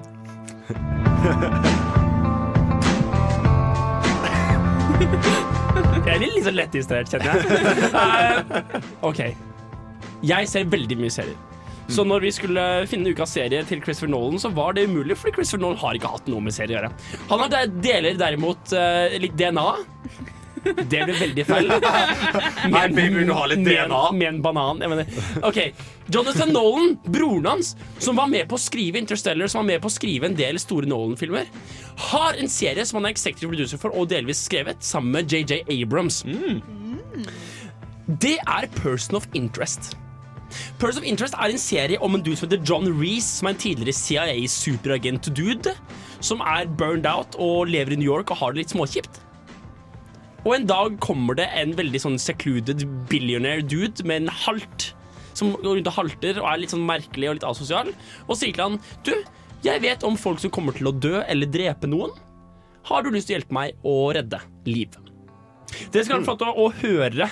[6.07, 7.41] Jeg blir litt så lettistrert, kjenner jeg.
[7.91, 9.21] Eh, OK.
[10.27, 11.37] Jeg ser veldig mye serier.
[11.89, 15.37] Så når vi skulle finne ukas serie til Christopher Nolan, så var det umulig, fordi
[15.39, 16.95] Christopher Nolan har ikke hatt noe med serie å gjøre.
[17.31, 19.69] Han har deler derimot uh, litt DNA.
[20.67, 21.69] Det ble veldig feil.
[22.75, 24.01] Nei, baby, du har litt DNA.
[24.17, 24.81] Med en banan.
[24.83, 25.21] Jeg mener.
[25.47, 25.61] OK.
[26.13, 29.91] Jonathan Nolan, broren hans, som var med på å skrive Interstellar, som var med på
[29.91, 31.51] å skrive en del store Nolan-filmer,
[32.11, 35.63] har en serie som han er executive producer for og delvis skrevet, sammen med JJ
[35.79, 36.25] Abrams.
[38.07, 39.95] Det er Person of Interest.
[40.81, 43.55] Person of Interest er en serie om en dude som heter John Reece, som er
[43.55, 45.75] en tidligere CIA-superagent-dude,
[46.25, 49.23] som er burned out og lever i New York og har det litt småkjipt.
[50.47, 54.93] Og en dag kommer det en veldig sånn secluded billionaire dude med en halt,
[55.37, 57.91] som går rundt og halter og er litt sånn merkelig og litt asosial,
[58.29, 59.13] og sier til han Du,
[59.67, 62.15] jeg vet om folk som kommer til å dø eller drepe noen.
[62.87, 64.95] Har du lyst til å hjelpe meg å redde liv?
[65.91, 67.29] Dere skal få lov til å høre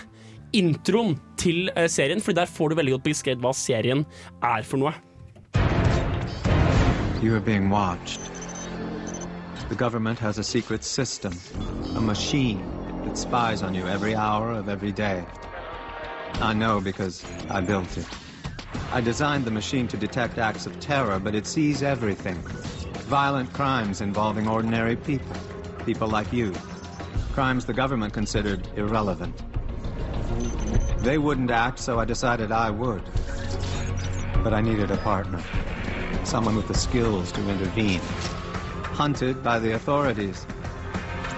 [0.55, 4.05] introen til eh, serien, for der får du veldig godt beskrevet hva serien
[4.43, 4.95] er for noe.
[7.23, 8.21] You are being watched.
[9.69, 11.33] The government has a secret system,
[11.97, 12.61] a machine
[13.05, 15.25] that spies on you every hour of every day.
[16.41, 18.07] I know because I built it.
[18.93, 22.43] I designed the machine to detect acts of terror, but it sees everything.
[23.09, 25.37] Violent crimes involving ordinary people,
[25.87, 26.53] people like you.
[27.33, 29.35] Crimes the government considered irrelevant.
[31.05, 33.03] They wouldn't act, so I decided I would.
[34.43, 35.43] But I needed a partner,
[36.25, 38.01] someone with the skills to intervene.
[38.85, 40.47] Hunted by the authorities.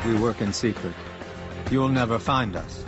[0.07, 0.95] We work in secret.
[1.69, 2.85] You'll never find us.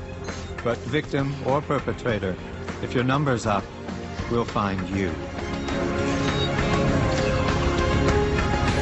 [0.63, 2.37] But victim or perpetrator,
[2.81, 3.65] if your number's up,
[4.31, 5.11] we'll find you.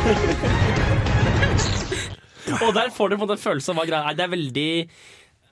[2.67, 4.17] Og der får du på en følelse av hva greia er.
[4.17, 4.71] Det er veldig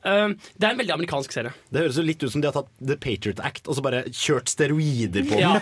[0.09, 1.53] eh, Det er en veldig amerikansk serie.
[1.73, 4.05] Det høres jo litt ut som de har tatt The Patriot Act og så bare
[4.11, 5.43] kjørt steroider på den.
[5.43, 5.59] Ja,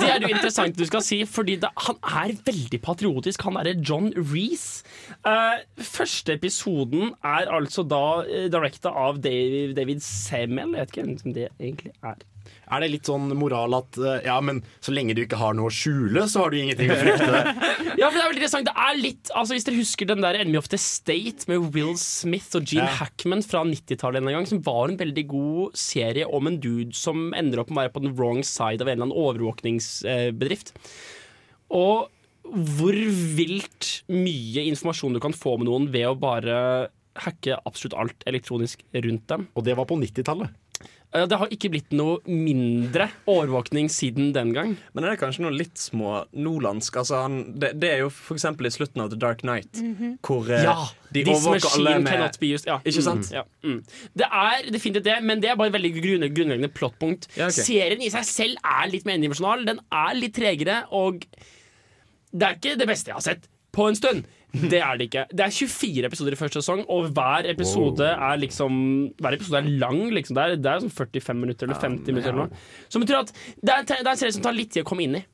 [0.00, 3.46] Det er jo interessant du skal si, fordi det, han er veldig patriotisk.
[3.48, 4.84] Han er John Reece.
[5.26, 10.74] Uh, første episoden er altså da uh, directa av David, David Semel.
[10.74, 12.22] Jeg vet ikke hvem det egentlig er.
[12.72, 15.68] Er det litt sånn moral at eh, ja, men så lenge du ikke har noe
[15.68, 17.42] å skjule, så har du ingenting å frykte?
[18.00, 18.68] Ja, for det er veldig interessant.
[18.68, 21.94] Det er litt, altså Hvis dere husker den der Enemy of the State med Will
[22.00, 22.96] Smith og Gene Ja.
[22.98, 27.30] Hackman fra 90-tallet, en gang, som var en veldig god serie om en dude som
[27.38, 30.74] ender opp med å være på den wrong side av en eller annen overvåkningsbedrift.
[31.74, 32.10] Og
[32.44, 32.98] hvor
[33.38, 36.58] vilt mye informasjon du kan få med noen ved å bare
[37.24, 39.46] hacke absolutt alt elektronisk rundt dem.
[39.54, 40.50] Og det var på 90-tallet?
[41.14, 44.72] Det har ikke blitt noe mindre overvåkning siden den gang.
[44.96, 46.96] Men er det kanskje noe litt små nordlandsk?
[47.04, 50.16] Altså, han, det, det er jo eksempel i slutten av The Dark Knight, -hmm.
[50.26, 50.74] hvor eh, Ja!
[51.14, 52.66] de overvåker alle med used.
[52.66, 52.80] Ja.
[52.84, 53.30] Ikke sant?
[53.30, 53.34] Mm.
[53.34, 53.42] Ja.
[53.62, 53.84] Mm.
[54.18, 57.28] Det er definitivt det, men det er bare et veldig grunn- grunnleggende plottpunkt.
[57.36, 57.52] Ja, ok.
[57.52, 59.66] Serien i seg selv er litt mer endimensjonal.
[59.66, 61.22] Den er litt tregere, og
[62.32, 64.24] det er ikke det beste jeg har sett på en stund.
[64.54, 65.24] Det er det ikke.
[65.34, 68.76] Det er 24 episoder i første sesong, og hver episode er liksom
[69.18, 70.02] Hver episode er lang.
[70.14, 70.38] Liksom.
[70.38, 72.30] Det, er, det er sånn 45 minutter eller 50 minutter.
[72.30, 72.64] Eller noe.
[72.92, 75.06] Som betyr at det er, det er en serie som tar litt tid å komme
[75.06, 75.24] inn i.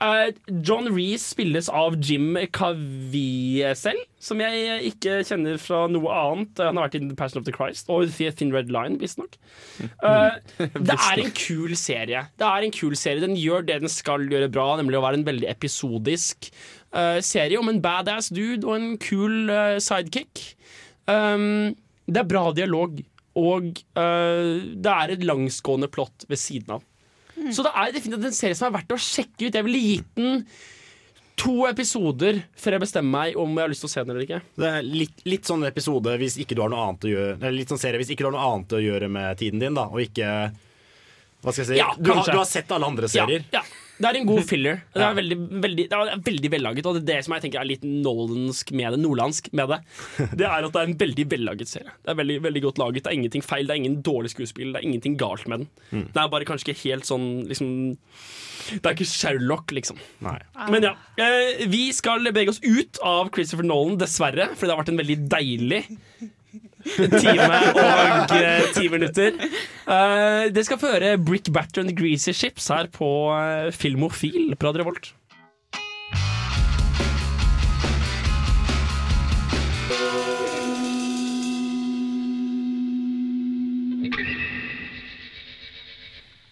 [0.00, 0.32] Eh,
[0.62, 6.62] John Reece spilles av Jim Caviezel, som jeg ikke kjenner fra noe annet.
[6.62, 9.38] Han har vært i The Passion of the Christ og The Thin Red Line, visstnok.
[10.02, 10.38] Uh,
[10.88, 12.26] det er en kul serie.
[12.36, 15.20] Det er en kul serie Den gjør det den skal gjøre bra, nemlig å være
[15.20, 20.42] en veldig episodisk eh, serie om en badass dude og en kul sidekick.
[21.06, 21.76] Um,
[22.06, 22.98] det er bra dialog,
[23.36, 26.84] og det er et langsgående plott ved siden av.
[27.54, 29.54] Så det er definitivt en serie som er verdt å sjekke ut.
[29.54, 30.42] Jeg ville gitt den
[31.36, 34.24] to episoder før jeg bestemmer meg om jeg har lyst til å se den eller
[34.24, 34.40] ikke.
[34.56, 37.58] Det er litt, litt sånn episode hvis ikke du har noe annet å gjøre Eller
[37.58, 39.84] litt sånn serie hvis ikke du har noe annet å gjøre med tiden din, da,
[39.92, 40.30] og ikke
[41.44, 41.80] Hva skal jeg si?
[41.82, 43.44] Ja, du, har, du har sett alle andre serier.
[43.52, 43.85] Ja, ja.
[43.96, 44.80] Det er en god filler.
[44.92, 47.62] Det er veldig, veldig, det er veldig vellaget, og det er det som jeg tenker
[47.62, 49.00] er litt nordlandsk med det.
[49.00, 49.78] Nordlandsk med det.
[50.40, 51.94] Det er at det er en veldig vellaget serie.
[52.04, 53.04] Det er veldig, veldig godt laget.
[53.04, 55.70] Det er ingenting feil, det er ingen dårlig skuespill, det er ingenting galt med den.
[55.90, 56.04] Mm.
[56.12, 57.70] Det er bare kanskje ikke helt sånn liksom
[58.66, 60.00] Det er ikke Sherlock, liksom.
[60.20, 60.94] Men ja.
[61.22, 65.00] eh, Vi skal bevege oss ut av Christopher Nolan, dessverre, for det har vært en
[65.00, 65.84] veldig deilig
[66.94, 69.36] time og eh, ti minutter.
[69.86, 74.84] Uh, det skal føre Brick Batter and Greasy Ships her på eh, Filmofil på Radio
[74.84, 75.12] Revolt.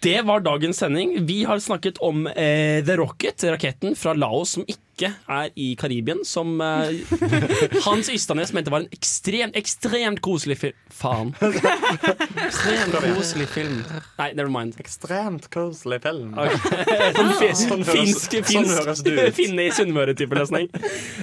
[0.05, 1.15] Det var dagens sending.
[1.25, 6.21] Vi har snakket om eh, The Rocket, raketten fra Laos som ikke er i Karibien.
[6.27, 6.93] Som eh,
[7.87, 10.77] Hans Ystanes mente var en ekstremt, ekstremt koselig film.
[10.93, 11.33] Faen.
[12.45, 13.79] Ekstremt koselig film.
[14.19, 14.77] Nei, never mind.
[14.83, 16.35] Ekstremt koselig film.
[17.17, 17.33] Sånn
[17.65, 19.33] Sånn høres- finsk, sånn finsk høres du ut.
[19.41, 20.69] finne i Sunnmøre-type løsning.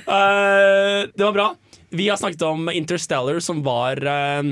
[0.09, 1.49] Uh, det var bra.
[1.95, 4.43] Vi har snakket om Interstellar, som var uh,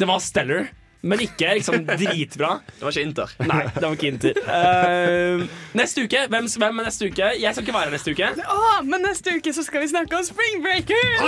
[0.00, 0.72] Det var stellar.
[1.02, 2.48] Men ikke liksom dritbra.
[2.76, 3.30] Det var ikke Inter.
[3.48, 4.40] Nei, det var ikke Inter.
[4.44, 5.44] Uh,
[5.78, 7.30] neste uke, hvem, hvem er neste uke?
[7.40, 8.28] Jeg skal ikke være her neste uke.
[8.56, 11.24] Åh, men neste uke så skal vi snakke om Spring Breakers!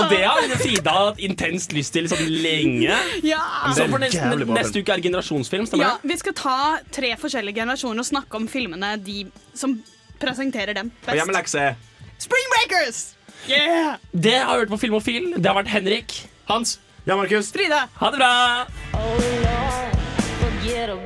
[0.00, 2.98] Og det har Frida hatt intenst lyst til sånn lenge.
[3.22, 3.38] Ja.
[3.76, 6.10] Så for neste, neste uke er generasjonsfilm, stemmer Ja, det?
[6.10, 6.58] vi skal ta
[6.98, 9.24] tre forskjellige generasjoner og snakke om filmene de
[9.54, 9.76] som
[10.22, 11.20] presenterer dem Og best.
[11.20, 11.78] hjemmelekse er
[12.18, 13.04] Spring Breakers!
[13.46, 13.94] Yeah!
[14.10, 15.34] Det har hørt på Filmofil.
[15.36, 16.14] Det har vært Henrik.
[16.48, 16.78] Hans.
[17.04, 17.52] Ja, Markus.
[17.52, 17.88] Frida.
[17.94, 18.66] Ha det bra!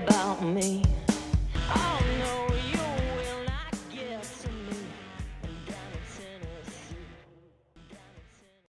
[0.09, 0.28] About